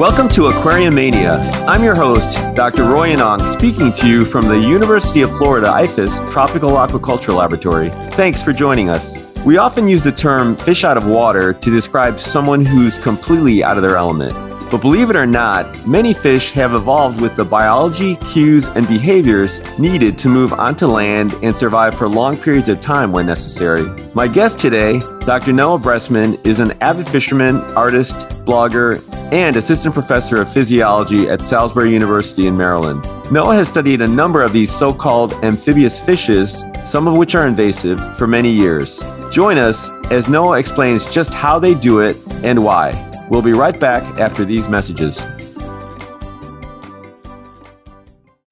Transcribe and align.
Welcome 0.00 0.30
to 0.30 0.46
Aquarium 0.46 0.94
Mania. 0.94 1.40
I'm 1.68 1.84
your 1.84 1.94
host, 1.94 2.32
Dr. 2.54 2.84
Roy 2.84 3.10
Yanong, 3.10 3.46
speaking 3.52 3.92
to 3.92 4.08
you 4.08 4.24
from 4.24 4.48
the 4.48 4.58
University 4.58 5.20
of 5.20 5.30
Florida 5.36 5.66
IFAS 5.66 6.30
Tropical 6.30 6.70
Aquaculture 6.70 7.36
Laboratory. 7.36 7.90
Thanks 8.12 8.42
for 8.42 8.54
joining 8.54 8.88
us. 8.88 9.18
We 9.44 9.58
often 9.58 9.86
use 9.86 10.02
the 10.02 10.10
term 10.10 10.56
fish 10.56 10.84
out 10.84 10.96
of 10.96 11.06
water 11.06 11.52
to 11.52 11.70
describe 11.70 12.18
someone 12.18 12.64
who's 12.64 12.96
completely 12.96 13.62
out 13.62 13.76
of 13.76 13.82
their 13.82 13.98
element. 13.98 14.32
But 14.70 14.82
believe 14.82 15.10
it 15.10 15.16
or 15.16 15.26
not, 15.26 15.84
many 15.84 16.12
fish 16.14 16.52
have 16.52 16.74
evolved 16.74 17.20
with 17.20 17.34
the 17.34 17.44
biology, 17.44 18.14
cues, 18.16 18.68
and 18.68 18.86
behaviors 18.86 19.60
needed 19.80 20.16
to 20.18 20.28
move 20.28 20.52
onto 20.52 20.86
land 20.86 21.34
and 21.42 21.56
survive 21.56 21.96
for 21.96 22.08
long 22.08 22.36
periods 22.36 22.68
of 22.68 22.80
time 22.80 23.10
when 23.10 23.26
necessary. 23.26 23.84
My 24.14 24.28
guest 24.28 24.60
today, 24.60 25.00
Dr. 25.26 25.52
Noah 25.52 25.80
Bressman, 25.80 26.38
is 26.46 26.60
an 26.60 26.70
avid 26.80 27.08
fisherman, 27.08 27.56
artist, 27.74 28.28
blogger, 28.46 29.02
and 29.32 29.56
assistant 29.56 29.92
professor 29.92 30.40
of 30.40 30.52
physiology 30.52 31.28
at 31.28 31.44
Salisbury 31.44 31.90
University 31.90 32.46
in 32.46 32.56
Maryland. 32.56 33.02
Noah 33.32 33.56
has 33.56 33.66
studied 33.66 34.00
a 34.00 34.08
number 34.08 34.44
of 34.44 34.52
these 34.52 34.70
so 34.70 34.94
called 34.94 35.32
amphibious 35.44 36.00
fishes, 36.00 36.64
some 36.84 37.08
of 37.08 37.16
which 37.16 37.34
are 37.34 37.46
invasive, 37.48 38.16
for 38.16 38.28
many 38.28 38.50
years. 38.50 39.02
Join 39.32 39.58
us 39.58 39.90
as 40.12 40.28
Noah 40.28 40.58
explains 40.60 41.06
just 41.06 41.34
how 41.34 41.58
they 41.58 41.74
do 41.74 42.00
it 42.00 42.16
and 42.44 42.62
why. 42.62 43.09
We'll 43.30 43.42
be 43.42 43.52
right 43.52 43.78
back 43.78 44.02
after 44.18 44.44
these 44.44 44.68
messages. 44.68 45.24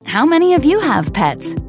How 0.07 0.25
many 0.25 0.55
of 0.55 0.65
you 0.65 0.81
have 0.81 1.13
pets? 1.13 1.55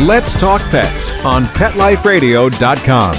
Let's 0.00 0.38
Talk 0.40 0.62
Pets 0.70 1.24
on 1.24 1.44
PetLifeRadio.com. 1.44 3.14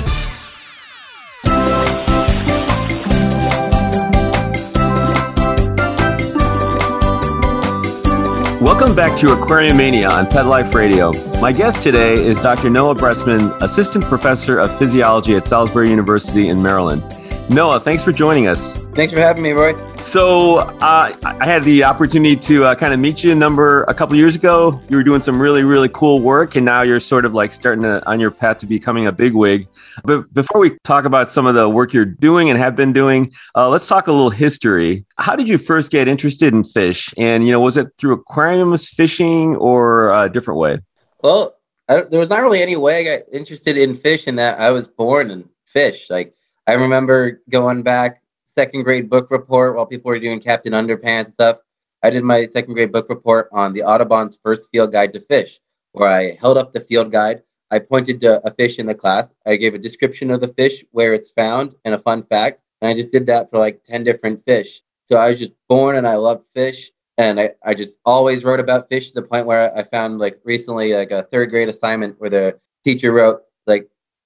Welcome 8.60 8.96
back 8.96 9.18
to 9.20 9.34
Aquarium 9.34 9.78
Mania 9.78 10.10
on 10.10 10.26
Pet 10.26 10.48
Life 10.48 10.74
Radio. 10.74 11.14
My 11.40 11.52
guest 11.52 11.82
today 11.84 12.16
is 12.16 12.42
Dr. 12.42 12.72
Noah 12.72 12.96
Bressman, 12.96 13.56
Assistant 13.62 14.04
Professor 14.06 14.60
of 14.60 14.76
Physiology 14.80 15.36
at 15.36 15.46
Salisbury 15.46 15.90
University 15.92 16.50
in 16.50 16.62
Maryland. 16.62 17.04
Noah, 17.50 17.80
thanks 17.80 18.02
for 18.02 18.12
joining 18.12 18.48
us. 18.48 18.78
Thanks 18.96 19.14
for 19.14 19.20
having 19.20 19.44
me, 19.44 19.52
Roy. 19.52 19.76
So, 19.98 20.60
uh, 20.60 21.14
I 21.24 21.46
had 21.46 21.64
the 21.64 21.84
opportunity 21.84 22.38
to 22.38 22.64
uh, 22.64 22.76
kind 22.76 22.94
of 22.94 23.00
meet 23.00 23.24
you 23.24 23.32
a 23.32 23.36
number 23.36 23.84
a 23.84 23.94
couple 23.94 24.16
years 24.16 24.36
ago. 24.36 24.80
You 24.90 24.98
were 24.98 25.04
doing 25.04 25.20
some 25.20 25.42
really, 25.42 25.64
really 25.64 25.90
cool 25.90 26.22
work, 26.22 26.56
and 26.56 26.66
now 26.66 26.84
you're 26.84 27.02
sort 27.02 27.26
of 27.26 27.34
like 27.34 27.52
starting 27.52 27.84
to, 27.84 28.02
on 28.10 28.20
your 28.20 28.32
path 28.32 28.60
to 28.60 28.66
becoming 28.66 29.08
a 29.08 29.12
bigwig. 29.12 29.68
But 30.04 30.34
before 30.34 30.62
we 30.62 30.78
talk 30.84 31.04
about 31.06 31.30
some 31.30 31.46
of 31.46 31.54
the 31.54 31.68
work 31.68 31.92
you're 31.92 32.06
doing 32.06 32.50
and 32.50 32.58
have 32.58 32.76
been 32.76 32.94
doing, 32.94 33.32
uh, 33.56 33.70
let's 33.70 33.88
talk 33.88 34.08
a 34.08 34.12
little 34.12 34.30
history. 34.30 35.06
How 35.18 35.36
did 35.36 35.50
you 35.50 35.58
first 35.58 35.92
get 35.92 36.08
interested 36.08 36.54
in 36.54 36.64
fish? 36.64 37.14
And 37.18 37.46
you 37.46 37.52
know, 37.52 37.60
was 37.60 37.76
it 37.76 37.90
through 37.98 38.14
aquariums, 38.14 38.88
fishing, 38.88 39.58
or 39.58 40.14
a 40.14 40.30
different 40.30 40.60
way? 40.60 40.80
Well, 41.22 41.56
there 41.88 42.08
was 42.20 42.30
not 42.30 42.42
really 42.42 42.62
any 42.62 42.78
way 42.78 43.02
I 43.02 43.18
got 43.18 43.26
interested 43.34 43.78
in 43.78 43.96
fish 43.96 44.28
in 44.28 44.38
that 44.38 44.60
I 44.60 44.72
was 44.72 44.88
born 44.88 45.30
in 45.30 45.50
fish. 45.66 46.10
Like 46.10 46.34
I 46.66 46.74
remember 46.74 47.42
going 47.50 47.84
back 47.84 48.22
second 48.46 48.84
grade 48.84 49.10
book 49.10 49.30
report 49.32 49.76
while 49.76 49.86
people 49.86 50.10
were 50.10 50.20
doing 50.20 50.40
Captain 50.40 50.72
Underpants 50.72 51.34
stuff. 51.34 51.58
I 52.04 52.10
did 52.10 52.24
my 52.24 52.46
second 52.46 52.74
grade 52.76 52.92
book 52.92 53.10
report 53.10 53.50
on 53.52 53.74
the 53.74 53.82
Audubon's 53.82 54.38
first 54.42 54.70
field 54.72 54.94
guide 54.94 55.14
to 55.14 55.20
fish, 55.20 55.60
where 55.92 56.10
I 56.10 56.38
held 56.40 56.58
up 56.58 56.72
the 56.72 56.80
field 56.80 57.12
guide. 57.12 57.44
I 57.70 57.80
pointed 57.80 58.22
to 58.22 58.46
a 58.48 58.54
fish 58.54 58.80
in 58.80 58.86
the 58.86 58.96
class. 58.96 59.34
I 59.46 59.58
gave 59.58 59.74
a 59.74 59.78
description 59.78 60.32
of 60.32 60.40
the 60.40 60.48
fish, 60.50 60.86
where 60.92 61.14
it's 61.14 61.32
found, 61.32 61.76
and 61.84 61.96
a 61.96 62.00
fun 62.00 62.24
fact. 62.24 62.62
And 62.82 62.88
I 62.88 62.94
just 62.94 63.12
did 63.12 63.26
that 63.26 63.50
for 63.50 63.60
like 63.60 63.84
10 63.84 64.06
different 64.06 64.46
fish. 64.46 64.82
So 65.06 65.18
I 65.18 65.32
was 65.32 65.40
just 65.40 65.52
born 65.68 65.98
and 65.98 66.08
I 66.08 66.16
loved 66.16 66.46
fish. 66.56 66.92
And 67.18 67.40
I, 67.40 67.52
I 67.66 67.74
just 67.74 67.98
always 68.06 68.44
wrote 68.44 68.60
about 68.60 68.90
fish 68.90 69.10
to 69.10 69.16
the 69.16 69.28
point 69.28 69.48
where 69.48 69.76
I 69.76 69.84
found 69.84 70.20
like 70.20 70.40
recently 70.46 70.94
like 70.94 71.12
a 71.12 71.24
third 71.24 71.50
grade 71.50 71.70
assignment 71.70 72.20
where 72.20 72.30
the 72.30 72.60
teacher 72.86 73.12
wrote 73.12 73.44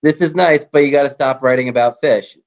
this 0.03 0.21
is 0.21 0.35
nice, 0.35 0.65
but 0.65 0.79
you 0.79 0.91
got 0.91 1.03
to 1.03 1.09
stop 1.09 1.41
writing 1.41 1.69
about 1.69 1.99
fish. 2.01 2.37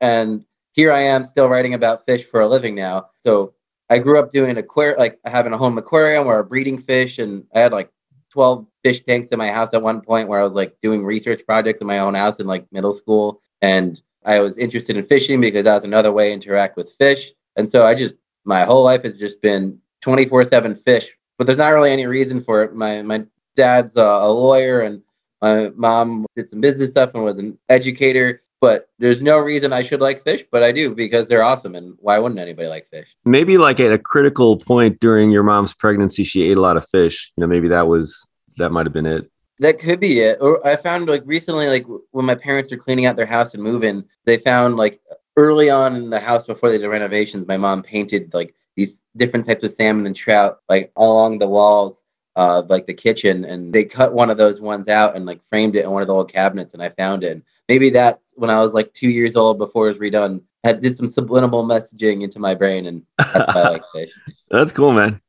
And 0.00 0.44
here 0.72 0.92
I 0.92 1.00
am 1.00 1.24
still 1.24 1.48
writing 1.48 1.74
about 1.74 2.06
fish 2.06 2.24
for 2.24 2.40
a 2.40 2.48
living 2.48 2.74
now. 2.74 3.10
So 3.18 3.54
I 3.88 3.98
grew 3.98 4.18
up 4.18 4.30
doing 4.30 4.56
aquarium, 4.56 4.98
like 4.98 5.18
having 5.24 5.52
a 5.52 5.58
home 5.58 5.76
aquarium 5.76 6.26
where 6.26 6.40
I'm 6.40 6.48
breeding 6.48 6.80
fish, 6.80 7.18
and 7.18 7.44
I 7.54 7.60
had 7.60 7.72
like 7.72 7.90
12 8.30 8.66
fish 8.84 9.02
tanks 9.04 9.30
in 9.30 9.38
my 9.38 9.50
house 9.50 9.74
at 9.74 9.82
one 9.82 10.00
point 10.00 10.28
where 10.28 10.40
I 10.40 10.44
was 10.44 10.52
like 10.52 10.76
doing 10.82 11.04
research 11.04 11.42
projects 11.44 11.80
in 11.80 11.86
my 11.86 11.98
own 11.98 12.14
house 12.14 12.38
in 12.38 12.46
like 12.46 12.66
middle 12.72 12.94
school. 12.94 13.40
And 13.60 14.00
I 14.24 14.40
was 14.40 14.56
interested 14.56 14.96
in 14.96 15.04
fishing 15.04 15.40
because 15.40 15.64
that 15.64 15.74
was 15.74 15.84
another 15.84 16.12
way 16.12 16.28
to 16.28 16.32
interact 16.32 16.76
with 16.76 16.94
fish. 16.94 17.32
And 17.56 17.68
so 17.68 17.84
I 17.84 17.94
just, 17.94 18.14
my 18.44 18.64
whole 18.64 18.84
life 18.84 19.02
has 19.02 19.14
just 19.14 19.42
been 19.42 19.78
24 20.02 20.44
7 20.44 20.76
fish, 20.76 21.14
but 21.36 21.46
there's 21.46 21.58
not 21.58 21.70
really 21.70 21.90
any 21.90 22.06
reason 22.06 22.40
for 22.40 22.62
it. 22.62 22.74
My, 22.74 23.02
my 23.02 23.24
dad's 23.56 23.96
a, 23.96 24.00
a 24.00 24.30
lawyer 24.30 24.82
and 24.82 25.02
my 25.40 25.70
mom 25.76 26.26
did 26.36 26.48
some 26.48 26.60
business 26.60 26.90
stuff 26.90 27.14
and 27.14 27.24
was 27.24 27.38
an 27.38 27.58
educator, 27.68 28.42
but 28.60 28.88
there's 28.98 29.22
no 29.22 29.38
reason 29.38 29.72
I 29.72 29.82
should 29.82 30.00
like 30.00 30.22
fish, 30.22 30.44
but 30.50 30.62
I 30.62 30.72
do 30.72 30.94
because 30.94 31.28
they're 31.28 31.42
awesome. 31.42 31.74
And 31.74 31.94
why 31.98 32.18
wouldn't 32.18 32.40
anybody 32.40 32.68
like 32.68 32.88
fish? 32.88 33.08
Maybe 33.24 33.56
like 33.58 33.80
at 33.80 33.92
a 33.92 33.98
critical 33.98 34.58
point 34.58 35.00
during 35.00 35.30
your 35.30 35.42
mom's 35.42 35.72
pregnancy, 35.72 36.24
she 36.24 36.42
ate 36.44 36.58
a 36.58 36.60
lot 36.60 36.76
of 36.76 36.86
fish. 36.88 37.32
You 37.36 37.40
know, 37.40 37.46
maybe 37.46 37.68
that 37.68 37.88
was 37.88 38.28
that 38.56 38.70
might 38.70 38.86
have 38.86 38.92
been 38.92 39.06
it. 39.06 39.30
That 39.60 39.78
could 39.78 40.00
be 40.00 40.20
it. 40.20 40.38
Or 40.40 40.66
I 40.66 40.76
found 40.76 41.08
like 41.08 41.22
recently, 41.24 41.68
like 41.68 41.86
when 42.10 42.24
my 42.24 42.34
parents 42.34 42.72
are 42.72 42.76
cleaning 42.76 43.06
out 43.06 43.16
their 43.16 43.26
house 43.26 43.54
and 43.54 43.62
moving, 43.62 44.04
they 44.24 44.36
found 44.36 44.76
like 44.76 45.00
early 45.36 45.70
on 45.70 45.96
in 45.96 46.10
the 46.10 46.20
house 46.20 46.46
before 46.46 46.70
they 46.70 46.78
did 46.78 46.88
renovations, 46.88 47.46
my 47.46 47.56
mom 47.56 47.82
painted 47.82 48.32
like 48.34 48.54
these 48.76 49.02
different 49.16 49.46
types 49.46 49.64
of 49.64 49.70
salmon 49.70 50.06
and 50.06 50.16
trout 50.16 50.58
like 50.68 50.92
along 50.96 51.38
the 51.38 51.48
walls 51.48 51.99
of 52.36 52.70
like 52.70 52.86
the 52.86 52.94
kitchen 52.94 53.44
and 53.44 53.72
they 53.72 53.84
cut 53.84 54.12
one 54.12 54.30
of 54.30 54.36
those 54.38 54.60
ones 54.60 54.88
out 54.88 55.16
and 55.16 55.26
like 55.26 55.40
framed 55.48 55.76
it 55.76 55.84
in 55.84 55.90
one 55.90 56.02
of 56.02 56.08
the 56.08 56.14
old 56.14 56.32
cabinets 56.32 56.74
and 56.74 56.82
I 56.82 56.90
found 56.90 57.24
it. 57.24 57.42
Maybe 57.68 57.90
that's 57.90 58.32
when 58.36 58.50
I 58.50 58.60
was 58.60 58.72
like 58.72 58.92
two 58.92 59.08
years 59.08 59.36
old 59.36 59.58
before 59.58 59.88
it 59.88 59.98
was 59.98 59.98
redone. 59.98 60.42
Had 60.62 60.80
did 60.82 60.96
some 60.96 61.08
subliminal 61.08 61.64
messaging 61.64 62.22
into 62.22 62.38
my 62.38 62.54
brain 62.54 62.86
and 62.86 63.02
that's 63.18 63.54
why 63.54 63.62
I 63.62 63.68
like 63.70 63.82
fish. 63.94 64.10
That's 64.48 64.72
cool, 64.72 64.92
man. 64.92 65.20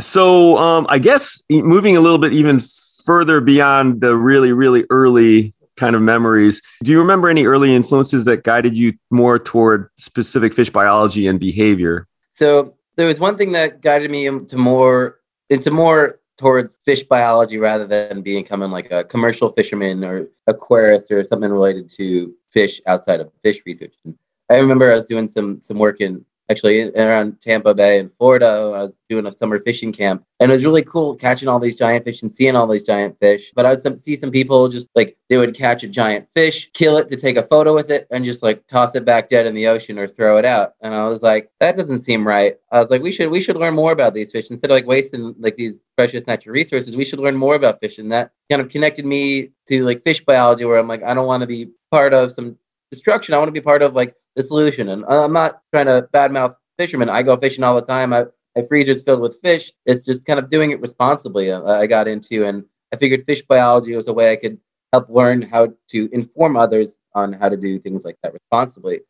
So 0.00 0.56
um 0.56 0.86
I 0.88 0.98
guess 0.98 1.42
moving 1.50 1.96
a 1.96 2.00
little 2.00 2.18
bit 2.18 2.32
even 2.32 2.60
further 3.04 3.40
beyond 3.40 4.00
the 4.00 4.16
really, 4.16 4.52
really 4.52 4.84
early 4.90 5.54
kind 5.76 5.96
of 5.96 6.02
memories. 6.02 6.60
Do 6.84 6.92
you 6.92 6.98
remember 6.98 7.28
any 7.28 7.46
early 7.46 7.74
influences 7.74 8.24
that 8.24 8.44
guided 8.44 8.76
you 8.76 8.92
more 9.10 9.38
toward 9.38 9.88
specific 9.96 10.52
fish 10.52 10.70
biology 10.70 11.26
and 11.26 11.40
behavior? 11.40 12.06
So 12.30 12.74
there 12.96 13.06
was 13.06 13.18
one 13.18 13.36
thing 13.36 13.52
that 13.52 13.80
guided 13.80 14.10
me 14.10 14.26
into 14.26 14.56
more 14.56 15.20
into 15.48 15.70
more 15.70 16.19
towards 16.40 16.80
fish 16.86 17.02
biology 17.02 17.58
rather 17.58 17.86
than 17.86 18.22
becoming 18.22 18.70
like 18.70 18.90
a 18.90 19.04
commercial 19.04 19.50
fisherman 19.50 20.02
or 20.02 20.26
aquarist 20.48 21.10
or 21.10 21.22
something 21.22 21.52
related 21.52 21.88
to 21.90 22.34
fish 22.48 22.80
outside 22.86 23.20
of 23.20 23.30
fish 23.44 23.60
research. 23.66 23.94
And 24.06 24.16
I 24.50 24.56
remember 24.56 24.90
I 24.90 24.96
was 24.96 25.06
doing 25.06 25.28
some 25.28 25.60
some 25.62 25.78
work 25.78 26.00
in 26.00 26.24
actually 26.50 26.92
around 26.96 27.40
Tampa 27.40 27.72
Bay 27.72 27.98
in 27.98 28.08
Florida. 28.08 28.46
I 28.46 28.82
was 28.82 29.00
doing 29.08 29.26
a 29.26 29.32
summer 29.32 29.60
fishing 29.60 29.92
camp, 29.92 30.24
and 30.40 30.50
it 30.50 30.54
was 30.54 30.64
really 30.64 30.82
cool 30.82 31.14
catching 31.14 31.48
all 31.48 31.60
these 31.60 31.76
giant 31.76 32.04
fish 32.04 32.22
and 32.22 32.34
seeing 32.34 32.56
all 32.56 32.66
these 32.66 32.82
giant 32.82 33.16
fish. 33.20 33.52
But 33.54 33.66
I 33.66 33.70
would 33.72 34.02
see 34.02 34.16
some 34.16 34.32
people 34.32 34.68
just 34.68 34.88
like 34.94 35.16
they 35.28 35.38
would 35.38 35.54
catch 35.54 35.84
a 35.84 35.88
giant 35.88 36.26
fish, 36.34 36.68
kill 36.72 36.96
it 36.96 37.08
to 37.08 37.16
take 37.16 37.36
a 37.36 37.44
photo 37.44 37.74
with 37.74 37.90
it, 37.90 38.08
and 38.10 38.24
just 38.24 38.42
like 38.42 38.66
toss 38.66 38.94
it 38.96 39.04
back 39.04 39.28
dead 39.28 39.46
in 39.46 39.54
the 39.54 39.68
ocean 39.68 39.98
or 39.98 40.08
throw 40.08 40.38
it 40.38 40.44
out. 40.44 40.74
And 40.80 40.94
I 40.94 41.08
was 41.08 41.22
like, 41.22 41.50
that 41.60 41.76
doesn't 41.76 42.00
seem 42.00 42.26
right. 42.26 42.56
I 42.72 42.80
was 42.80 42.90
like, 42.90 43.02
we 43.02 43.12
should 43.12 43.30
we 43.30 43.40
should 43.40 43.56
learn 43.56 43.74
more 43.74 43.92
about 43.92 44.12
these 44.12 44.32
fish 44.32 44.50
instead 44.50 44.70
of 44.70 44.74
like 44.74 44.86
wasting 44.86 45.34
like 45.38 45.56
these 45.56 45.78
precious 45.96 46.26
natural 46.26 46.52
resources. 46.52 46.96
We 46.96 47.04
should 47.04 47.20
learn 47.20 47.36
more 47.36 47.54
about 47.54 47.80
fish, 47.80 47.98
and 47.98 48.10
that 48.10 48.32
kind 48.50 48.60
of 48.60 48.68
connected 48.68 49.06
me 49.06 49.50
to 49.68 49.84
like 49.84 50.02
fish 50.02 50.24
biology, 50.24 50.64
where 50.64 50.78
I'm 50.78 50.88
like, 50.88 51.04
I 51.04 51.14
don't 51.14 51.26
want 51.26 51.42
to 51.42 51.46
be 51.46 51.70
part 51.92 52.12
of 52.12 52.32
some 52.32 52.58
destruction. 52.90 53.34
I 53.34 53.38
want 53.38 53.48
to 53.48 53.52
be 53.52 53.60
part 53.60 53.82
of 53.82 53.94
like 53.94 54.14
the 54.36 54.42
solution. 54.42 54.88
And 54.88 55.04
I'm 55.06 55.32
not 55.32 55.62
trying 55.72 55.86
to 55.86 56.08
badmouth 56.12 56.54
fishermen. 56.78 57.08
I 57.10 57.22
go 57.22 57.36
fishing 57.36 57.64
all 57.64 57.74
the 57.74 57.82
time. 57.82 58.12
I 58.12 58.26
my 58.56 58.66
freezer's 58.66 59.02
filled 59.02 59.20
with 59.20 59.40
fish. 59.40 59.72
It's 59.86 60.02
just 60.02 60.24
kind 60.24 60.38
of 60.38 60.50
doing 60.50 60.70
it 60.70 60.80
responsibly. 60.80 61.50
Uh, 61.50 61.62
I 61.64 61.86
got 61.86 62.08
into, 62.08 62.44
and 62.44 62.64
I 62.92 62.96
figured 62.96 63.24
fish 63.26 63.42
biology 63.42 63.94
was 63.94 64.08
a 64.08 64.12
way 64.12 64.32
I 64.32 64.36
could 64.36 64.58
help 64.92 65.08
learn 65.08 65.42
how 65.42 65.72
to 65.88 66.08
inform 66.12 66.56
others 66.56 66.94
on 67.14 67.32
how 67.32 67.48
to 67.48 67.56
do 67.56 67.78
things 67.78 68.04
like 68.04 68.16
that 68.22 68.32
responsibly. 68.32 69.00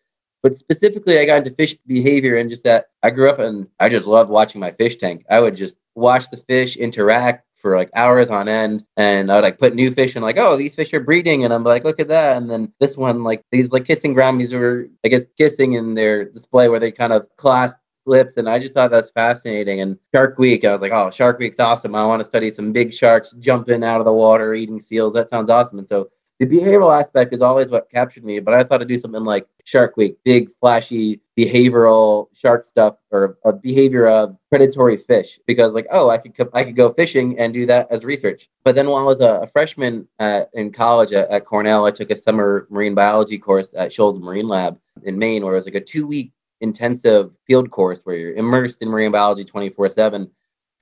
But 0.42 0.54
specifically, 0.54 1.18
I 1.18 1.26
got 1.26 1.38
into 1.38 1.50
fish 1.50 1.76
behavior 1.86 2.36
and 2.36 2.48
just 2.48 2.64
that 2.64 2.86
I 3.02 3.10
grew 3.10 3.30
up 3.30 3.38
and 3.38 3.66
I 3.78 3.88
just 3.88 4.06
loved 4.06 4.30
watching 4.30 4.60
my 4.60 4.70
fish 4.70 4.96
tank. 4.96 5.24
I 5.30 5.40
would 5.40 5.56
just 5.56 5.76
watch 5.94 6.30
the 6.30 6.38
fish 6.38 6.76
interact, 6.76 7.46
for 7.60 7.76
like 7.76 7.90
hours 7.94 8.30
on 8.30 8.48
end. 8.48 8.84
And 8.96 9.30
I 9.30 9.36
would 9.36 9.44
like 9.44 9.58
put 9.58 9.74
new 9.74 9.90
fish 9.90 10.14
and 10.14 10.24
like, 10.24 10.38
oh, 10.38 10.56
these 10.56 10.74
fish 10.74 10.92
are 10.94 11.00
breeding. 11.00 11.44
And 11.44 11.52
I'm 11.52 11.64
like, 11.64 11.84
look 11.84 12.00
at 12.00 12.08
that. 12.08 12.36
And 12.36 12.50
then 12.50 12.72
this 12.80 12.96
one, 12.96 13.22
like 13.22 13.42
these 13.50 13.72
like 13.72 13.84
kissing 13.84 14.14
gouramis 14.14 14.58
were, 14.58 14.88
I 15.04 15.08
guess, 15.08 15.26
kissing 15.36 15.74
in 15.74 15.94
their 15.94 16.24
display 16.24 16.68
where 16.68 16.80
they 16.80 16.90
kind 16.92 17.12
of 17.12 17.26
clasp 17.36 17.76
lips. 18.06 18.36
And 18.36 18.48
I 18.48 18.58
just 18.58 18.74
thought 18.74 18.90
that's 18.90 19.10
fascinating. 19.10 19.80
And 19.80 19.98
Shark 20.14 20.38
Week, 20.38 20.64
I 20.64 20.72
was 20.72 20.80
like, 20.80 20.92
oh, 20.92 21.10
Shark 21.10 21.38
Week's 21.38 21.60
awesome. 21.60 21.94
I 21.94 22.04
want 22.04 22.20
to 22.20 22.26
study 22.26 22.50
some 22.50 22.72
big 22.72 22.92
sharks 22.92 23.32
jumping 23.38 23.84
out 23.84 24.00
of 24.00 24.06
the 24.06 24.12
water, 24.12 24.54
eating 24.54 24.80
seals. 24.80 25.12
That 25.12 25.28
sounds 25.28 25.50
awesome. 25.50 25.78
And 25.78 25.88
so 25.88 26.10
the 26.40 26.46
behavioral 26.46 26.98
aspect 26.98 27.34
is 27.34 27.42
always 27.42 27.70
what 27.70 27.90
captured 27.90 28.24
me, 28.24 28.40
but 28.40 28.54
I 28.54 28.64
thought 28.64 28.80
I'd 28.80 28.88
do 28.88 28.98
something 28.98 29.24
like 29.24 29.46
Shark 29.64 29.98
Week, 29.98 30.16
big, 30.24 30.48
flashy, 30.58 31.20
behavioral 31.38 32.28
shark 32.32 32.64
stuff 32.64 32.96
or 33.10 33.36
a 33.44 33.52
behavior 33.52 34.06
of 34.08 34.38
predatory 34.48 34.96
fish 34.96 35.38
because 35.46 35.74
like, 35.74 35.86
oh, 35.92 36.08
I 36.08 36.16
could, 36.16 36.48
I 36.54 36.64
could 36.64 36.76
go 36.76 36.88
fishing 36.94 37.38
and 37.38 37.52
do 37.52 37.66
that 37.66 37.88
as 37.90 38.06
research. 38.06 38.48
But 38.64 38.74
then 38.74 38.88
when 38.88 39.02
I 39.02 39.04
was 39.04 39.20
a, 39.20 39.46
freshman 39.52 40.08
at, 40.18 40.48
in 40.54 40.72
college 40.72 41.12
at, 41.12 41.30
at 41.30 41.44
Cornell, 41.44 41.84
I 41.84 41.90
took 41.90 42.10
a 42.10 42.16
summer 42.16 42.66
marine 42.70 42.94
biology 42.94 43.36
course 43.36 43.74
at 43.76 43.92
Shoals 43.92 44.18
Marine 44.18 44.48
Lab 44.48 44.78
in 45.02 45.18
Maine, 45.18 45.44
where 45.44 45.52
it 45.52 45.58
was 45.58 45.66
like 45.66 45.74
a 45.74 45.80
two 45.80 46.06
week 46.06 46.32
intensive 46.62 47.32
field 47.46 47.70
course 47.70 48.00
where 48.04 48.16
you're 48.16 48.34
immersed 48.34 48.80
in 48.80 48.88
marine 48.88 49.12
biology 49.12 49.44
24 49.44 49.90
7 49.90 50.30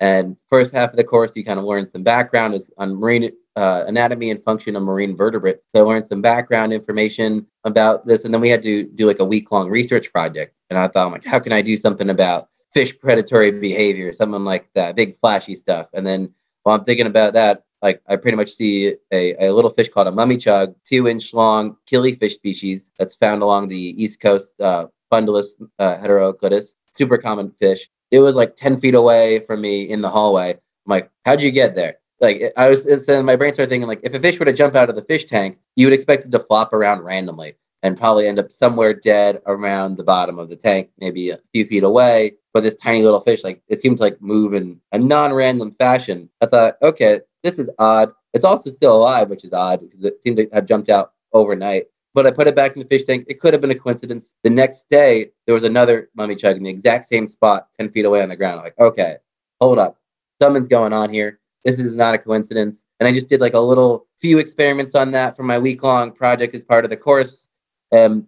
and 0.00 0.37
first 0.49 0.72
half 0.72 0.90
of 0.90 0.96
the 0.96 1.04
course, 1.04 1.34
you 1.34 1.44
kind 1.44 1.58
of 1.58 1.64
learn 1.64 1.88
some 1.88 2.02
background 2.02 2.54
is 2.54 2.70
on 2.78 2.94
marine 2.94 3.32
uh, 3.58 3.84
anatomy 3.87 4.31
and 4.31 4.43
function 4.43 4.76
of 4.76 4.82
marine 4.82 5.16
vertebrates. 5.16 5.66
So 5.75 5.82
I 5.82 5.88
learned 5.88 6.06
some 6.06 6.22
background 6.22 6.72
information 6.72 7.46
about 7.64 8.06
this, 8.06 8.25
and 8.25 8.32
then 8.32 8.40
we 8.40 8.49
had 8.49 8.62
to 8.62 8.84
do 8.84 9.06
like 9.06 9.20
a 9.20 9.25
week 9.25 9.50
long 9.50 9.69
research 9.69 10.12
project. 10.12 10.55
And 10.70 10.78
I 10.78 10.88
thought, 10.88 11.12
like, 11.12 11.25
how 11.25 11.38
can 11.38 11.52
I 11.52 11.62
do 11.62 11.76
something 11.76 12.10
about 12.10 12.49
fish 12.72 12.99
predatory 12.99 13.50
behavior, 13.50 14.12
something 14.12 14.44
like 14.44 14.69
that, 14.75 14.94
big 14.94 15.16
flashy 15.16 15.56
stuff. 15.56 15.88
And 15.94 16.06
then 16.06 16.32
while 16.62 16.76
I'm 16.76 16.84
thinking 16.84 17.06
about 17.06 17.32
that, 17.32 17.64
like 17.81 18.02
I 18.08 18.16
pretty 18.16 18.37
much 18.37 18.50
see 18.50 18.94
a, 19.12 19.46
a 19.46 19.52
little 19.52 19.70
fish 19.70 19.88
called 19.88 20.08
a 20.08 20.12
mummichog, 20.12 20.75
two 20.84 21.08
inch 21.08 21.32
long 21.32 21.76
killifish 21.90 22.32
species 22.32 22.90
that's 22.99 23.14
found 23.14 23.43
along 23.43 23.69
the 23.69 24.02
east 24.02 24.20
coast, 24.20 24.61
uh, 24.61 24.87
Fundulus 25.11 25.52
uh, 25.78 25.96
heteroclitus, 25.96 26.75
super 26.93 27.16
common 27.16 27.50
fish 27.58 27.88
it 28.11 28.20
was 28.20 28.37
like 28.37 28.56
10 28.56 28.81
feet 28.81 28.94
away 28.94 29.40
from 29.40 29.61
me 29.61 29.82
in 29.82 30.00
the 30.00 30.08
hallway. 30.08 30.50
I'm 30.50 30.61
like, 30.87 31.11
how'd 31.25 31.43
you 31.43 31.50
get 31.50 31.75
there? 31.75 31.99
Like 32.20 32.52
I 32.56 32.68
was, 32.68 32.84
then 33.06 33.24
my 33.24 33.36
brain 33.36 33.52
started 33.52 33.70
thinking 33.70 33.88
like, 33.88 34.00
if 34.02 34.14
a 34.14 34.20
fish 34.20 34.38
were 34.38 34.44
to 34.44 34.52
jump 34.52 34.74
out 34.74 34.88
of 34.88 34.96
the 34.96 35.02
fish 35.02 35.24
tank, 35.24 35.58
you 35.76 35.86
would 35.86 35.92
expect 35.92 36.24
it 36.24 36.32
to 36.32 36.38
flop 36.38 36.72
around 36.72 37.02
randomly 37.02 37.54
and 37.82 37.96
probably 37.96 38.26
end 38.26 38.40
up 38.40 38.50
somewhere 38.50 38.92
dead 38.92 39.40
around 39.46 39.96
the 39.96 40.04
bottom 40.04 40.38
of 40.38 40.48
the 40.48 40.56
tank, 40.56 40.90
maybe 40.98 41.30
a 41.30 41.38
few 41.52 41.64
feet 41.64 41.84
away. 41.84 42.32
But 42.52 42.62
this 42.64 42.76
tiny 42.76 43.02
little 43.02 43.20
fish, 43.20 43.44
like 43.44 43.62
it 43.68 43.80
seemed 43.80 43.98
to 43.98 44.02
like 44.02 44.20
move 44.20 44.54
in 44.54 44.80
a 44.92 44.98
non-random 44.98 45.76
fashion. 45.78 46.28
I 46.40 46.46
thought, 46.46 46.74
okay, 46.82 47.20
this 47.44 47.58
is 47.58 47.70
odd. 47.78 48.10
It's 48.34 48.44
also 48.44 48.70
still 48.70 48.96
alive, 48.96 49.30
which 49.30 49.44
is 49.44 49.52
odd 49.52 49.80
because 49.80 50.04
it 50.04 50.22
seemed 50.22 50.38
to 50.38 50.48
have 50.52 50.66
jumped 50.66 50.88
out 50.88 51.12
overnight 51.32 51.86
but 52.18 52.26
I 52.26 52.32
put 52.32 52.48
it 52.48 52.56
back 52.56 52.74
in 52.74 52.80
the 52.82 52.88
fish 52.88 53.04
tank. 53.04 53.26
It 53.28 53.38
could 53.38 53.54
have 53.54 53.60
been 53.60 53.70
a 53.70 53.76
coincidence. 53.76 54.34
The 54.42 54.50
next 54.50 54.88
day, 54.90 55.30
there 55.46 55.54
was 55.54 55.62
another 55.62 56.10
mummichog 56.18 56.56
in 56.56 56.64
the 56.64 56.70
exact 56.70 57.06
same 57.06 57.28
spot, 57.28 57.68
10 57.78 57.90
feet 57.90 58.06
away 58.06 58.22
on 58.22 58.28
the 58.28 58.34
ground. 58.34 58.58
I'm 58.58 58.64
like, 58.64 58.78
okay, 58.80 59.18
hold 59.60 59.78
up. 59.78 59.98
Something's 60.42 60.66
going 60.66 60.92
on 60.92 61.10
here. 61.10 61.38
This 61.64 61.78
is 61.78 61.96
not 61.96 62.14
a 62.14 62.19
coincidence. 62.19 62.82
And 63.00 63.08
I 63.08 63.12
just 63.12 63.28
did 63.28 63.40
like 63.40 63.55
a 63.55 63.60
little 63.60 64.06
few 64.20 64.38
experiments 64.38 64.94
on 64.94 65.10
that 65.12 65.37
for 65.37 65.43
my 65.43 65.58
week 65.58 65.82
long 65.82 66.12
project 66.12 66.55
as 66.55 66.64
part 66.64 66.84
of 66.84 66.90
the 66.90 66.96
course. 66.96 67.49
And 67.93 68.26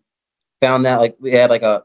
found 0.60 0.84
that 0.84 0.96
like 0.96 1.16
we 1.20 1.32
had 1.32 1.50
like 1.50 1.62
a, 1.62 1.82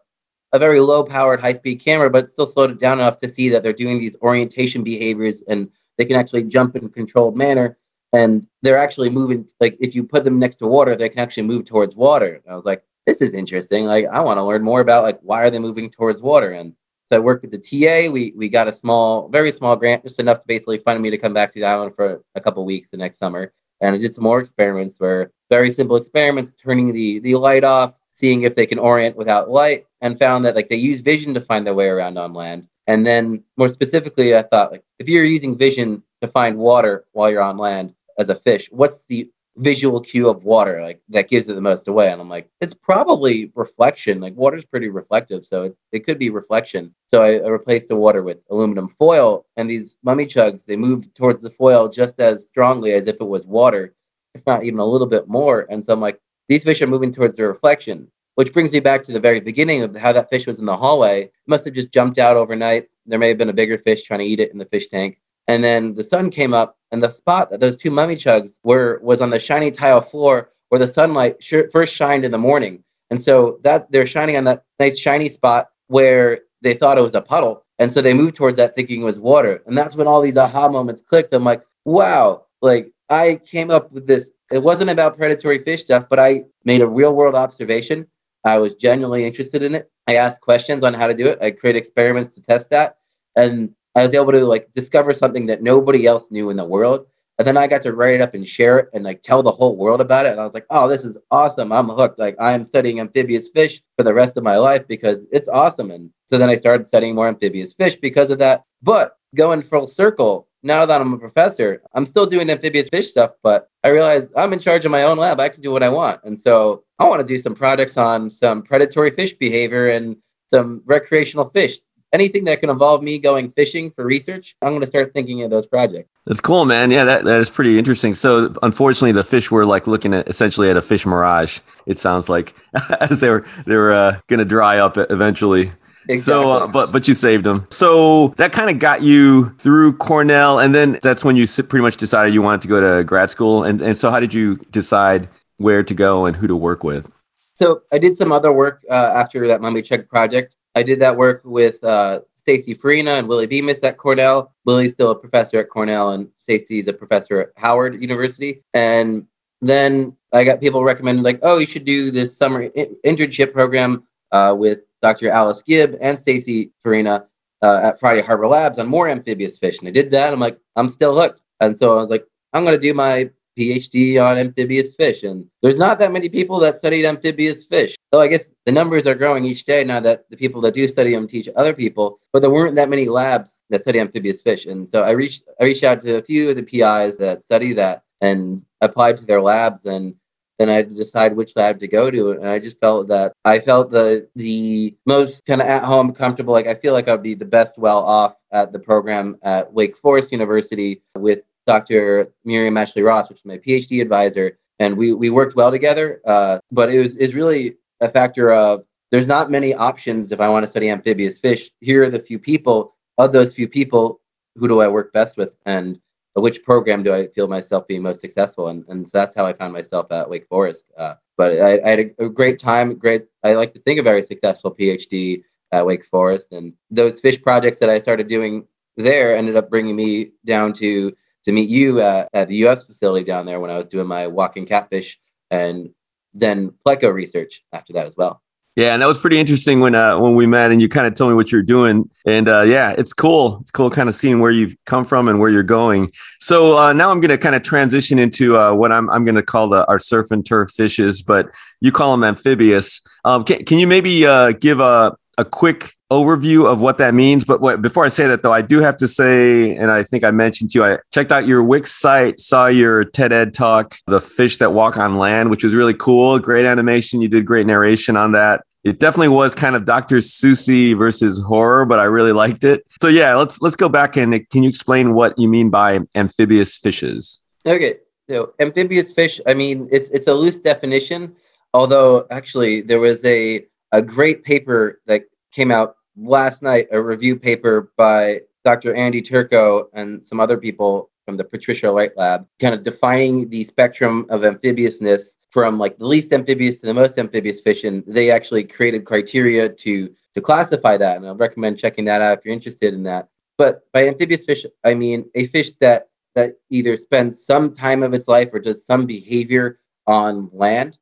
a 0.53 0.59
very 0.59 0.79
low 0.79 1.03
powered 1.03 1.39
high 1.39 1.53
speed 1.53 1.81
camera, 1.81 2.09
but 2.09 2.29
still 2.29 2.45
slowed 2.45 2.71
it 2.71 2.79
down 2.79 2.99
enough 2.99 3.17
to 3.19 3.29
see 3.29 3.49
that 3.49 3.63
they're 3.63 3.73
doing 3.73 3.99
these 3.99 4.15
orientation 4.21 4.83
behaviors 4.83 5.41
and 5.47 5.69
they 5.97 6.05
can 6.05 6.15
actually 6.15 6.43
jump 6.43 6.75
in 6.75 6.89
controlled 6.89 7.37
manner 7.37 7.77
and 8.13 8.45
they're 8.61 8.77
actually 8.77 9.09
moving 9.09 9.47
like 9.59 9.77
if 9.79 9.93
you 9.95 10.03
put 10.03 10.23
them 10.23 10.39
next 10.39 10.57
to 10.57 10.67
water 10.67 10.95
they 10.95 11.09
can 11.09 11.19
actually 11.19 11.43
move 11.43 11.65
towards 11.65 11.95
water 11.95 12.41
and 12.43 12.53
i 12.53 12.55
was 12.55 12.65
like 12.65 12.83
this 13.05 13.21
is 13.21 13.33
interesting 13.33 13.85
like 13.85 14.05
i 14.11 14.19
want 14.19 14.37
to 14.37 14.43
learn 14.43 14.63
more 14.63 14.79
about 14.79 15.03
like 15.03 15.19
why 15.21 15.41
are 15.41 15.49
they 15.49 15.59
moving 15.59 15.89
towards 15.89 16.21
water 16.21 16.51
and 16.51 16.73
so 17.07 17.15
i 17.15 17.19
worked 17.19 17.43
with 17.43 17.51
the 17.51 17.57
ta 17.57 18.11
we 18.11 18.33
we 18.35 18.49
got 18.49 18.67
a 18.67 18.73
small 18.73 19.27
very 19.29 19.51
small 19.51 19.75
grant 19.75 20.03
just 20.03 20.19
enough 20.19 20.39
to 20.39 20.47
basically 20.47 20.77
fund 20.79 21.01
me 21.01 21.09
to 21.09 21.17
come 21.17 21.33
back 21.33 21.53
to 21.53 21.59
the 21.59 21.65
island 21.65 21.93
for 21.95 22.23
a 22.35 22.41
couple 22.41 22.65
weeks 22.65 22.89
the 22.89 22.97
next 22.97 23.17
summer. 23.17 23.53
And 23.81 23.93
I 23.93 23.97
did 23.97 24.13
some 24.13 24.23
more 24.23 24.39
experiments 24.39 24.95
where 24.99 25.31
very 25.49 25.69
simple 25.69 25.97
experiments 25.97 26.53
turning 26.53 26.93
the 26.93 27.19
the 27.19 27.35
light 27.35 27.63
off 27.63 27.93
seeing 28.11 28.43
if 28.43 28.55
they 28.55 28.65
can 28.65 28.79
orient 28.79 29.17
without 29.17 29.49
light 29.49 29.85
and 30.01 30.17
found 30.17 30.45
that 30.45 30.55
like 30.55 30.69
they 30.69 30.77
use 30.77 31.01
vision 31.01 31.33
to 31.33 31.41
find 31.41 31.67
their 31.67 31.73
way 31.73 31.89
around 31.89 32.17
on 32.17 32.33
land. 32.33 32.67
And 32.87 33.05
then 33.05 33.43
more 33.57 33.69
specifically 33.69 34.35
i 34.35 34.41
thought 34.41 34.71
like 34.71 34.83
if 34.99 35.09
you're 35.09 35.25
using 35.25 35.57
vision 35.57 36.01
to 36.21 36.27
find 36.27 36.57
water 36.57 37.05
while 37.11 37.29
you're 37.29 37.41
on 37.41 37.57
land 37.57 37.93
as 38.17 38.29
a 38.29 38.35
fish, 38.35 38.69
what's 38.71 39.05
the 39.07 39.29
visual 39.57 40.01
cue 40.01 40.29
of 40.29 40.43
water 40.43 40.81
like 40.81 41.01
that 41.09 41.29
gives 41.29 41.47
it 41.49 41.55
the 41.55 41.61
most 41.61 41.87
away? 41.87 42.11
And 42.11 42.21
I'm 42.21 42.29
like, 42.29 42.49
it's 42.61 42.73
probably 42.73 43.51
reflection. 43.55 44.19
Like 44.21 44.35
water's 44.35 44.65
pretty 44.65 44.89
reflective, 44.89 45.45
so 45.45 45.63
it, 45.63 45.77
it 45.91 45.99
could 46.05 46.19
be 46.19 46.29
reflection. 46.29 46.93
So 47.07 47.21
I, 47.21 47.37
I 47.37 47.47
replaced 47.47 47.87
the 47.87 47.95
water 47.95 48.23
with 48.23 48.39
aluminum 48.49 48.89
foil, 48.89 49.45
and 49.57 49.69
these 49.69 49.97
mummichogs 50.05 50.65
they 50.65 50.75
moved 50.75 51.15
towards 51.15 51.41
the 51.41 51.49
foil 51.49 51.87
just 51.87 52.19
as 52.19 52.47
strongly 52.47 52.91
as 52.91 53.07
if 53.07 53.21
it 53.21 53.27
was 53.27 53.45
water, 53.45 53.95
if 54.33 54.45
not 54.45 54.63
even 54.63 54.79
a 54.79 54.85
little 54.85 55.07
bit 55.07 55.27
more. 55.27 55.65
And 55.69 55.83
so 55.83 55.93
I'm 55.93 56.01
like, 56.01 56.19
these 56.47 56.63
fish 56.63 56.81
are 56.81 56.87
moving 56.87 57.11
towards 57.11 57.35
the 57.35 57.47
reflection. 57.47 58.09
Which 58.35 58.51
brings 58.51 58.73
me 58.73 58.81
back 58.81 59.01
to 59.03 59.13
the 59.13 59.19
very 59.19 59.39
beginning 59.39 59.81
of 59.81 59.95
how 59.95 60.11
that 60.11 60.29
fish 60.29 60.45
was 60.45 60.59
in 60.59 60.65
the 60.65 60.75
hallway. 60.75 61.21
It 61.21 61.33
must 61.47 61.63
have 61.63 61.73
just 61.73 61.93
jumped 61.93 62.17
out 62.17 62.35
overnight. 62.35 62.89
There 63.05 63.17
may 63.17 63.29
have 63.29 63.37
been 63.37 63.49
a 63.49 63.53
bigger 63.53 63.77
fish 63.77 64.03
trying 64.03 64.19
to 64.19 64.25
eat 64.25 64.41
it 64.41 64.51
in 64.51 64.57
the 64.57 64.65
fish 64.65 64.87
tank. 64.87 65.21
And 65.47 65.63
then 65.63 65.95
the 65.95 66.03
sun 66.03 66.29
came 66.29 66.53
up, 66.53 66.77
and 66.91 67.03
the 67.03 67.09
spot 67.09 67.49
that 67.51 67.59
those 67.59 67.77
two 67.77 67.91
mummichogs 67.91 68.57
were 68.63 68.99
was 69.03 69.21
on 69.21 69.29
the 69.29 69.39
shiny 69.39 69.71
tile 69.71 70.01
floor 70.01 70.49
where 70.69 70.79
the 70.79 70.87
sunlight 70.87 71.35
sh- 71.41 71.69
first 71.71 71.95
shined 71.95 72.25
in 72.25 72.31
the 72.31 72.37
morning. 72.37 72.83
And 73.09 73.21
so 73.21 73.59
that 73.63 73.91
they're 73.91 74.07
shining 74.07 74.35
on 74.37 74.45
that 74.45 74.63
nice 74.79 74.97
shiny 74.97 75.29
spot 75.29 75.69
where 75.87 76.41
they 76.61 76.73
thought 76.73 76.97
it 76.97 77.01
was 77.01 77.15
a 77.15 77.21
puddle. 77.21 77.63
And 77.77 77.93
so 77.93 78.01
they 78.01 78.13
moved 78.13 78.35
towards 78.35 78.57
that 78.57 78.73
thinking 78.73 79.01
it 79.01 79.05
was 79.05 79.19
water. 79.19 79.61
And 79.67 79.77
that's 79.77 79.95
when 79.95 80.07
all 80.07 80.21
these 80.21 80.37
aha 80.37 80.69
moments 80.69 81.01
clicked. 81.01 81.33
I'm 81.33 81.43
like, 81.43 81.63
wow, 81.83 82.45
like 82.61 82.91
I 83.09 83.39
came 83.45 83.69
up 83.69 83.91
with 83.91 84.07
this. 84.07 84.31
It 84.51 84.63
wasn't 84.63 84.89
about 84.89 85.17
predatory 85.17 85.59
fish 85.59 85.83
stuff, 85.83 86.07
but 86.09 86.19
I 86.19 86.45
made 86.63 86.81
a 86.81 86.87
real 86.87 87.13
world 87.15 87.35
observation. 87.35 88.07
I 88.45 88.57
was 88.59 88.73
genuinely 88.75 89.25
interested 89.25 89.63
in 89.63 89.75
it. 89.75 89.89
I 90.07 90.15
asked 90.15 90.41
questions 90.41 90.83
on 90.83 90.93
how 90.93 91.07
to 91.07 91.13
do 91.13 91.27
it. 91.27 91.39
I 91.41 91.51
created 91.51 91.79
experiments 91.79 92.33
to 92.35 92.41
test 92.41 92.69
that. 92.69 92.97
And 93.35 93.73
I 93.95 94.03
was 94.03 94.13
able 94.13 94.31
to 94.33 94.45
like 94.45 94.71
discover 94.73 95.13
something 95.13 95.45
that 95.45 95.63
nobody 95.63 96.05
else 96.05 96.29
knew 96.29 96.49
in 96.49 96.57
the 96.57 96.65
world. 96.65 97.05
And 97.37 97.45
then 97.45 97.57
I 97.57 97.67
got 97.67 97.81
to 97.81 97.93
write 97.93 98.15
it 98.15 98.21
up 98.21 98.33
and 98.33 98.47
share 98.47 98.79
it 98.79 98.89
and 98.93 99.03
like 99.03 99.21
tell 99.21 99.43
the 99.43 99.51
whole 99.51 99.75
world 99.75 99.99
about 99.99 100.25
it. 100.25 100.31
And 100.31 100.39
I 100.39 100.45
was 100.45 100.53
like, 100.53 100.65
oh, 100.69 100.87
this 100.87 101.03
is 101.03 101.17
awesome. 101.31 101.71
I'm 101.71 101.89
hooked. 101.89 102.17
Like 102.17 102.35
I'm 102.39 102.63
studying 102.63 102.99
amphibious 102.99 103.49
fish 103.49 103.81
for 103.97 104.03
the 104.03 104.13
rest 104.13 104.37
of 104.37 104.43
my 104.43 104.57
life 104.57 104.87
because 104.87 105.25
it's 105.31 105.49
awesome. 105.49 105.91
And 105.91 106.09
so 106.27 106.37
then 106.37 106.49
I 106.49 106.55
started 106.55 106.87
studying 106.87 107.15
more 107.15 107.27
amphibious 107.27 107.73
fish 107.73 107.97
because 107.97 108.29
of 108.29 108.39
that. 108.39 108.63
But 108.81 109.17
going 109.35 109.63
full 109.63 109.87
circle, 109.87 110.47
now 110.63 110.85
that 110.85 111.01
I'm 111.01 111.13
a 111.13 111.17
professor, 111.17 111.81
I'm 111.93 112.05
still 112.05 112.25
doing 112.25 112.49
amphibious 112.49 112.89
fish 112.89 113.09
stuff, 113.09 113.31
but 113.43 113.69
I 113.83 113.89
realized 113.89 114.33
I'm 114.35 114.53
in 114.53 114.59
charge 114.59 114.85
of 114.85 114.91
my 114.91 115.03
own 115.03 115.17
lab. 115.17 115.39
I 115.39 115.49
can 115.49 115.61
do 115.61 115.71
what 115.71 115.83
I 115.83 115.89
want. 115.89 116.21
And 116.23 116.39
so 116.39 116.83
I 116.99 117.07
want 117.07 117.21
to 117.21 117.27
do 117.27 117.37
some 117.37 117.53
projects 117.53 117.97
on 117.97 118.29
some 118.29 118.61
predatory 118.63 119.11
fish 119.11 119.33
behavior 119.33 119.87
and 119.87 120.15
some 120.47 120.81
recreational 120.85 121.49
fish 121.49 121.79
anything 122.15 122.45
that 122.45 122.61
can 122.61 122.69
involve 122.69 123.03
me 123.03 123.19
going 123.19 123.51
fishing 123.51 123.91
for 123.91 124.05
research, 124.05 124.55
I'm 124.61 124.69
going 124.69 124.81
to 124.81 124.87
start 124.87 125.13
thinking 125.13 125.43
of 125.43 125.51
those 125.51 125.67
projects. 125.67 126.09
That's 126.25 126.39
cool, 126.39 126.65
man. 126.65 126.89
Yeah, 126.89 127.03
that, 127.03 127.25
that 127.25 127.39
is 127.39 127.49
pretty 127.49 127.77
interesting. 127.77 128.15
So, 128.15 128.55
unfortunately, 128.63 129.11
the 129.11 129.23
fish 129.23 129.51
were 129.51 129.65
like 129.65 129.85
looking 129.85 130.13
at 130.13 130.27
essentially 130.27 130.69
at 130.69 130.77
a 130.77 130.81
fish 130.81 131.05
mirage. 131.05 131.59
It 131.85 131.99
sounds 131.99 132.29
like 132.29 132.55
as 132.99 133.19
they 133.19 133.29
were 133.29 133.45
they 133.67 133.75
were 133.75 133.93
uh, 133.93 134.19
going 134.27 134.39
to 134.39 134.45
dry 134.45 134.79
up 134.79 134.97
eventually. 134.97 135.71
Exactly. 136.07 136.43
So, 136.43 136.51
uh, 136.51 136.67
but 136.67 136.91
but 136.91 137.07
you 137.07 137.13
saved 137.13 137.43
them. 137.43 137.67
So 137.69 138.29
that 138.37 138.51
kind 138.51 138.69
of 138.69 138.79
got 138.79 139.01
you 139.01 139.49
through 139.57 139.97
Cornell, 139.97 140.59
and 140.59 140.73
then 140.73 140.99
that's 141.01 141.23
when 141.23 141.35
you 141.35 141.45
pretty 141.47 141.81
much 141.81 141.97
decided 141.97 142.33
you 142.33 142.41
wanted 142.41 142.61
to 142.61 142.67
go 142.67 142.79
to 142.79 143.03
grad 143.03 143.29
school. 143.29 143.63
And 143.63 143.81
and 143.81 143.97
so, 143.97 144.09
how 144.09 144.19
did 144.19 144.33
you 144.33 144.57
decide 144.71 145.27
where 145.57 145.83
to 145.83 145.93
go 145.93 146.25
and 146.25 146.35
who 146.35 146.47
to 146.47 146.55
work 146.55 146.83
with? 146.83 147.11
So 147.55 147.83
I 147.91 147.97
did 147.97 148.17
some 148.17 148.31
other 148.31 148.51
work 148.51 148.83
uh, 148.89 148.93
after 148.93 149.47
that 149.47 149.61
Mummichog 149.61 150.09
project. 150.09 150.57
I 150.75 150.83
did 150.83 150.99
that 150.99 151.17
work 151.17 151.41
with 151.43 151.83
uh, 151.83 152.21
Stacy 152.35 152.73
Farina 152.73 153.11
and 153.11 153.27
Willie 153.27 153.47
Bemis 153.47 153.83
at 153.83 153.97
Cornell. 153.97 154.53
Willie's 154.65 154.91
still 154.91 155.11
a 155.11 155.15
professor 155.15 155.57
at 155.59 155.69
Cornell, 155.69 156.11
and 156.11 156.27
Stacy's 156.39 156.87
a 156.87 156.93
professor 156.93 157.41
at 157.41 157.49
Howard 157.57 158.01
University. 158.01 158.61
And 158.73 159.25
then 159.61 160.15
I 160.33 160.43
got 160.43 160.59
people 160.59 160.83
recommended, 160.83 161.23
like, 161.23 161.39
oh, 161.41 161.57
you 161.57 161.65
should 161.65 161.85
do 161.85 162.11
this 162.11 162.37
summer 162.37 162.63
in- 162.63 162.95
internship 163.05 163.53
program 163.53 164.03
uh, 164.31 164.53
with 164.57 164.81
Dr. 165.01 165.29
Alice 165.29 165.63
Gibb 165.63 165.95
and 166.01 166.19
Stacy 166.19 166.71
Farina 166.81 167.25
uh, 167.61 167.79
at 167.83 167.99
Friday 167.99 168.21
Harbor 168.21 168.47
Labs 168.47 168.77
on 168.77 168.87
more 168.87 169.07
amphibious 169.07 169.57
fish. 169.57 169.79
And 169.79 169.87
I 169.87 169.91
did 169.91 170.11
that. 170.11 170.33
I'm 170.33 170.39
like, 170.39 170.59
I'm 170.75 170.89
still 170.89 171.15
hooked. 171.15 171.41
And 171.61 171.75
so 171.75 171.95
I 171.97 172.01
was 172.01 172.09
like, 172.09 172.27
I'm 172.53 172.63
going 172.63 172.75
to 172.75 172.81
do 172.81 172.93
my 172.93 173.29
PhD 173.57 174.23
on 174.23 174.37
amphibious 174.37 174.93
fish. 174.93 175.23
And 175.23 175.45
there's 175.61 175.77
not 175.77 175.99
that 175.99 176.11
many 176.11 176.29
people 176.29 176.59
that 176.59 176.77
studied 176.77 177.05
amphibious 177.05 177.63
fish. 177.63 177.95
So 178.13 178.21
I 178.21 178.27
guess 178.27 178.53
the 178.65 178.71
numbers 178.71 179.07
are 179.07 179.15
growing 179.15 179.45
each 179.45 179.63
day 179.63 179.83
now 179.83 179.99
that 180.01 180.29
the 180.29 180.37
people 180.37 180.61
that 180.61 180.73
do 180.73 180.87
study 180.87 181.11
them 181.11 181.27
teach 181.27 181.49
other 181.55 181.73
people, 181.73 182.19
but 182.31 182.41
there 182.41 182.51
weren't 182.51 182.75
that 182.75 182.89
many 182.89 183.07
labs 183.07 183.63
that 183.69 183.81
study 183.81 183.99
amphibious 183.99 184.41
fish. 184.41 184.65
And 184.65 184.87
so 184.87 185.03
I 185.03 185.11
reached 185.11 185.43
I 185.59 185.65
reached 185.65 185.83
out 185.83 186.01
to 186.03 186.17
a 186.17 186.21
few 186.21 186.49
of 186.49 186.55
the 186.55 186.63
PIs 186.63 187.17
that 187.17 187.43
study 187.43 187.73
that 187.73 188.03
and 188.21 188.63
applied 188.81 189.17
to 189.17 189.25
their 189.25 189.41
labs 189.41 189.85
and 189.85 190.15
then 190.57 190.69
I 190.69 190.73
had 190.73 190.89
to 190.89 190.95
decide 190.95 191.35
which 191.35 191.55
lab 191.55 191.79
to 191.79 191.87
go 191.87 192.09
to. 192.09 192.31
And 192.31 192.49
I 192.49 192.59
just 192.59 192.79
felt 192.79 193.07
that 193.09 193.33
I 193.43 193.59
felt 193.59 193.91
the 193.91 194.27
the 194.35 194.95
most 195.05 195.45
kind 195.45 195.61
of 195.61 195.67
at 195.67 195.83
home, 195.83 196.13
comfortable. 196.13 196.53
Like 196.53 196.67
I 196.67 196.73
feel 196.75 196.93
like 196.93 197.09
I'd 197.09 197.23
be 197.23 197.33
the 197.33 197.45
best 197.45 197.77
well 197.77 198.03
off 198.03 198.37
at 198.51 198.71
the 198.71 198.79
program 198.79 199.37
at 199.43 199.71
Wake 199.73 199.97
Forest 199.97 200.31
University 200.31 201.01
with 201.15 201.43
Dr. 201.65 202.31
Miriam 202.43 202.77
Ashley 202.77 203.01
Ross, 203.01 203.29
which 203.29 203.39
is 203.39 203.45
my 203.45 203.57
PhD 203.57 204.01
advisor, 204.01 204.57
and 204.79 204.97
we 204.97 205.13
we 205.13 205.29
worked 205.29 205.55
well 205.55 205.71
together. 205.71 206.21
Uh, 206.25 206.59
but 206.71 206.91
it 206.91 206.99
was 206.99 207.15
is 207.15 207.35
really 207.35 207.77
a 208.01 208.09
factor 208.09 208.51
of 208.51 208.83
there's 209.11 209.27
not 209.27 209.51
many 209.51 209.73
options 209.73 210.31
if 210.31 210.41
I 210.41 210.49
want 210.49 210.63
to 210.63 210.69
study 210.69 210.89
amphibious 210.89 211.39
fish. 211.39 211.71
Here 211.81 212.03
are 212.03 212.09
the 212.09 212.19
few 212.19 212.39
people. 212.39 212.93
Of 213.17 213.31
those 213.31 213.53
few 213.53 213.69
people, 213.69 214.19
who 214.57 214.67
do 214.67 214.81
I 214.81 214.89
work 214.89 215.13
best 215.13 215.37
with, 215.37 215.55
and 215.65 215.99
which 216.33 216.63
program 216.63 217.01
do 217.01 217.13
I 217.13 217.27
feel 217.27 217.47
myself 217.47 217.87
being 217.87 218.01
most 218.01 218.19
successful? 218.19 218.67
And 218.67 218.83
and 218.89 219.07
so 219.07 219.17
that's 219.17 219.35
how 219.35 219.45
I 219.45 219.53
found 219.53 219.73
myself 219.73 220.11
at 220.11 220.29
Wake 220.29 220.47
Forest. 220.47 220.91
Uh, 220.97 221.13
but 221.37 221.53
I, 221.53 221.79
I, 221.85 221.89
had 221.89 221.99
a, 221.99 222.25
a 222.25 222.29
great 222.29 222.59
time. 222.59 222.95
Great. 222.95 223.25
I 223.43 223.53
like 223.53 223.71
to 223.71 223.79
think 223.79 223.99
a 223.99 224.03
very 224.03 224.21
successful 224.21 224.73
PhD 224.73 225.43
at 225.71 225.85
Wake 225.85 226.05
Forest, 226.05 226.51
and 226.51 226.73
those 226.91 227.19
fish 227.19 227.41
projects 227.41 227.79
that 227.79 227.89
I 227.89 227.99
started 227.99 228.27
doing 228.27 228.67
there 228.97 229.35
ended 229.35 229.55
up 229.55 229.69
bringing 229.69 229.95
me 229.95 230.31
down 230.45 230.73
to 230.73 231.15
to 231.45 231.51
meet 231.51 231.69
you 231.69 232.01
uh, 232.01 232.25
at 232.33 232.47
the 232.47 232.55
US 232.67 232.83
facility 232.83 233.23
down 233.23 233.45
there 233.45 233.59
when 233.59 233.71
I 233.71 233.77
was 233.77 233.89
doing 233.89 234.07
my 234.07 234.27
walking 234.27 234.65
catfish 234.65 235.17
and 235.49 235.89
then 236.33 236.73
pleco 236.85 237.13
research 237.13 237.63
after 237.71 237.93
that 237.93 238.07
as 238.07 238.15
well. 238.17 238.41
Yeah, 238.75 238.91
and 238.91 239.01
that 239.01 239.05
was 239.05 239.17
pretty 239.17 239.39
interesting 239.39 239.79
when 239.79 239.95
uh, 239.95 240.19
when 240.19 240.35
we 240.35 240.47
met, 240.47 240.69
and 240.69 240.81
you 240.81 240.89
kind 240.89 241.07
of 241.07 241.13
told 241.13 241.31
me 241.31 241.35
what 241.35 241.49
you're 241.49 241.63
doing, 241.63 242.09
and 242.25 242.49
uh, 242.49 242.63
yeah, 242.63 242.93
it's 242.97 243.13
cool. 243.13 243.59
It's 243.61 243.71
cool, 243.71 243.89
kind 243.89 244.09
of 244.09 244.15
seeing 244.15 244.41
where 244.41 244.51
you've 244.51 244.75
come 244.85 245.05
from 245.05 245.29
and 245.29 245.39
where 245.39 245.49
you're 245.49 245.63
going. 245.63 246.11
So 246.41 246.77
uh, 246.77 246.91
now 246.91 247.09
I'm 247.09 247.21
going 247.21 247.31
to 247.31 247.37
kind 247.37 247.55
of 247.55 247.63
transition 247.63 248.19
into 248.19 248.57
uh, 248.57 248.73
what 248.73 248.91
I'm 248.91 249.09
I'm 249.09 249.23
going 249.23 249.35
to 249.35 249.43
call 249.43 249.69
the 249.69 249.87
our 249.87 249.97
surf 249.97 250.29
and 250.29 250.45
turf 250.45 250.71
fishes, 250.71 251.21
but 251.21 251.47
you 251.79 251.93
call 251.93 252.11
them 252.11 252.25
amphibious. 252.25 252.99
Um, 253.23 253.45
can, 253.45 253.63
can 253.63 253.79
you 253.79 253.87
maybe 253.87 254.25
uh, 254.25 254.51
give 254.51 254.81
a 254.81 255.15
a 255.37 255.45
quick 255.45 255.95
overview 256.11 256.71
of 256.71 256.81
what 256.81 256.97
that 256.99 257.13
means. 257.13 257.45
But 257.45 257.61
what, 257.61 257.81
before 257.81 258.05
I 258.05 258.09
say 258.09 258.27
that, 258.27 258.43
though, 258.43 258.53
I 258.53 258.61
do 258.61 258.79
have 258.79 258.97
to 258.97 259.07
say, 259.07 259.75
and 259.75 259.91
I 259.91 260.03
think 260.03 260.23
I 260.23 260.31
mentioned 260.31 260.71
to 260.71 260.79
you, 260.79 260.85
I 260.85 260.97
checked 261.13 261.31
out 261.31 261.47
your 261.47 261.63
Wix 261.63 261.91
site, 261.91 262.39
saw 262.39 262.67
your 262.67 263.03
TED 263.03 263.33
Ed 263.33 263.53
talk, 263.53 263.95
The 264.07 264.21
Fish 264.21 264.57
That 264.57 264.73
Walk 264.73 264.97
on 264.97 265.17
Land, 265.17 265.49
which 265.49 265.63
was 265.63 265.73
really 265.73 265.93
cool. 265.93 266.39
Great 266.39 266.65
animation. 266.65 267.21
You 267.21 267.27
did 267.27 267.45
great 267.45 267.65
narration 267.65 268.15
on 268.17 268.31
that. 268.33 268.63
It 268.83 268.99
definitely 268.99 269.29
was 269.29 269.55
kind 269.55 269.75
of 269.75 269.83
Dr. 269.83 270.17
Seussy 270.17 270.95
versus 270.95 271.41
horror, 271.41 271.87
but 271.87 271.97
I 271.97 272.03
really 272.03 272.33
liked 272.33 272.63
it. 272.63 272.85
So 273.01 273.07
yeah, 273.07 273.33
let's 273.33 273.59
let's 273.59 273.75
go 273.75 273.89
back 273.89 274.15
and 274.15 274.47
can 274.51 274.61
you 274.61 274.69
explain 274.69 275.15
what 275.15 275.33
you 275.39 275.49
mean 275.49 275.71
by 275.71 276.01
amphibious 276.13 276.77
fishes? 276.77 277.41
Okay, 277.65 277.95
so 278.29 278.53
amphibious 278.59 279.11
fish. 279.11 279.41
I 279.47 279.55
mean, 279.55 279.89
it's 279.91 280.11
it's 280.11 280.27
a 280.27 280.35
loose 280.35 280.59
definition. 280.59 281.35
Although 281.73 282.27
actually, 282.29 282.81
there 282.81 282.99
was 282.99 283.25
a 283.25 283.65
a 283.95 284.01
great 284.01 284.43
paper 284.43 285.01
that 285.07 285.23
came 285.51 285.71
out 285.71 285.95
last 286.17 286.61
night, 286.61 286.87
a 286.91 287.01
review 287.01 287.37
paper 287.37 287.91
by 287.97 288.41
Dr. 288.65 288.93
Andy 288.93 289.21
Turco 289.21 289.89
and 289.93 290.23
some 290.23 290.39
other 290.39 290.57
people 290.57 291.09
from 291.25 291.37
the 291.37 291.43
Patricia 291.43 291.91
Wright 291.91 292.11
Lab, 292.17 292.45
kind 292.59 292.75
of 292.75 292.83
defining 292.83 293.49
the 293.49 293.63
spectrum 293.63 294.25
of 294.29 294.43
amphibiousness 294.43 295.37
from 295.49 295.79
like 295.79 295.97
the 295.97 296.05
least 296.05 296.33
amphibious 296.33 296.81
to 296.81 296.87
the 296.87 296.93
most 296.93 297.17
amphibious 297.17 297.61
fish. 297.61 297.85
And 297.85 298.03
they 298.05 298.29
actually 298.29 298.65
created 298.65 299.05
criteria 299.05 299.69
to 299.69 300.13
to 300.33 300.41
classify 300.41 300.97
that. 300.97 301.15
And 301.15 301.25
I'll 301.25 301.35
recommend 301.35 301.79
checking 301.79 302.03
that 302.05 302.21
out 302.21 302.37
if 302.37 302.45
you're 302.45 302.53
interested 302.53 302.93
in 302.93 303.03
that. 303.03 303.29
But 303.57 303.89
by 303.93 304.07
amphibious 304.07 304.43
fish, 304.43 304.65
I 304.83 304.93
mean 304.93 305.29
a 305.35 305.47
fish 305.47 305.71
that 305.79 306.09
that 306.35 306.55
either 306.69 306.97
spends 306.97 307.45
some 307.45 307.73
time 307.73 308.03
of 308.03 308.13
its 308.13 308.27
life 308.27 308.49
or 308.51 308.59
does 308.59 308.85
some 308.85 309.05
behavior 309.05 309.79
on 310.05 310.49
land. 310.51 310.97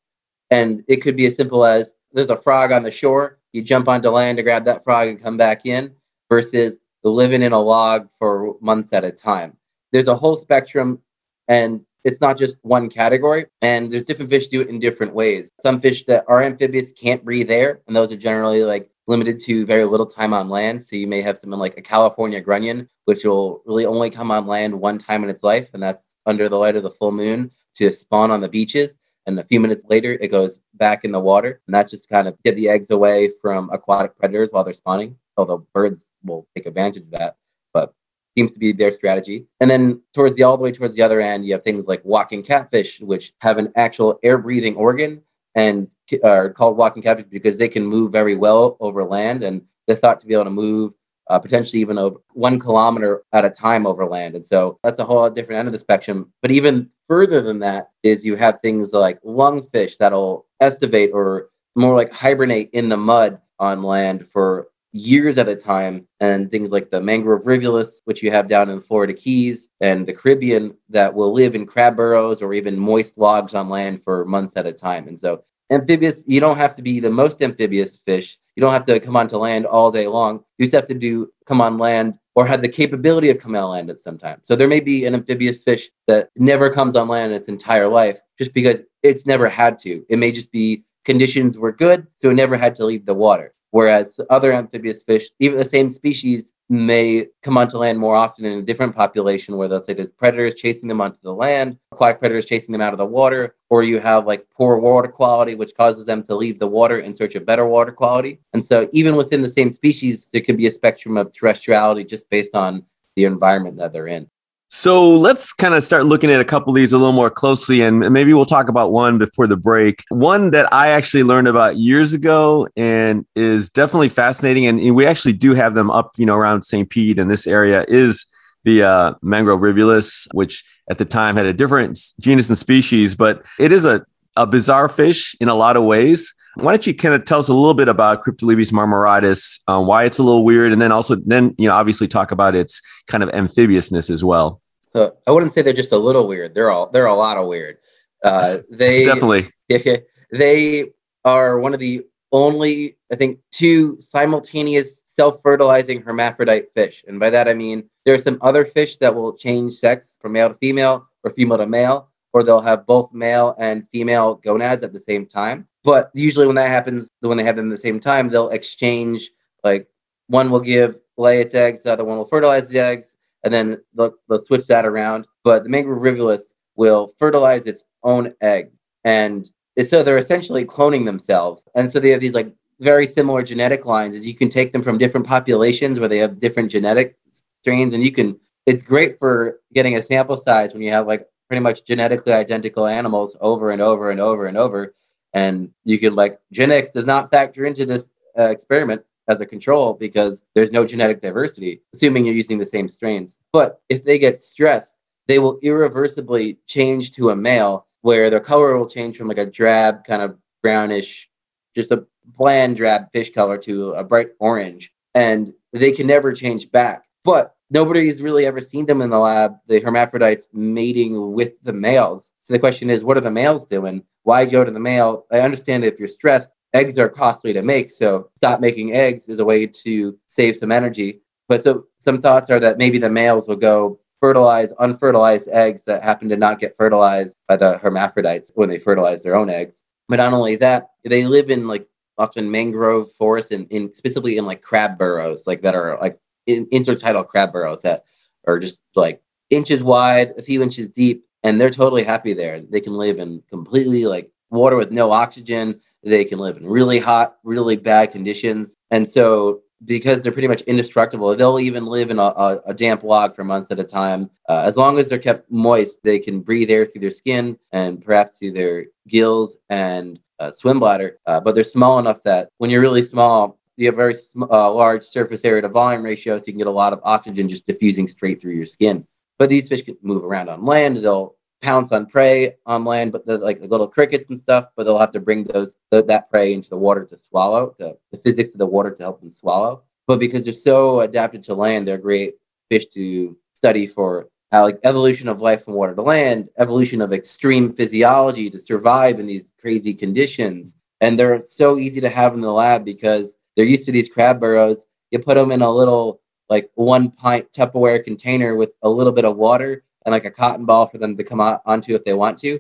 And 0.52 0.84
it 0.88 0.98
could 0.98 1.16
be 1.16 1.26
as 1.26 1.36
simple 1.36 1.66
as 1.66 1.93
there's 2.14 2.30
a 2.30 2.38
frog 2.38 2.72
on 2.72 2.84
the 2.84 2.92
shore, 2.92 3.40
you 3.52 3.62
jump 3.62 3.88
onto 3.88 4.10
land 4.10 4.38
to 4.38 4.44
grab 4.44 4.66
that 4.66 4.84
frog 4.84 5.08
and 5.08 5.22
come 5.22 5.38
back 5.38 5.66
in, 5.66 5.94
versus 6.30 6.80
living 7.04 7.42
in 7.42 7.52
a 7.52 7.60
log 7.60 8.08
for 8.18 8.56
months 8.62 8.94
at 8.94 9.04
a 9.04 9.12
time. 9.12 9.58
There's 9.92 10.08
a 10.08 10.16
whole 10.16 10.36
spectrum, 10.36 11.00
and 11.48 11.82
it's 12.04 12.22
not 12.22 12.38
just 12.38 12.58
one 12.64 12.90
category. 12.90 13.46
And 13.62 13.92
there's 13.92 14.06
different 14.06 14.32
fish 14.32 14.48
do 14.48 14.62
it 14.62 14.70
in 14.70 14.80
different 14.80 15.14
ways. 15.14 15.52
Some 15.62 15.80
fish 15.80 16.06
that 16.06 16.26
are 16.28 16.42
amphibious 16.42 16.92
can't 16.92 17.24
breathe 17.24 17.52
air, 17.52 17.82
and 17.88 17.96
those 17.96 18.12
are 18.12 18.18
generally 18.18 18.64
like 18.64 18.90
limited 19.06 19.38
to 19.38 19.66
very 19.66 19.86
little 19.86 20.06
time 20.06 20.34
on 20.34 20.50
land. 20.50 20.86
So 20.86 20.96
you 20.96 21.08
may 21.08 21.22
have 21.22 21.38
something 21.38 21.60
like 21.60 21.78
a 21.78 21.82
California 21.82 22.42
grunion, 22.42 22.90
which 23.06 23.26
will 23.26 23.62
really 23.66 23.86
only 23.86 24.10
come 24.10 24.32
on 24.32 24.48
land 24.48 24.80
one 24.80 24.98
time 24.98 25.24
in 25.24 25.30
its 25.30 25.44
life, 25.44 25.70
and 25.74 25.84
that's 25.84 26.16
under 26.26 26.48
the 26.48 26.58
light 26.58 26.76
of 26.76 26.84
the 26.84 26.92
full 26.92 27.12
moon 27.12 27.52
to 27.76 27.92
spawn 27.92 28.32
on 28.32 28.42
the 28.42 28.50
beaches 28.50 28.98
and 29.26 29.40
a 29.40 29.44
few 29.44 29.60
minutes 29.60 29.86
later 29.90 30.18
it 30.20 30.32
goes 30.32 30.60
back 30.76 31.06
in 31.06 31.12
the 31.12 31.20
water 31.20 31.62
and 31.68 31.76
that 31.76 31.90
just 31.90 32.10
kind 32.10 32.28
of 32.28 32.42
get 32.44 32.56
the 32.56 32.70
eggs 32.70 32.92
away 32.92 33.30
from 33.42 33.70
aquatic 33.72 34.18
predators 34.18 34.52
while 34.52 34.64
they're 34.64 34.74
spawning. 34.74 35.16
Although 35.38 35.66
birds 35.74 36.08
will 36.24 36.48
take 36.56 36.66
advantage 36.66 37.04
of 37.04 37.12
that 37.12 37.38
but 37.74 37.94
seems 38.38 38.54
to 38.54 38.60
be 38.60 38.72
their 38.72 38.92
strategy. 38.92 39.46
And 39.60 39.70
then 39.70 40.02
towards 40.14 40.36
the 40.36 40.44
all 40.44 40.58
the 40.58 40.64
way 40.64 40.72
towards 40.72 40.96
the 40.96 41.02
other 41.02 41.22
end 41.22 41.46
you 41.46 41.54
have 41.54 41.64
things 41.64 41.88
like 41.88 42.02
walking 42.04 42.44
catfish 42.44 43.00
which 43.00 43.34
have 43.42 43.58
an 43.58 43.72
actual 43.76 44.20
air 44.24 44.38
breathing 44.38 44.76
organ 44.76 45.22
and 45.56 45.88
are 46.24 46.50
called 46.50 46.78
walking 46.78 47.04
catfish 47.04 47.26
because 47.30 47.58
they 47.58 47.70
can 47.70 47.86
move 47.86 48.12
very 48.12 48.36
well 48.36 48.78
over 48.80 49.04
land 49.04 49.44
and 49.44 49.62
they're 49.88 49.96
thought 49.96 50.20
to 50.22 50.28
be 50.28 50.34
able 50.34 50.46
to 50.46 50.50
move 50.50 50.94
uh, 51.30 51.40
potentially 51.40 51.82
even 51.82 51.98
over 51.98 52.18
one 52.34 52.60
kilometer 52.60 53.24
at 53.34 53.46
a 53.46 53.50
time 53.50 53.86
over 53.86 54.06
land. 54.06 54.36
And 54.36 54.46
so 54.46 54.80
that's 54.84 55.00
a 55.00 55.06
whole 55.06 55.30
different 55.30 55.60
end 55.60 55.68
of 55.68 55.72
the 55.72 55.80
spectrum. 55.80 56.32
But 56.42 56.52
even 56.52 56.90
further 57.08 57.42
than 57.42 57.60
that 57.60 57.92
is 58.04 58.26
you 58.26 58.36
have 58.36 58.60
things 58.62 58.94
like 58.94 59.22
lungfish 59.24 59.98
that'll 59.98 60.46
estivate 60.60 61.12
or 61.14 61.50
more 61.76 61.96
like 61.96 62.12
hibernate 62.12 62.70
in 62.74 62.90
the 62.90 62.98
mud 62.98 63.40
on 63.60 63.84
land 63.84 64.28
for 64.32 64.68
years 64.94 65.40
at 65.40 65.50
a 65.50 65.56
time 65.56 66.08
and 66.20 66.52
things 66.52 66.72
like 66.72 66.90
the 66.90 67.02
mangrove 67.02 67.48
rivulus 67.48 68.02
which 68.06 68.22
you 68.22 68.30
have 68.30 68.48
down 68.48 68.70
in 68.70 68.76
the 68.76 68.82
florida 68.82 69.12
keys 69.12 69.68
and 69.82 70.06
the 70.06 70.14
caribbean 70.14 70.76
that 70.88 71.12
will 71.12 71.34
live 71.34 71.56
in 71.56 71.66
crab 71.66 71.96
burrows 71.96 72.44
or 72.44 72.54
even 72.54 72.78
moist 72.78 73.18
logs 73.18 73.56
on 73.56 73.70
land 73.70 74.00
for 74.04 74.24
months 74.26 74.56
at 74.56 74.68
a 74.68 74.72
time 74.72 75.08
and 75.08 75.18
so 75.18 75.44
amphibious 75.72 76.24
you 76.28 76.40
don't 76.40 76.58
have 76.58 76.76
to 76.76 76.84
be 76.84 77.00
the 77.00 77.10
most 77.10 77.42
amphibious 77.42 77.98
fish 77.98 78.38
you 78.56 78.62
don't 78.62 78.74
have 78.74 78.86
to 78.86 79.00
come 79.00 79.16
onto 79.16 79.38
land 79.38 79.66
all 79.66 79.92
day 79.92 80.08
long. 80.08 80.44
You 80.58 80.66
just 80.66 80.76
have 80.76 80.88
to 80.88 80.94
do 80.94 81.32
come 81.46 81.62
on 81.62 81.78
land 81.78 82.16
or 82.36 82.46
have 82.46 82.62
the 82.62 82.70
capability 82.70 83.30
of 83.30 83.40
coming 83.40 83.62
on 83.62 83.70
land 83.70 83.90
at 83.90 84.00
some 84.00 84.18
time. 84.18 84.40
So 84.44 84.56
there 84.56 84.68
may 84.68 84.80
be 84.80 85.06
an 85.06 85.14
amphibious 85.14 85.64
fish 85.64 85.90
that 86.08 86.30
never 86.36 86.70
comes 86.70 86.96
on 86.96 87.08
land 87.08 87.32
in 87.32 87.38
its 87.38 87.48
entire 87.48 87.88
life 87.88 88.20
just 88.38 88.54
because 88.54 88.82
it's 89.04 89.26
never 89.26 89.48
had 89.48 89.80
to. 89.80 90.04
It 90.10 90.18
may 90.18 90.32
just 90.32 90.52
be 90.52 90.84
conditions 91.06 91.58
were 91.58 91.72
good, 91.72 92.08
so 92.16 92.30
it 92.30 92.36
never 92.36 92.58
had 92.58 92.76
to 92.78 92.86
leave 92.86 93.06
the 93.06 93.14
water. 93.14 93.54
Whereas 93.72 94.20
other 94.30 94.54
amphibious 94.54 95.02
fish, 95.02 95.30
even 95.40 95.58
the 95.58 95.66
same 95.66 95.90
species, 95.90 96.52
may 96.70 97.28
come 97.42 97.58
onto 97.58 97.78
land 97.78 98.00
more 98.00 98.16
often 98.16 98.46
in 98.46 98.60
a 98.60 98.62
different 98.62 98.96
population 98.96 99.58
where 99.58 99.68
let's 99.68 99.86
say 99.86 99.94
there's 99.94 100.12
predators 100.12 100.56
chasing 100.56 100.88
them 100.88 101.02
onto 101.02 101.20
the 101.22 101.34
land, 101.34 101.78
aquatic 101.92 102.20
predators 102.20 102.46
chasing 102.46 102.72
them 102.72 102.82
out 102.82 102.94
of 102.94 103.00
the 103.00 103.06
water, 103.06 103.56
or 103.70 103.84
you 103.84 104.00
have 104.00 104.26
like 104.26 104.46
poor 104.50 104.78
water 104.78 105.10
quality, 105.10 105.56
which 105.56 105.76
causes 105.76 106.06
them 106.06 106.24
to 106.24 106.36
leave 106.36 106.60
the 106.60 106.68
water 106.68 107.00
in 107.00 107.14
search 107.14 107.36
of 107.36 107.46
better 107.46 107.66
water 107.66 107.92
quality. 107.92 108.40
And 108.54 108.64
so 108.64 108.90
even 108.92 109.16
within 109.16 109.42
the 109.42 109.50
same 109.50 109.70
species, 109.72 110.30
there 110.32 110.42
could 110.42 110.58
be 110.58 110.68
a 110.68 110.72
spectrum 110.72 111.18
of 111.18 111.32
terrestriality 111.32 112.08
just 112.08 112.30
based 112.30 112.56
on 112.56 112.84
the 113.16 113.26
environment 113.26 113.78
that 113.78 113.94
they're 113.94 114.08
in. 114.08 114.30
So 114.76 115.08
let's 115.08 115.54
kind 115.54 115.76
of 115.76 115.84
start 115.84 116.08
looking 116.08 116.32
at 116.32 116.42
a 116.42 116.44
couple 116.44 116.72
of 116.72 116.76
these 116.76 116.94
a 116.94 116.98
little 116.98 117.14
more 117.14 117.30
closely, 117.30 117.84
and 117.84 118.00
maybe 118.12 118.34
we'll 118.34 118.44
talk 118.44 118.70
about 118.70 118.92
one 118.92 119.20
before 119.20 119.46
the 119.46 119.56
break. 119.56 120.04
One 120.10 120.50
that 120.50 120.68
I 120.74 120.88
actually 120.88 121.22
learned 121.22 121.48
about 121.48 121.76
years 121.76 122.12
ago 122.12 122.68
and 122.76 123.24
is 123.36 123.70
definitely 123.70 124.10
fascinating, 124.10 124.66
and 124.66 124.96
we 124.96 125.06
actually 125.06 125.34
do 125.34 125.54
have 125.54 125.76
them 125.76 125.92
up, 125.92 126.14
you 126.18 126.26
know, 126.26 126.34
around 126.34 126.64
St. 126.64 126.90
Pete 126.90 127.20
in 127.20 127.28
this 127.28 127.46
area 127.46 127.86
is 127.88 128.26
the 128.64 128.82
uh, 128.82 129.14
mangrove 129.22 129.62
rivulus, 129.62 130.28
which 130.34 130.66
at 130.90 130.98
the 130.98 131.06
time 131.06 131.38
had 131.38 131.46
a 131.46 131.54
different 131.54 132.00
genus 132.20 132.50
and 132.50 132.58
species, 132.58 133.14
but 133.14 133.46
it 133.60 133.72
is 133.72 133.86
a, 133.86 134.04
a 134.38 134.48
bizarre 134.48 134.90
fish 134.90 135.36
in 135.40 135.50
a 135.50 135.56
lot 135.56 135.78
of 135.78 135.84
ways. 135.84 136.34
Why 136.56 136.72
don't 136.72 136.88
you 136.88 136.96
kind 136.96 137.14
of 137.14 137.26
tell 137.26 137.38
us 137.38 137.48
a 137.48 137.54
little 137.54 137.76
bit 137.76 137.90
about 137.90 138.24
Kryptolebias 138.24 138.72
marmoratus, 138.72 139.60
uh, 139.68 139.80
why 139.84 140.06
it's 140.06 140.18
a 140.18 140.24
little 140.24 140.44
weird, 140.44 140.72
and 140.72 140.82
then 140.82 140.92
also 140.92 141.16
then 141.28 141.54
you 141.60 141.68
know 141.68 141.76
obviously 141.76 142.08
talk 142.08 142.32
about 142.32 142.56
its 142.56 142.82
kind 143.06 143.22
of 143.22 143.30
amphibiousness 143.36 144.10
as 144.10 144.24
well. 144.24 144.62
Uh, 144.96 145.10
I 145.28 145.32
wouldn't 145.32 145.54
say 145.54 145.62
they're 145.62 145.74
just 145.74 145.92
a 145.92 145.98
little 145.98 146.28
weird. 146.28 146.54
They're 146.54 146.72
all 146.72 146.90
they're 146.90 147.06
a 147.06 147.16
lot 147.16 147.38
of 147.38 147.48
weird. 147.48 147.78
Uh, 148.24 148.60
they 148.70 149.06
definitely 149.06 149.50
they 150.32 150.92
are 151.26 151.60
one 151.60 151.74
of 151.74 151.80
the 151.80 152.06
only 152.32 152.98
I 153.12 153.16
think 153.16 153.40
two 153.52 153.98
simultaneous 154.02 155.02
self-fertilizing 155.06 156.02
hermaphrodite 156.02 156.68
fish, 156.76 157.04
and 157.08 157.20
by 157.20 157.30
that 157.30 157.48
I 157.48 157.54
mean 157.54 157.90
there 158.06 158.16
are 158.16 158.20
some 158.20 158.38
other 158.42 158.66
fish 158.66 158.98
that 158.98 159.16
will 159.16 159.34
change 159.34 159.74
sex 159.74 160.18
from 160.20 160.34
male 160.34 160.50
to 160.50 160.56
female 160.56 161.08
or 161.24 161.32
female 161.32 161.58
to 161.58 161.68
male, 161.68 162.10
or 162.34 162.44
they'll 162.44 162.62
have 162.62 162.86
both 162.86 163.14
male 163.14 163.56
and 163.60 163.88
female 163.92 164.36
gonads 164.36 164.84
at 164.84 164.94
the 164.94 165.00
same 165.00 165.26
time. 165.26 165.68
But 165.84 166.12
usually 166.14 166.48
when 166.48 166.56
that 166.56 166.70
happens, 166.70 167.10
when 167.20 167.38
they 167.38 167.44
have 167.44 167.56
them 167.56 167.70
at 167.70 167.76
the 167.76 167.82
same 167.82 168.00
time, 168.00 168.30
they'll 168.30 168.50
exchange 168.50 169.30
like 169.64 169.88
one 170.28 170.50
will 170.50 170.60
give 170.60 170.98
lay 171.18 171.40
its 171.40 171.54
eggs, 171.54 171.84
the 171.84 171.94
other 171.94 172.04
one 172.04 172.18
will 172.18 172.26
fertilize 172.26 172.70
the 172.70 172.80
eggs, 172.80 173.13
and 173.44 173.54
then 173.54 173.82
they'll, 173.94 174.14
they'll 174.30 174.40
switch 174.40 174.68
that 174.68 174.86
around. 174.86 175.28
But 175.44 175.64
the 175.64 175.70
mangrove 175.70 176.02
rivulus 176.02 176.54
will 176.76 177.14
fertilize 177.20 177.66
its 177.66 177.84
own 178.04 178.32
eggs. 178.42 178.78
And 179.04 179.50
so 179.86 180.04
they're 180.04 180.18
essentially 180.18 180.66
cloning 180.66 181.06
themselves. 181.06 181.68
And 181.76 181.92
so 181.92 182.00
they 182.00 182.10
have 182.10 182.22
these 182.22 182.34
like 182.34 182.54
very 182.80 183.08
similar 183.08 183.44
genetic 183.44 183.86
lines 183.86 184.16
and 184.16 184.26
you 184.26 184.34
can 184.34 184.50
take 184.50 184.74
them 184.74 184.84
from 184.84 184.98
different 184.98 185.26
populations 185.26 186.00
where 186.00 186.10
they 186.10 186.18
have 186.18 186.40
different 186.40 186.72
genetic 186.72 187.18
strains 187.62 187.94
and 187.94 188.04
you 188.04 188.12
can 188.12 188.38
it's 188.66 188.84
great 188.84 189.18
for 189.20 189.60
getting 189.74 189.96
a 189.96 190.04
sample 190.04 190.38
size 190.38 190.74
when 190.74 190.82
you 190.82 190.92
have 190.92 191.08
like 191.08 191.28
pretty 191.48 191.62
much 191.62 191.86
genetically 191.86 192.34
identical 192.34 192.88
animals 192.88 193.36
over 193.42 193.72
and 193.72 193.82
over 193.82 194.12
and 194.12 194.20
over 194.20 194.48
and 194.48 194.58
over 194.58 194.94
and 195.34 195.72
you 195.86 196.00
can 196.00 196.16
like 196.16 196.40
genetics 196.52 196.92
does 196.92 197.06
not 197.06 197.32
factor 197.32 197.66
into 197.66 197.86
this 197.86 198.10
uh, 198.38 198.50
experiment 198.50 199.04
as 199.28 199.42
a 199.42 199.46
control 199.46 199.94
because 199.94 200.44
there's 200.54 200.72
no 200.72 200.86
genetic 200.86 201.22
diversity, 201.22 201.82
assuming 201.94 202.26
you're 202.26 202.36
using 202.36 202.58
the 202.58 202.66
same 202.66 202.88
strains. 202.88 203.38
But 203.52 203.82
if 203.90 204.04
they 204.04 204.20
get 204.20 204.42
stressed, 204.42 204.98
they 205.28 205.40
will 205.40 205.60
irreversibly 205.62 206.60
change 206.68 207.12
to 207.12 207.30
a 207.30 207.36
male 207.36 207.88
where 208.02 208.30
their 208.30 208.40
color 208.40 208.78
will 208.78 208.90
change 208.90 209.18
from 209.18 209.28
like 209.28 209.38
a 209.38 209.46
drab, 209.46 210.04
kind 210.06 210.22
of 210.22 210.38
brownish, 210.62 211.30
just 211.76 211.92
a 211.92 212.06
bland 212.38 212.76
drab 212.76 213.04
fish 213.14 213.32
color 213.32 213.58
to 213.60 213.92
a 213.94 214.04
bright 214.04 214.30
orange. 214.40 214.92
And 215.16 215.54
they 215.72 215.92
can 215.92 216.08
never 216.08 216.34
change 216.34 216.72
back. 216.72 217.06
But 217.24 217.56
nobody's 217.70 218.22
really 218.22 218.46
ever 218.46 218.62
seen 218.62 218.86
them 218.86 219.02
in 219.02 219.10
the 219.10 219.20
lab, 219.20 219.56
the 219.68 219.80
hermaphrodites 219.80 220.48
mating 220.54 221.34
with 221.34 221.62
the 221.64 221.74
males. 221.74 222.32
So 222.44 222.54
the 222.54 222.60
question 222.60 222.90
is, 222.90 223.04
what 223.04 223.18
are 223.18 223.22
the 223.22 223.32
males 223.32 223.66
doing? 223.66 224.04
Why 224.24 224.46
go 224.46 224.64
to 224.64 224.72
the 224.72 224.80
male? 224.80 225.26
I 225.32 225.40
understand 225.40 225.86
if 225.86 226.00
you're 226.00 226.08
stressed, 226.08 226.52
eggs 226.74 226.98
are 226.98 227.10
costly 227.10 227.54
to 227.54 227.62
make. 227.62 227.92
So 227.92 228.30
stop 228.36 228.60
making 228.60 228.94
eggs 228.94 229.28
is 229.28 229.40
a 229.40 229.46
way 229.46 229.68
to 229.68 230.18
save 230.28 230.58
some 230.58 230.72
energy. 230.72 231.22
But 231.48 231.62
so 231.64 231.86
some 231.98 232.22
thoughts 232.22 232.50
are 232.50 232.60
that 232.60 232.78
maybe 232.78 232.98
the 232.98 233.10
males 233.10 233.48
will 233.48 233.56
go 233.56 234.00
fertilize 234.20 234.74
unfertilized 234.80 235.50
eggs 235.52 235.84
that 235.86 236.02
happen 236.02 236.30
to 236.30 236.38
not 236.38 236.60
get 236.60 236.78
fertilized 236.78 237.38
by 237.48 237.58
the 237.58 237.78
hermaphrodites 237.80 238.52
when 238.56 238.70
they 238.70 238.80
fertilize 238.80 239.22
their 239.22 239.36
own 239.36 239.50
eggs. 239.50 239.84
But 240.08 240.18
not 240.18 240.34
only 240.34 240.56
that, 240.58 240.92
they 241.04 241.26
live 241.26 241.50
in 241.50 241.68
like 241.68 241.88
often 242.18 242.50
mangrove 242.50 243.12
forests 243.14 243.52
and 243.52 243.68
in 243.70 243.94
specifically 243.94 244.38
in 244.38 244.46
like 244.46 244.62
crab 244.62 244.98
burrows, 244.98 245.46
like 245.46 245.62
that 245.62 245.76
are 245.76 245.98
like 246.02 246.20
in, 246.48 246.66
intertidal 246.68 247.28
crab 247.28 247.52
burrows 247.52 247.82
that 247.82 248.06
are 248.48 248.60
just 248.60 248.80
like 248.96 249.22
inches 249.50 249.84
wide, 249.84 250.34
a 250.38 250.42
few 250.42 250.62
inches 250.62 250.90
deep, 250.90 251.26
and 251.44 251.60
they're 251.60 251.70
totally 251.70 252.04
happy 252.04 252.34
there. 252.34 252.62
They 252.62 252.82
can 252.82 252.94
live 252.94 253.20
in 253.20 253.44
completely 253.50 254.06
like 254.06 254.32
water 254.52 254.76
with 254.76 254.92
no 254.92 255.12
oxygen. 255.12 255.82
They 256.04 256.26
can 256.26 256.40
live 256.40 256.58
in 256.58 256.68
really 256.68 257.00
hot, 257.00 257.38
really 257.44 257.78
bad 257.78 258.12
conditions. 258.12 258.76
And 258.92 259.08
so, 259.08 259.62
because 259.86 260.24
they're 260.24 260.32
pretty 260.32 260.48
much 260.48 260.62
indestructible, 260.62 261.36
they'll 261.36 261.60
even 261.60 261.86
live 261.86 262.10
in 262.10 262.20
a, 262.20 262.22
a, 262.22 262.62
a 262.68 262.74
damp 262.74 263.04
log 263.04 263.36
for 263.36 263.44
months 263.44 263.70
at 263.72 263.80
a 263.80 263.84
time. 263.84 264.30
Uh, 264.48 264.64
as 264.66 264.78
long 264.78 264.98
as 264.98 265.10
they're 265.10 265.20
kept 265.20 265.52
moist, 265.52 266.02
they 266.04 266.20
can 266.20 266.40
breathe 266.40 266.72
air 266.72 266.86
through 266.86 267.02
their 267.02 267.12
skin 267.12 267.58
and 267.72 268.04
perhaps 268.04 268.38
through 268.38 268.54
their 268.54 268.86
gills 269.08 269.58
and 269.70 270.20
uh, 270.40 270.52
swim 270.52 270.80
bladder. 270.80 271.20
Uh, 271.26 271.40
but 271.40 271.54
they're 271.56 271.64
small 271.64 272.00
enough 272.00 272.24
that 272.24 272.50
when 272.58 272.70
you're 272.70 272.82
really 272.82 273.02
small, 273.02 273.60
you 273.78 273.88
have 273.88 273.96
very 273.96 274.14
sm- 274.14 274.44
uh, 274.44 274.72
large 274.72 275.04
surface 275.04 275.44
area 275.44 275.62
to 275.62 275.70
volume 275.70 276.04
ratio, 276.04 276.38
so 276.38 276.46
you 276.48 276.54
can 276.54 276.60
get 276.60 276.68
a 276.68 276.72
lot 276.72 276.94
of 276.94 277.00
oxygen 277.04 277.50
just 277.50 277.66
diffusing 277.68 278.08
straight 278.08 278.40
through 278.40 278.54
your 278.54 278.66
skin. 278.66 279.06
But 279.40 279.50
these 279.50 279.68
fish 279.68 279.82
can 279.82 279.98
move 280.02 280.24
around 280.24 280.50
on 280.50 280.64
land. 280.64 280.98
They'll 280.98 281.36
pounce 281.64 281.92
on 281.92 282.06
prey 282.06 282.56
on 282.66 282.84
land, 282.84 283.12
but 283.12 283.26
the 283.26 283.38
like 283.40 283.60
the 283.60 283.68
little 283.68 283.88
crickets 283.88 284.28
and 284.28 284.40
stuff. 284.40 284.68
But 284.76 284.84
they'll 284.84 285.00
have 285.00 285.12
to 285.12 285.20
bring 285.20 285.46
those 285.46 285.78
that 285.92 286.30
prey 286.30 286.54
into 286.54 286.70
the 286.70 286.78
water 286.78 287.06
to 287.06 287.18
swallow, 287.18 287.74
to 287.80 287.98
the 288.12 288.18
physics 288.18 288.54
of 288.54 288.60
the 288.60 288.68
water 288.68 288.92
to 288.92 289.02
help 289.02 289.22
them 289.22 289.32
swallow. 289.32 289.84
But 290.06 290.20
because 290.20 290.44
they're 290.44 290.54
so 290.54 291.00
adapted 291.00 291.44
to 291.46 291.56
land, 291.56 291.88
they're 291.88 291.98
great 291.98 292.36
fish 292.70 292.86
to 292.88 293.36
study 293.54 293.88
for 293.88 294.28
how 294.52 294.64
like 294.64 294.80
evolution 294.84 295.28
of 295.28 295.42
life 295.42 295.64
from 295.64 295.74
water 295.74 295.96
to 295.96 296.02
land, 296.02 296.50
evolution 296.58 297.02
of 297.02 297.14
extreme 297.14 297.74
physiology 297.74 298.50
to 298.50 298.60
survive 298.60 299.20
in 299.20 299.26
these 299.26 299.52
crazy 299.60 299.94
conditions. 299.94 300.76
And 301.02 301.18
they're 301.18 301.42
so 301.42 301.78
easy 301.78 302.02
to 302.02 302.10
have 302.10 302.34
in 302.34 302.42
the 302.42 302.52
lab 302.52 302.86
because 302.86 303.36
they're 303.56 303.66
used 303.66 303.86
to 303.86 303.92
these 303.92 304.10
crab 304.10 304.40
burrows. 304.40 304.86
You 305.12 305.20
put 305.20 305.36
them 305.36 305.52
in 305.52 305.62
a 305.62 305.72
little 305.72 306.20
like 306.50 306.70
one 306.76 307.10
pint 307.10 307.52
Tupperware 307.54 308.04
container 308.04 308.56
with 308.56 308.76
a 308.84 308.90
little 308.90 309.14
bit 309.14 309.26
of 309.26 309.38
water 309.38 309.84
and 310.06 310.14
like 310.14 310.26
a 310.26 310.32
cotton 310.32 310.66
ball 310.66 310.88
for 310.88 310.98
them 310.98 311.16
to 311.18 311.24
come 311.24 311.42
out 311.42 311.62
onto 311.66 311.96
if 311.96 312.04
they 312.04 312.14
want 312.14 312.38
to. 312.40 312.60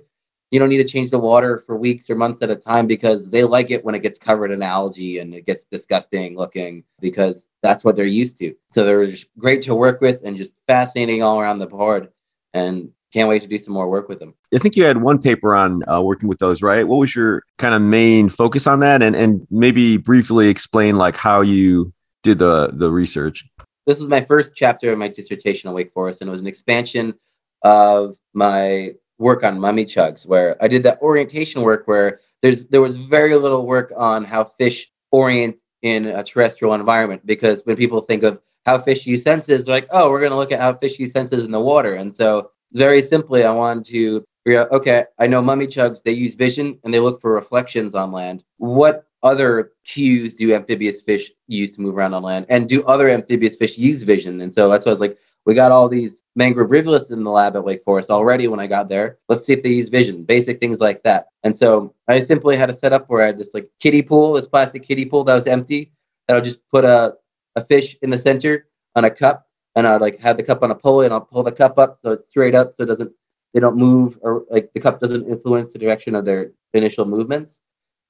You 0.51 0.59
don't 0.59 0.69
need 0.69 0.77
to 0.77 0.83
change 0.83 1.09
the 1.09 1.19
water 1.19 1.63
for 1.65 1.77
weeks 1.77 2.09
or 2.09 2.15
months 2.15 2.41
at 2.43 2.51
a 2.51 2.55
time 2.55 2.85
because 2.85 3.31
they 3.31 3.43
like 3.43 3.71
it 3.71 3.83
when 3.83 3.95
it 3.95 4.03
gets 4.03 4.19
covered 4.19 4.51
in 4.51 4.61
algae 4.61 5.17
and 5.17 5.33
it 5.33 5.47
gets 5.47 5.65
disgusting 5.65 6.37
looking 6.37 6.83
because 7.01 7.47
that's 7.63 7.83
what 7.83 7.95
they're 7.95 8.05
used 8.05 8.37
to. 8.37 8.53
So 8.69 8.85
they're 8.85 9.07
just 9.07 9.27
great 9.37 9.63
to 9.63 9.73
work 9.73 9.99
with 9.99 10.21
and 10.23 10.37
just 10.37 10.55
fascinating 10.67 11.23
all 11.23 11.39
around 11.39 11.57
the 11.57 11.67
board. 11.67 12.09
And 12.53 12.91
can't 13.13 13.29
wait 13.29 13.43
to 13.43 13.47
do 13.47 13.59
some 13.59 13.73
more 13.73 13.89
work 13.89 14.09
with 14.09 14.19
them. 14.19 14.33
I 14.53 14.57
think 14.57 14.75
you 14.75 14.83
had 14.83 14.97
one 14.97 15.21
paper 15.21 15.55
on 15.55 15.87
uh, 15.87 16.01
working 16.01 16.27
with 16.27 16.39
those, 16.39 16.61
right? 16.61 16.87
What 16.87 16.97
was 16.97 17.15
your 17.15 17.43
kind 17.59 17.75
of 17.75 17.81
main 17.81 18.27
focus 18.27 18.65
on 18.65 18.79
that, 18.79 19.03
and 19.03 19.15
and 19.15 19.45
maybe 19.51 19.97
briefly 19.97 20.49
explain 20.49 20.95
like 20.95 21.15
how 21.15 21.41
you 21.41 21.93
did 22.23 22.39
the 22.39 22.71
the 22.73 22.91
research. 22.91 23.45
This 23.85 23.99
was 23.99 24.09
my 24.09 24.21
first 24.21 24.53
chapter 24.55 24.91
of 24.91 24.97
my 24.97 25.09
dissertation 25.09 25.69
at 25.69 25.75
Wake 25.75 25.91
Forest, 25.91 26.21
and 26.21 26.29
it 26.29 26.31
was 26.31 26.41
an 26.41 26.47
expansion 26.47 27.13
of 27.63 28.17
my 28.33 28.93
work 29.17 29.43
on 29.43 29.57
mummichogs, 29.59 30.25
where 30.25 30.61
I 30.61 30.67
did 30.67 30.83
that 30.83 31.01
orientation 31.01 31.61
work 31.61 31.87
where 31.87 32.19
there's 32.41 32.65
there 32.65 32.81
was 32.81 32.95
very 32.95 33.35
little 33.35 33.65
work 33.65 33.91
on 33.95 34.23
how 34.25 34.43
fish 34.43 34.91
orient 35.11 35.55
in 35.81 36.07
a 36.07 36.23
terrestrial 36.23 36.73
environment 36.73 37.25
because 37.25 37.61
when 37.65 37.75
people 37.75 38.01
think 38.01 38.23
of 38.23 38.39
how 38.65 38.79
fish 38.79 39.05
use 39.05 39.23
senses, 39.23 39.65
they're 39.65 39.75
like, 39.75 39.87
oh, 39.91 40.09
we're 40.09 40.19
going 40.19 40.31
to 40.31 40.37
look 40.37 40.51
at 40.51 40.59
how 40.59 40.73
fish 40.73 40.97
use 40.97 41.11
senses 41.11 41.43
in 41.43 41.51
the 41.51 41.59
water. 41.59 41.93
And 41.95 42.13
so, 42.13 42.51
very 42.71 43.01
simply, 43.01 43.43
I 43.43 43.51
wanted 43.51 43.85
to 43.85 44.25
figure 44.43 44.61
out, 44.61 44.71
okay, 44.71 45.05
I 45.19 45.27
know 45.27 45.41
mummichogs, 45.41 46.03
they 46.03 46.11
use 46.11 46.33
vision 46.33 46.79
and 46.83 46.93
they 46.93 46.99
look 46.99 47.21
for 47.21 47.33
reflections 47.33 47.93
on 47.93 48.11
land. 48.11 48.43
What 48.57 49.05
other 49.21 49.73
cues 49.85 50.35
do 50.35 50.53
amphibious 50.53 51.01
fish 51.01 51.31
use 51.47 51.73
to 51.73 51.81
move 51.81 51.95
around 51.95 52.13
on 52.13 52.23
land? 52.23 52.45
And 52.49 52.67
do 52.67 52.83
other 52.85 53.09
amphibious 53.09 53.55
fish 53.55 53.77
use 53.77 54.01
vision? 54.01 54.41
And 54.41 54.53
so 54.53 54.69
that's 54.69 54.85
why 54.85 54.89
I 54.89 54.93
was 54.93 54.99
like, 55.01 55.17
we 55.45 55.53
got 55.53 55.71
all 55.71 55.89
these 55.89 56.23
mangrove 56.35 56.71
rivulus 56.71 57.11
in 57.11 57.23
the 57.23 57.31
lab 57.31 57.55
at 57.55 57.63
Wake 57.63 57.83
Forest 57.83 58.09
already 58.09 58.47
when 58.47 58.59
I 58.59 58.67
got 58.67 58.89
there. 58.89 59.17
Let's 59.29 59.45
see 59.45 59.53
if 59.53 59.61
they 59.61 59.69
use 59.69 59.89
vision, 59.89 60.23
basic 60.23 60.59
things 60.59 60.79
like 60.79 61.03
that. 61.03 61.27
And 61.43 61.55
so 61.55 61.93
I 62.07 62.19
simply 62.19 62.55
had 62.55 62.69
a 62.69 62.73
setup 62.73 63.09
where 63.09 63.23
I 63.23 63.27
had 63.27 63.37
this 63.37 63.53
like 63.53 63.69
kiddie 63.79 64.01
pool, 64.01 64.33
this 64.33 64.47
plastic 64.47 64.83
kiddie 64.83 65.05
pool 65.05 65.23
that 65.25 65.35
was 65.35 65.47
empty. 65.47 65.91
That 66.27 66.35
I'll 66.35 66.41
just 66.41 66.59
put 66.69 66.85
a, 66.85 67.15
a 67.55 67.61
fish 67.61 67.97
in 68.01 68.09
the 68.09 68.17
center 68.17 68.67
on 68.95 69.05
a 69.05 69.09
cup 69.09 69.47
and 69.75 69.85
I'd 69.85 70.01
like 70.01 70.19
have 70.19 70.37
the 70.37 70.43
cup 70.43 70.63
on 70.63 70.71
a 70.71 70.75
pulley 70.75 71.05
and 71.05 71.13
I'll 71.13 71.21
pull 71.21 71.43
the 71.43 71.51
cup 71.51 71.77
up 71.77 71.99
so 71.99 72.11
it's 72.11 72.27
straight 72.27 72.55
up 72.55 72.75
so 72.75 72.83
it 72.83 72.87
doesn't 72.87 73.11
they 73.53 73.59
don't 73.59 73.77
move 73.77 74.17
or 74.21 74.45
like 74.49 74.71
the 74.73 74.79
cup 74.79 74.99
doesn't 74.99 75.27
influence 75.27 75.71
the 75.71 75.79
direction 75.79 76.15
of 76.15 76.25
their 76.25 76.51
initial 76.73 77.05
movements. 77.05 77.59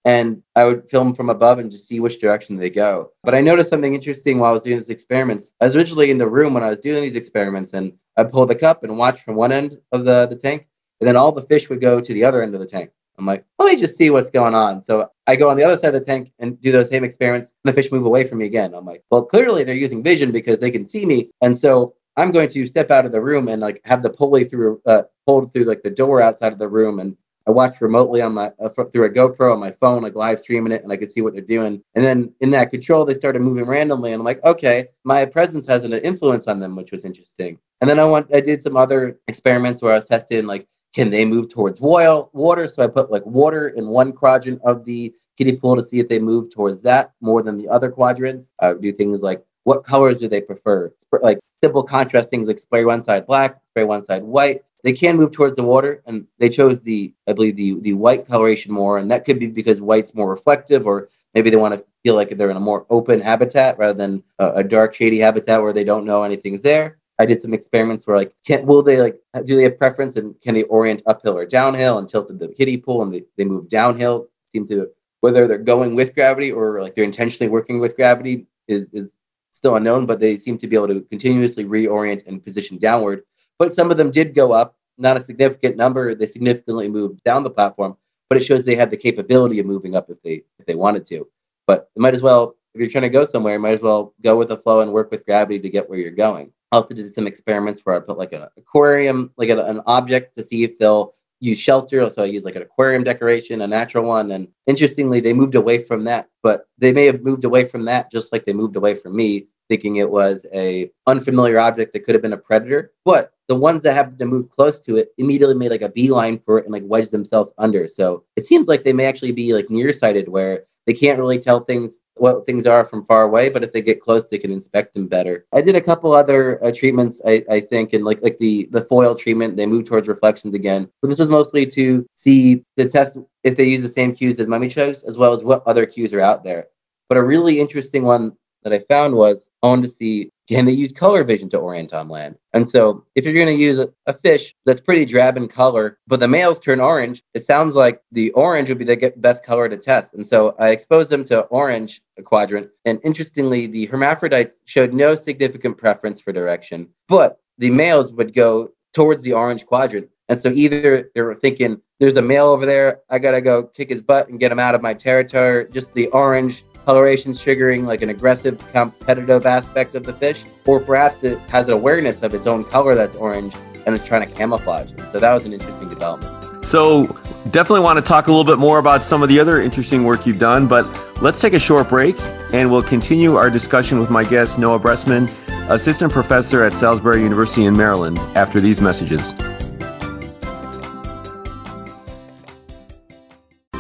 And 0.05 0.41
I 0.55 0.65
would 0.65 0.89
film 0.89 1.13
from 1.13 1.29
above 1.29 1.59
and 1.59 1.71
just 1.71 1.87
see 1.87 1.99
which 1.99 2.19
direction 2.19 2.57
they 2.57 2.69
go. 2.69 3.11
But 3.23 3.35
I 3.35 3.41
noticed 3.41 3.69
something 3.69 3.93
interesting 3.93 4.37
while 4.37 4.51
I 4.51 4.53
was 4.53 4.63
doing 4.63 4.77
these 4.77 4.89
experiments. 4.89 5.51
I 5.61 5.65
was 5.65 5.75
originally 5.75 6.11
in 6.11 6.17
the 6.17 6.29
room 6.29 6.53
when 6.53 6.63
I 6.63 6.69
was 6.69 6.81
doing 6.81 7.01
these 7.01 7.15
experiments, 7.15 7.73
and 7.73 7.93
I'd 8.17 8.31
pull 8.31 8.45
the 8.45 8.55
cup 8.55 8.83
and 8.83 8.97
watch 8.97 9.21
from 9.21 9.35
one 9.35 9.51
end 9.51 9.77
of 9.91 10.05
the, 10.05 10.27
the 10.27 10.35
tank, 10.35 10.67
and 10.99 11.07
then 11.07 11.15
all 11.15 11.31
the 11.31 11.41
fish 11.41 11.69
would 11.69 11.81
go 11.81 12.01
to 12.01 12.13
the 12.13 12.23
other 12.23 12.43
end 12.43 12.53
of 12.53 12.59
the 12.59 12.67
tank. 12.67 12.91
I'm 13.17 13.25
like, 13.25 13.45
let 13.59 13.71
me 13.71 13.79
just 13.79 13.95
see 13.95 14.09
what's 14.09 14.31
going 14.31 14.55
on. 14.55 14.81
So 14.81 15.07
I 15.27 15.35
go 15.35 15.49
on 15.49 15.55
the 15.55 15.63
other 15.63 15.77
side 15.77 15.93
of 15.93 15.93
the 15.93 16.05
tank 16.05 16.31
and 16.39 16.59
do 16.61 16.71
those 16.71 16.89
same 16.89 17.03
experiments, 17.03 17.51
and 17.63 17.71
the 17.71 17.75
fish 17.75 17.91
move 17.91 18.05
away 18.05 18.23
from 18.25 18.39
me 18.39 18.45
again. 18.45 18.73
I'm 18.73 18.85
like, 18.85 19.03
well, 19.11 19.23
clearly 19.23 19.63
they're 19.63 19.75
using 19.75 20.03
vision 20.03 20.31
because 20.31 20.59
they 20.59 20.71
can 20.71 20.83
see 20.83 21.05
me, 21.05 21.29
and 21.41 21.57
so 21.57 21.95
I'm 22.17 22.31
going 22.31 22.49
to 22.49 22.67
step 22.67 22.91
out 22.91 23.05
of 23.05 23.11
the 23.11 23.21
room 23.21 23.47
and 23.47 23.61
like 23.61 23.81
have 23.85 24.03
the 24.03 24.09
pulley 24.09 24.43
through, 24.43 24.81
uh, 24.85 25.03
pulled 25.25 25.51
through 25.51 25.63
like 25.63 25.81
the 25.81 25.89
door 25.89 26.21
outside 26.21 26.53
of 26.53 26.59
the 26.59 26.69
room 26.69 26.99
and 26.99 27.17
I 27.45 27.51
watched 27.51 27.81
remotely 27.81 28.21
on 28.21 28.33
my 28.33 28.51
uh, 28.59 28.69
through 28.69 29.05
a 29.05 29.09
GoPro 29.09 29.53
on 29.53 29.59
my 29.59 29.71
phone, 29.71 30.01
like 30.01 30.15
live 30.15 30.39
streaming 30.39 30.71
it, 30.71 30.83
and 30.83 30.91
I 30.91 30.97
could 30.97 31.11
see 31.11 31.21
what 31.21 31.33
they're 31.33 31.41
doing. 31.41 31.83
And 31.95 32.03
then 32.03 32.33
in 32.39 32.51
that 32.51 32.69
control, 32.69 33.03
they 33.03 33.13
started 33.13 33.41
moving 33.41 33.65
randomly, 33.65 34.13
and 34.13 34.21
I'm 34.21 34.25
like, 34.25 34.43
okay, 34.43 34.87
my 35.03 35.25
presence 35.25 35.67
has 35.67 35.83
an 35.83 35.93
influence 35.93 36.47
on 36.47 36.59
them, 36.59 36.75
which 36.75 36.91
was 36.91 37.03
interesting. 37.03 37.59
And 37.81 37.89
then 37.89 37.99
I 37.99 38.05
went, 38.05 38.33
I 38.33 38.39
did 38.39 38.61
some 38.61 38.77
other 38.77 39.19
experiments 39.27 39.81
where 39.81 39.91
I 39.91 39.97
was 39.97 40.05
testing 40.05 40.47
like, 40.47 40.67
can 40.93 41.09
they 41.09 41.25
move 41.25 41.49
towards 41.49 41.81
oil, 41.81 42.29
water? 42.33 42.67
So 42.67 42.83
I 42.83 42.87
put 42.87 43.11
like 43.11 43.25
water 43.25 43.69
in 43.69 43.87
one 43.87 44.13
quadrant 44.13 44.61
of 44.63 44.85
the 44.85 45.13
kiddie 45.37 45.57
pool 45.57 45.75
to 45.75 45.83
see 45.83 45.99
if 45.99 46.07
they 46.07 46.19
move 46.19 46.53
towards 46.53 46.81
that 46.83 47.11
more 47.19 47.41
than 47.41 47.57
the 47.57 47.67
other 47.67 47.89
quadrants. 47.89 48.51
I 48.59 48.69
would 48.73 48.81
do 48.81 48.91
things 48.91 49.21
like 49.21 49.43
what 49.63 49.83
colors 49.83 50.19
do 50.19 50.27
they 50.27 50.41
prefer? 50.41 50.93
Like 51.21 51.39
simple 51.63 51.83
contrast 51.83 52.29
things 52.29 52.47
like 52.47 52.59
spray 52.59 52.85
one 52.85 53.01
side 53.01 53.25
black, 53.25 53.59
spray 53.65 53.83
one 53.83 54.03
side 54.03 54.23
white 54.23 54.61
they 54.83 54.93
can 54.93 55.17
move 55.17 55.31
towards 55.31 55.55
the 55.55 55.63
water, 55.63 56.03
and 56.05 56.27
they 56.39 56.49
chose 56.49 56.81
the, 56.81 57.13
I 57.27 57.33
believe, 57.33 57.55
the 57.55 57.79
the 57.79 57.93
white 57.93 58.27
coloration 58.27 58.71
more, 58.71 58.97
and 58.97 59.09
that 59.11 59.25
could 59.25 59.39
be 59.39 59.47
because 59.47 59.81
white's 59.81 60.13
more 60.13 60.29
reflective, 60.29 60.85
or 60.85 61.09
maybe 61.33 61.49
they 61.49 61.55
want 61.55 61.73
to 61.73 61.85
feel 62.03 62.15
like 62.15 62.37
they're 62.37 62.51
in 62.51 62.57
a 62.57 62.59
more 62.59 62.85
open 62.89 63.21
habitat 63.21 63.77
rather 63.77 63.93
than 63.93 64.21
a, 64.39 64.51
a 64.55 64.63
dark, 64.63 64.93
shady 64.93 65.19
habitat 65.19 65.61
where 65.61 65.73
they 65.73 65.85
don't 65.85 66.05
know 66.05 66.23
anything's 66.23 66.61
there. 66.61 66.97
I 67.19 67.25
did 67.25 67.39
some 67.39 67.53
experiments 67.53 68.05
where 68.05 68.17
like, 68.17 68.35
can 68.45 68.65
will 68.65 68.83
they 68.83 68.99
like 68.99 69.19
do 69.45 69.55
they 69.55 69.63
have 69.63 69.77
preference 69.77 70.15
and 70.15 70.39
can 70.41 70.53
they 70.53 70.63
orient 70.63 71.03
uphill 71.05 71.37
or 71.37 71.45
downhill 71.45 71.99
and 71.99 72.09
tilted 72.09 72.39
the 72.39 72.49
kiddie 72.49 72.77
pool 72.77 73.03
and 73.03 73.13
they, 73.13 73.23
they 73.37 73.45
move 73.45 73.69
downhill? 73.69 74.27
Seem 74.51 74.67
to 74.67 74.89
whether 75.21 75.47
they're 75.47 75.57
going 75.57 75.95
with 75.95 76.13
gravity 76.13 76.51
or 76.51 76.81
like 76.81 76.95
they're 76.95 77.03
intentionally 77.05 77.49
working 77.49 77.79
with 77.79 77.95
gravity 77.95 78.47
is 78.67 78.89
is 78.93 79.15
still 79.51 79.75
unknown, 79.75 80.05
but 80.05 80.19
they 80.19 80.37
seem 80.37 80.57
to 80.57 80.67
be 80.67 80.75
able 80.75 80.87
to 80.87 81.01
continuously 81.01 81.63
reorient 81.63 82.25
and 82.27 82.43
position 82.43 82.77
downward 82.77 83.23
but 83.59 83.73
some 83.73 83.91
of 83.91 83.97
them 83.97 84.11
did 84.11 84.33
go 84.33 84.51
up, 84.51 84.75
not 84.97 85.17
a 85.17 85.23
significant 85.23 85.77
number. 85.77 86.13
They 86.13 86.27
significantly 86.27 86.89
moved 86.89 87.23
down 87.23 87.43
the 87.43 87.49
platform, 87.49 87.97
but 88.29 88.37
it 88.37 88.45
shows 88.45 88.65
they 88.65 88.75
had 88.75 88.91
the 88.91 88.97
capability 88.97 89.59
of 89.59 89.65
moving 89.65 89.95
up 89.95 90.09
if 90.09 90.21
they 90.23 90.43
if 90.59 90.65
they 90.65 90.75
wanted 90.75 91.05
to. 91.07 91.27
But 91.67 91.89
it 91.95 91.99
might 91.99 92.13
as 92.13 92.21
well, 92.21 92.55
if 92.73 92.81
you're 92.81 92.89
trying 92.89 93.03
to 93.03 93.09
go 93.09 93.25
somewhere, 93.25 93.53
you 93.53 93.59
might 93.59 93.75
as 93.75 93.81
well 93.81 94.13
go 94.21 94.37
with 94.37 94.49
the 94.49 94.57
flow 94.57 94.81
and 94.81 94.91
work 94.91 95.11
with 95.11 95.25
gravity 95.25 95.59
to 95.59 95.69
get 95.69 95.89
where 95.89 95.99
you're 95.99 96.11
going. 96.11 96.51
I 96.71 96.77
also 96.77 96.95
did 96.95 97.11
some 97.11 97.27
experiments 97.27 97.81
where 97.83 97.95
I 97.95 97.99
put 97.99 98.17
like 98.17 98.33
an 98.33 98.47
aquarium, 98.57 99.31
like 99.37 99.49
an 99.49 99.81
object 99.85 100.35
to 100.37 100.43
see 100.43 100.63
if 100.63 100.79
they'll 100.79 101.13
use 101.39 101.59
shelter. 101.59 102.09
So 102.09 102.23
I 102.23 102.25
use 102.25 102.45
like 102.45 102.55
an 102.55 102.63
aquarium 102.63 103.03
decoration, 103.03 103.61
a 103.61 103.67
natural 103.67 104.05
one. 104.05 104.31
And 104.31 104.47
interestingly, 104.65 105.19
they 105.19 105.33
moved 105.33 105.55
away 105.55 105.77
from 105.77 106.03
that, 106.05 106.29
but 106.41 106.67
they 106.77 106.91
may 106.91 107.05
have 107.05 107.21
moved 107.21 107.43
away 107.43 107.65
from 107.65 107.85
that 107.85 108.11
just 108.11 108.31
like 108.31 108.45
they 108.45 108.53
moved 108.53 108.75
away 108.75 108.95
from 108.95 109.15
me, 109.15 109.47
thinking 109.69 109.97
it 109.97 110.09
was 110.09 110.45
a 110.53 110.91
unfamiliar 111.07 111.59
object 111.59 111.93
that 111.93 112.01
could 112.01 112.15
have 112.15 112.21
been 112.21 112.33
a 112.33 112.37
predator. 112.37 112.91
But 113.05 113.33
the 113.47 113.55
ones 113.55 113.81
that 113.83 113.93
happened 113.93 114.19
to 114.19 114.25
move 114.25 114.49
close 114.49 114.79
to 114.81 114.97
it 114.97 115.09
immediately 115.17 115.55
made 115.55 115.71
like 115.71 115.81
a 115.81 115.89
beeline 115.89 116.39
for 116.39 116.59
it 116.59 116.65
and 116.65 116.73
like 116.73 116.83
wedged 116.85 117.11
themselves 117.11 117.51
under. 117.57 117.87
So 117.87 118.23
it 118.35 118.45
seems 118.45 118.67
like 118.67 118.83
they 118.83 118.93
may 118.93 119.05
actually 119.05 119.31
be 119.31 119.53
like 119.53 119.69
nearsighted 119.69 120.29
where 120.29 120.65
they 120.85 120.93
can't 120.93 121.19
really 121.19 121.39
tell 121.39 121.59
things 121.59 122.01
what 122.15 122.45
things 122.45 122.65
are 122.65 122.85
from 122.85 123.05
far 123.05 123.23
away, 123.23 123.49
but 123.49 123.63
if 123.63 123.73
they 123.73 123.81
get 123.81 124.01
close, 124.01 124.29
they 124.29 124.37
can 124.37 124.51
inspect 124.51 124.93
them 124.93 125.07
better. 125.07 125.45
I 125.51 125.61
did 125.61 125.75
a 125.75 125.81
couple 125.81 126.13
other 126.13 126.63
uh, 126.63 126.71
treatments, 126.71 127.19
I, 127.25 127.43
I 127.49 127.59
think, 127.59 127.93
and 127.93 128.05
like 128.05 128.21
like 128.21 128.37
the 128.37 128.67
the 128.71 128.83
foil 128.83 129.15
treatment, 129.15 129.57
they 129.57 129.65
moved 129.65 129.87
towards 129.87 130.07
reflections 130.07 130.53
again. 130.53 130.89
But 131.01 131.07
this 131.07 131.19
was 131.19 131.29
mostly 131.29 131.65
to 131.67 132.05
see 132.15 132.63
to 132.77 132.87
test 132.87 133.17
if 133.43 133.57
they 133.57 133.65
use 133.65 133.81
the 133.81 133.89
same 133.89 134.13
cues 134.13 134.39
as 134.39 134.47
mummichogs, 134.47 135.03
as 135.05 135.17
well 135.17 135.33
as 135.33 135.43
what 135.43 135.63
other 135.65 135.85
cues 135.85 136.13
are 136.13 136.21
out 136.21 136.43
there. 136.43 136.67
But 137.09 137.17
a 137.17 137.23
really 137.23 137.59
interesting 137.59 138.03
one 138.03 138.33
that 138.63 138.73
I 138.73 138.79
found 138.79 139.15
was 139.15 139.49
Wanted 139.63 139.83
to 139.83 139.89
see 139.89 140.29
can 140.49 140.65
they 140.65 140.73
use 140.73 140.91
color 140.91 141.23
vision 141.23 141.47
to 141.49 141.57
orient 141.57 141.93
on 141.93 142.09
land? 142.09 142.35
And 142.51 142.69
so, 142.69 143.05
if 143.15 143.23
you're 143.23 143.33
going 143.33 143.47
to 143.47 143.53
use 143.53 143.79
a, 143.79 143.89
a, 144.07 144.13
fish 144.13 144.53
that's 144.65 144.81
pretty 144.81 145.05
drab 145.05 145.37
in 145.37 145.47
color, 145.47 145.97
but 146.05 146.19
the 146.19 146.27
males 146.27 146.59
turn 146.59 146.81
orange, 146.81 147.23
it 147.33 147.45
sounds 147.45 147.75
like 147.75 148.01
the 148.11 148.31
orange 148.31 148.67
would 148.67 148.77
be 148.77 148.83
the 148.83 149.13
best 149.17 149.45
color 149.45 149.69
to 149.69 149.77
test. 149.77 150.13
And 150.13 150.25
so, 150.25 150.55
I 150.59 150.69
exposed 150.69 151.09
them 151.09 151.23
to 151.25 151.41
orange 151.43 152.01
quadrant. 152.25 152.69
And 152.85 152.99
interestingly, 153.05 153.67
the 153.67 153.85
hermaphrodites 153.85 154.59
showed 154.65 154.93
no 154.93 155.15
significant 155.15 155.77
preference 155.77 156.19
for 156.19 156.33
direction, 156.33 156.89
but 157.07 157.39
the 157.57 157.69
males 157.69 158.11
would 158.11 158.33
go 158.33 158.69
towards 158.93 159.23
the 159.23 159.33
orange 159.33 159.65
quadrant. 159.65 160.09
And 160.27 160.39
so, 160.39 160.49
either 160.49 161.09
they 161.15 161.21
were 161.21 161.35
thinking, 161.35 161.81
there's 162.01 162.17
a 162.17 162.21
male 162.21 162.47
over 162.47 162.65
there, 162.65 162.99
I 163.09 163.17
got 163.19 163.31
to 163.31 163.39
go 163.39 163.63
kick 163.63 163.89
his 163.89 164.01
butt 164.01 164.27
and 164.27 164.41
get 164.41 164.51
him 164.51 164.59
out 164.59 164.75
of 164.75 164.81
my 164.81 164.93
territory, 164.93 165.67
just 165.71 165.93
the 165.93 166.07
orange 166.07 166.65
coloration's 166.85 167.43
triggering 167.43 167.85
like 167.85 168.01
an 168.01 168.09
aggressive 168.09 168.57
competitive 168.71 169.45
aspect 169.45 169.95
of 169.95 170.03
the 170.03 170.13
fish, 170.13 170.43
or 170.65 170.79
perhaps 170.79 171.23
it 171.23 171.39
has 171.49 171.67
an 171.67 171.73
awareness 171.73 172.21
of 172.23 172.33
its 172.33 172.47
own 172.47 172.63
color 172.65 172.95
that's 172.95 173.15
orange 173.15 173.55
and 173.85 173.95
it's 173.95 174.05
trying 174.05 174.27
to 174.27 174.33
camouflage 174.33 174.91
it. 174.91 174.99
So 175.11 175.19
that 175.19 175.33
was 175.33 175.45
an 175.45 175.53
interesting 175.53 175.89
development. 175.89 176.65
So 176.65 177.07
definitely 177.51 177.81
want 177.81 177.97
to 177.97 178.01
talk 178.01 178.27
a 178.27 178.31
little 178.31 178.45
bit 178.45 178.57
more 178.57 178.79
about 178.79 179.03
some 179.03 179.21
of 179.21 179.27
the 179.27 179.39
other 179.39 179.61
interesting 179.61 180.05
work 180.05 180.25
you've 180.25 180.39
done, 180.39 180.67
but 180.67 180.87
let's 181.21 181.39
take 181.39 181.53
a 181.53 181.59
short 181.59 181.89
break 181.89 182.15
and 182.53 182.71
we'll 182.71 182.83
continue 182.83 183.35
our 183.35 183.49
discussion 183.49 183.99
with 183.99 184.09
my 184.09 184.23
guest, 184.23 184.57
Noah 184.57 184.79
Bressman, 184.79 185.29
assistant 185.69 186.13
professor 186.13 186.63
at 186.63 186.73
Salisbury 186.73 187.21
University 187.21 187.65
in 187.65 187.75
Maryland, 187.75 188.17
after 188.35 188.61
these 188.61 188.79
messages. 188.79 189.33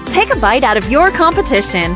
Take 0.07 0.33
a 0.33 0.39
bite 0.39 0.63
out 0.63 0.75
of 0.77 0.89
your 0.91 1.11
competition. 1.11 1.95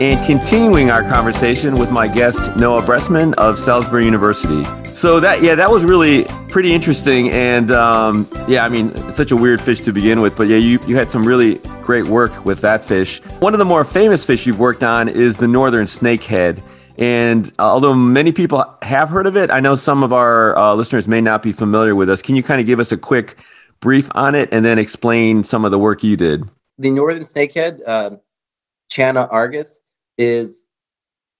and 0.00 0.24
continuing 0.26 0.90
our 0.90 1.02
conversation 1.02 1.78
with 1.78 1.90
my 1.90 2.06
guest 2.06 2.54
Noah 2.56 2.82
Bressman 2.82 3.34
of 3.34 3.58
Salisbury 3.58 4.04
University. 4.04 4.62
So 4.94 5.20
that 5.20 5.42
yeah, 5.42 5.54
that 5.54 5.70
was 5.70 5.84
really 5.84 6.24
pretty 6.50 6.74
interesting, 6.74 7.30
and 7.30 7.70
um, 7.70 8.28
yeah, 8.48 8.64
I 8.64 8.68
mean, 8.68 8.94
such 9.10 9.30
a 9.30 9.36
weird 9.36 9.60
fish 9.60 9.80
to 9.82 9.92
begin 9.92 10.20
with, 10.20 10.36
but 10.36 10.48
yeah, 10.48 10.56
you 10.56 10.78
you 10.86 10.96
had 10.96 11.10
some 11.10 11.24
really 11.24 11.56
great 11.82 12.06
work 12.06 12.44
with 12.44 12.60
that 12.60 12.84
fish. 12.84 13.20
One 13.40 13.54
of 13.54 13.58
the 13.58 13.64
more 13.64 13.84
famous 13.84 14.24
fish 14.24 14.46
you've 14.46 14.58
worked 14.58 14.82
on 14.82 15.08
is 15.08 15.36
the 15.36 15.48
northern 15.48 15.86
snakehead. 15.86 16.62
And 16.98 17.48
uh, 17.58 17.70
although 17.70 17.94
many 17.94 18.32
people 18.32 18.64
have 18.82 19.08
heard 19.08 19.26
of 19.26 19.36
it, 19.36 19.50
I 19.50 19.60
know 19.60 19.74
some 19.74 20.02
of 20.02 20.12
our 20.12 20.56
uh, 20.56 20.74
listeners 20.74 21.06
may 21.06 21.20
not 21.20 21.42
be 21.42 21.52
familiar 21.52 21.94
with 21.94 22.08
us. 22.08 22.22
Can 22.22 22.36
you 22.36 22.42
kind 22.42 22.60
of 22.60 22.66
give 22.66 22.80
us 22.80 22.90
a 22.90 22.96
quick 22.96 23.36
brief 23.80 24.08
on 24.14 24.34
it 24.34 24.48
and 24.50 24.64
then 24.64 24.78
explain 24.78 25.44
some 25.44 25.64
of 25.64 25.70
the 25.70 25.78
work 25.78 26.02
you 26.02 26.16
did? 26.16 26.48
The 26.78 26.90
northern 26.90 27.22
snakehead, 27.22 27.80
uh, 27.86 28.10
Channa 28.90 29.28
argus, 29.30 29.80
is 30.18 30.68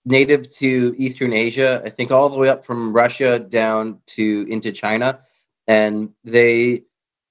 native 0.04 0.48
to 0.54 0.94
Eastern 0.96 1.32
Asia, 1.32 1.82
I 1.84 1.90
think 1.90 2.10
all 2.10 2.28
the 2.28 2.38
way 2.38 2.48
up 2.48 2.64
from 2.64 2.92
Russia 2.92 3.38
down 3.38 3.98
to 4.06 4.46
into 4.48 4.72
China. 4.72 5.20
And 5.66 6.10
they 6.24 6.84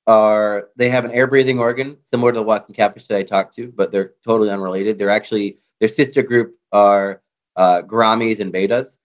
are 0.08 0.70
they 0.76 0.90
have 0.90 1.06
an 1.06 1.12
air 1.12 1.26
breathing 1.28 1.60
organ 1.60 1.98
similar 2.04 2.32
to 2.32 2.40
the 2.40 2.46
walking 2.46 2.76
catfish 2.76 3.08
that 3.08 3.18
I 3.18 3.24
talked 3.24 3.56
to, 3.56 3.72
but 3.72 3.92
they're 3.92 4.14
totally 4.24 4.52
unrelated. 4.52 4.98
They're 4.98 5.10
actually 5.10 5.58
their 5.80 5.90
sister 5.90 6.22
group 6.22 6.56
are 6.72 7.22
uh, 7.56 7.82
gouramis 7.88 8.40
and 8.40 8.54
bettas, 8.54 8.98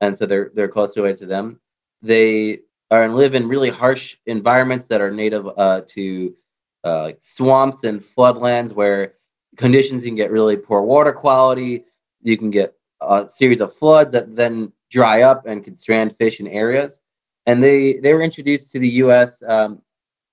and 0.00 0.16
so 0.16 0.26
they're 0.26 0.50
they're 0.54 0.68
closer 0.68 1.00
related 1.00 1.18
to 1.20 1.26
them. 1.26 1.60
They 2.02 2.60
are 2.90 3.04
and 3.04 3.14
live 3.14 3.34
in 3.34 3.48
really 3.48 3.70
harsh 3.70 4.16
environments 4.26 4.86
that 4.88 5.00
are 5.00 5.10
native 5.10 5.48
uh, 5.56 5.82
to 5.88 6.34
uh, 6.84 7.12
swamps 7.20 7.84
and 7.84 8.00
floodlands 8.02 8.72
where 8.72 9.14
conditions 9.56 10.04
you 10.04 10.10
can 10.10 10.16
get 10.16 10.30
really 10.30 10.56
poor 10.56 10.82
water 10.82 11.12
quality. 11.12 11.84
You 12.22 12.36
can 12.36 12.50
get 12.50 12.74
a 13.00 13.28
series 13.28 13.60
of 13.60 13.74
floods 13.74 14.12
that 14.12 14.34
then 14.36 14.72
dry 14.90 15.22
up 15.22 15.46
and 15.46 15.64
can 15.64 15.76
strand 15.76 16.16
fish 16.16 16.40
in 16.40 16.46
areas. 16.48 17.02
And 17.46 17.62
they 17.62 17.94
they 17.94 18.14
were 18.14 18.22
introduced 18.22 18.72
to 18.72 18.78
the 18.78 18.88
U.S. 18.88 19.42
Um, 19.46 19.82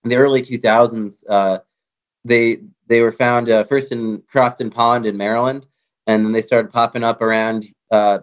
in 0.04 0.10
the 0.10 0.18
early 0.18 0.42
2000s. 0.42 1.24
Uh, 1.28 1.60
they 2.24 2.58
they 2.88 3.02
were 3.02 3.12
found 3.12 3.50
uh, 3.50 3.64
first 3.64 3.92
in 3.92 4.22
Crofton 4.32 4.70
Pond 4.70 5.06
in 5.06 5.18
Maryland, 5.18 5.66
and 6.08 6.26
then 6.26 6.32
they 6.32 6.42
started 6.42 6.72
popping 6.72 7.04
up 7.04 7.22
around 7.22 7.66
uh, 7.92 8.20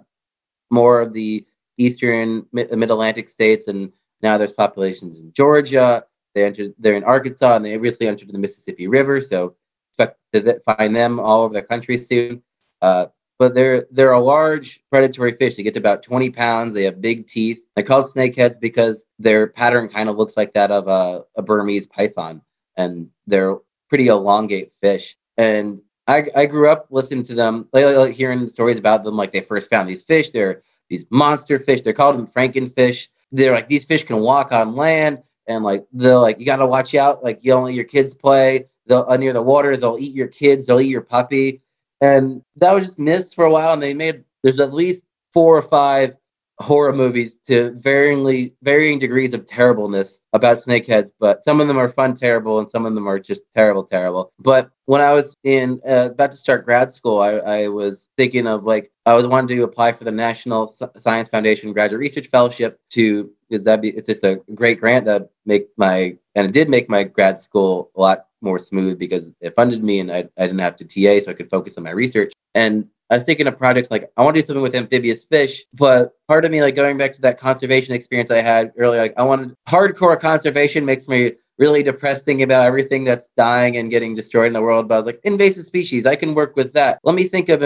more 0.71 1.01
of 1.01 1.13
the 1.13 1.45
eastern 1.79 2.47
mid 2.53 2.71
Atlantic 2.71 3.29
states, 3.29 3.69
and 3.69 3.93
now 4.23 4.39
there's 4.39 4.53
populations 4.53 5.21
in 5.21 5.33
Georgia. 5.33 6.05
They 6.35 6.45
entered. 6.45 6.75
They're 6.79 6.97
in 6.97 7.05
Arkansas, 7.05 7.57
and 7.57 7.65
they 7.65 7.77
recently 7.79 8.09
entered 8.09 8.33
the 8.33 8.39
Mississippi 8.39 8.89
River. 8.89 9.23
So 9.23 9.55
expect 9.99 10.19
to 10.33 10.61
find 10.77 10.95
them 10.95 11.19
all 11.19 11.43
over 11.43 11.55
the 11.55 11.63
country 11.63 11.99
soon. 11.99 12.43
Uh, 12.81 13.07
but 13.39 13.55
they're 13.55 13.87
they're 13.91 14.13
a 14.13 14.21
large 14.21 14.81
predatory 14.91 15.33
fish. 15.33 15.57
They 15.57 15.63
get 15.63 15.75
to 15.75 15.81
about 15.81 16.03
20 16.03 16.31
pounds. 16.31 16.75
They 16.75 16.85
have 16.85 17.01
big 17.01 17.27
teeth. 17.29 17.63
They're 17.75 17.85
called 17.85 18.07
snakeheads 18.07 18.61
because 18.61 19.03
their 19.19 19.47
pattern 19.47 19.89
kind 19.89 20.09
of 20.09 20.17
looks 20.17 20.37
like 20.37 20.53
that 20.55 20.71
of 20.71 20.89
a, 20.89 21.25
a 21.37 21.43
Burmese 21.43 21.87
python, 21.87 22.43
and 22.77 23.09
they're 23.27 23.57
pretty 23.89 24.09
elongate 24.09 24.73
fish. 24.83 25.17
And 25.37 25.81
I, 26.09 26.27
I 26.35 26.47
grew 26.47 26.69
up 26.69 26.87
listening 26.91 27.23
to 27.25 27.35
them, 27.35 27.69
like, 27.73 27.85
like 27.85 28.15
hearing 28.15 28.49
stories 28.49 28.79
about 28.79 29.05
them. 29.05 29.17
Like 29.17 29.33
they 29.33 29.41
first 29.41 29.71
found 29.71 29.89
these 29.89 30.03
fish. 30.03 30.31
They're 30.31 30.63
these 30.91 31.07
monster 31.11 31.61
fish. 31.61 31.83
They're 31.83 31.93
called 31.93 32.17
them 32.17 32.27
frankenfish. 32.27 33.07
They're 33.31 33.53
like 33.53 33.69
these 33.69 33.85
fish 33.85 34.03
can 34.03 34.19
walk 34.19 34.51
on 34.51 34.75
land, 34.75 35.23
and 35.47 35.63
like 35.63 35.87
they're 35.93 36.19
like 36.19 36.41
you 36.41 36.47
got 36.47 36.57
to 36.57 36.67
watch 36.67 36.95
out. 36.95 37.23
Like 37.23 37.39
you 37.43 37.53
don't 37.53 37.65
let 37.65 37.75
your 37.75 37.85
kids 37.85 38.15
play. 38.15 38.67
They'll 38.89 39.07
uh, 39.09 39.17
near 39.17 39.33
the 39.33 39.43
water. 39.43 39.77
They'll 39.77 39.99
eat 39.99 40.15
your 40.15 40.29
kids. 40.29 40.67
They'll 40.67 40.81
eat 40.81 40.91
your 40.91 41.03
puppy 41.03 41.63
and 42.01 42.43
that 42.57 42.73
was 42.73 42.85
just 42.85 42.99
missed 42.99 43.35
for 43.35 43.45
a 43.45 43.51
while. 43.51 43.73
And 43.73 43.83
they 43.83 43.95
made 43.95 44.25
there's 44.43 44.61
at 44.61 44.73
least 44.73 45.05
four 45.33 45.57
or 45.57 45.63
five 45.63 46.17
horror 46.61 46.93
movies 46.93 47.39
to 47.47 47.73
varyingly 47.81 48.53
varying 48.63 48.99
degrees 48.99 49.33
of 49.33 49.47
terribleness 49.47 50.21
about 50.33 50.57
snakeheads 50.57 51.13
but 51.21 51.45
some 51.45 51.61
of 51.61 51.69
them 51.69 51.79
are 51.79 51.89
fun 51.89 52.17
terrible 52.17 52.59
and 52.59 52.69
some 52.69 52.85
of 52.85 52.97
them 52.97 53.07
are 53.07 53.21
just 53.21 53.43
terrible 53.55 53.85
terrible 53.85 54.33
but 54.41 54.69
when 54.87 55.01
i 55.01 55.13
was 55.13 55.37
in 55.45 55.81
uh, 55.89 56.09
about 56.11 56.33
to 56.33 56.37
start 56.37 56.65
grad 56.65 56.93
school 56.93 57.21
I, 57.21 57.35
I 57.35 57.69
was 57.69 58.09
thinking 58.17 58.49
of 58.49 58.65
like 58.65 58.91
i 59.07 59.15
was 59.15 59.25
wanting 59.25 59.57
to 59.57 59.63
apply 59.63 59.93
for 59.93 60.03
the 60.03 60.11
national 60.11 60.67
science 60.99 61.29
foundation 61.29 61.73
graduate 61.73 62.01
research 62.01 62.27
fellowship 62.27 62.81
to 62.91 63.31
because 63.49 63.65
that 63.65 63.81
be 63.81 63.91
it's 63.91 64.09
just 64.09 64.25
a 64.25 64.41
great 64.57 64.81
grant 64.81 65.05
that 65.05 65.31
make 65.47 65.69
my 65.77 66.17
and 66.35 66.45
it 66.45 66.53
did 66.53 66.69
make 66.69 66.89
my 66.89 67.05
grad 67.05 67.39
school 67.39 67.93
a 67.95 68.01
lot 68.01 68.28
more 68.41 68.59
smooth 68.59 68.99
because 68.99 69.33
it 69.41 69.55
funded 69.55 69.83
me 69.83 70.01
and 70.01 70.11
I, 70.11 70.29
I 70.39 70.47
didn't 70.47 70.61
have 70.61 70.77
to 70.77 70.85
TA, 70.85 71.25
so 71.25 71.31
I 71.31 71.35
could 71.35 71.51
focus 71.51 71.77
on 71.77 71.85
my 71.85 71.91
research. 71.91 72.33
And 72.55 72.89
I 73.11 73.17
was 73.17 73.25
thinking 73.25 73.47
of 73.47 73.57
projects 73.57 73.91
like 73.91 74.11
I 74.17 74.23
want 74.23 74.37
to 74.37 74.43
do 74.43 74.47
something 74.47 74.63
with 74.63 74.75
amphibious 74.75 75.25
fish, 75.25 75.65
but 75.73 76.11
part 76.29 76.45
of 76.45 76.51
me, 76.51 76.63
like 76.63 76.77
going 76.77 76.99
back 76.99 77.15
to 77.15 77.21
that 77.23 77.39
conservation 77.39 77.95
experience 77.95 78.31
I 78.31 78.43
had 78.43 78.73
earlier, 78.77 79.01
like 79.01 79.15
I 79.17 79.23
wanted 79.23 79.55
hardcore 79.69 80.21
conservation 80.21 80.85
makes 80.85 81.09
me 81.09 81.33
really 81.59 81.83
depressed 81.83 82.25
thinking 82.25 82.45
about 82.45 82.67
everything 82.67 83.05
that's 83.05 83.29
dying 83.37 83.77
and 83.77 83.91
getting 83.91 84.15
destroyed 84.15 84.47
in 84.47 84.53
the 84.53 84.63
world. 84.63 84.89
But 84.89 84.95
I 84.95 84.99
was 84.99 85.07
like, 85.07 85.21
invasive 85.25 85.65
species, 85.65 86.07
I 86.07 86.17
can 86.17 86.35
work 86.35 86.55
with 86.55 86.73
that. 86.75 86.99
Let 87.03 87.15
me 87.15 87.25
think 87.25 87.49
of. 87.49 87.63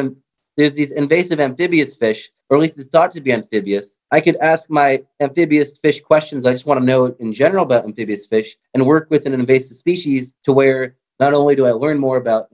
There's 0.57 0.75
these 0.75 0.91
invasive 0.91 1.41
amphibious 1.41 1.95
fish, 1.97 2.31
or 2.51 2.57
at 2.57 2.63
least 2.63 2.79
it's 2.79 2.91
thought 2.91 3.11
to 3.13 3.21
be 3.21 3.33
amphibious. 3.33 3.97
I 4.11 4.21
could 4.21 4.37
ask 4.37 4.69
my 4.69 5.03
amphibious 5.21 5.79
fish 5.79 6.01
questions. 6.01 6.45
I 6.45 6.53
just 6.53 6.67
want 6.67 6.81
to 6.81 6.87
know 6.87 7.07
in 7.21 7.33
general 7.33 7.65
about 7.65 7.85
amphibious 7.85 8.27
fish 8.27 8.57
and 8.75 8.87
work 8.87 9.09
with 9.11 9.25
an 9.25 9.33
invasive 9.33 9.77
species 9.77 10.35
to 10.45 10.53
where 10.53 10.97
not 11.19 11.35
only 11.35 11.55
do 11.55 11.67
I 11.67 11.71
learn 11.71 11.99
more 11.99 12.19
about 12.19 12.53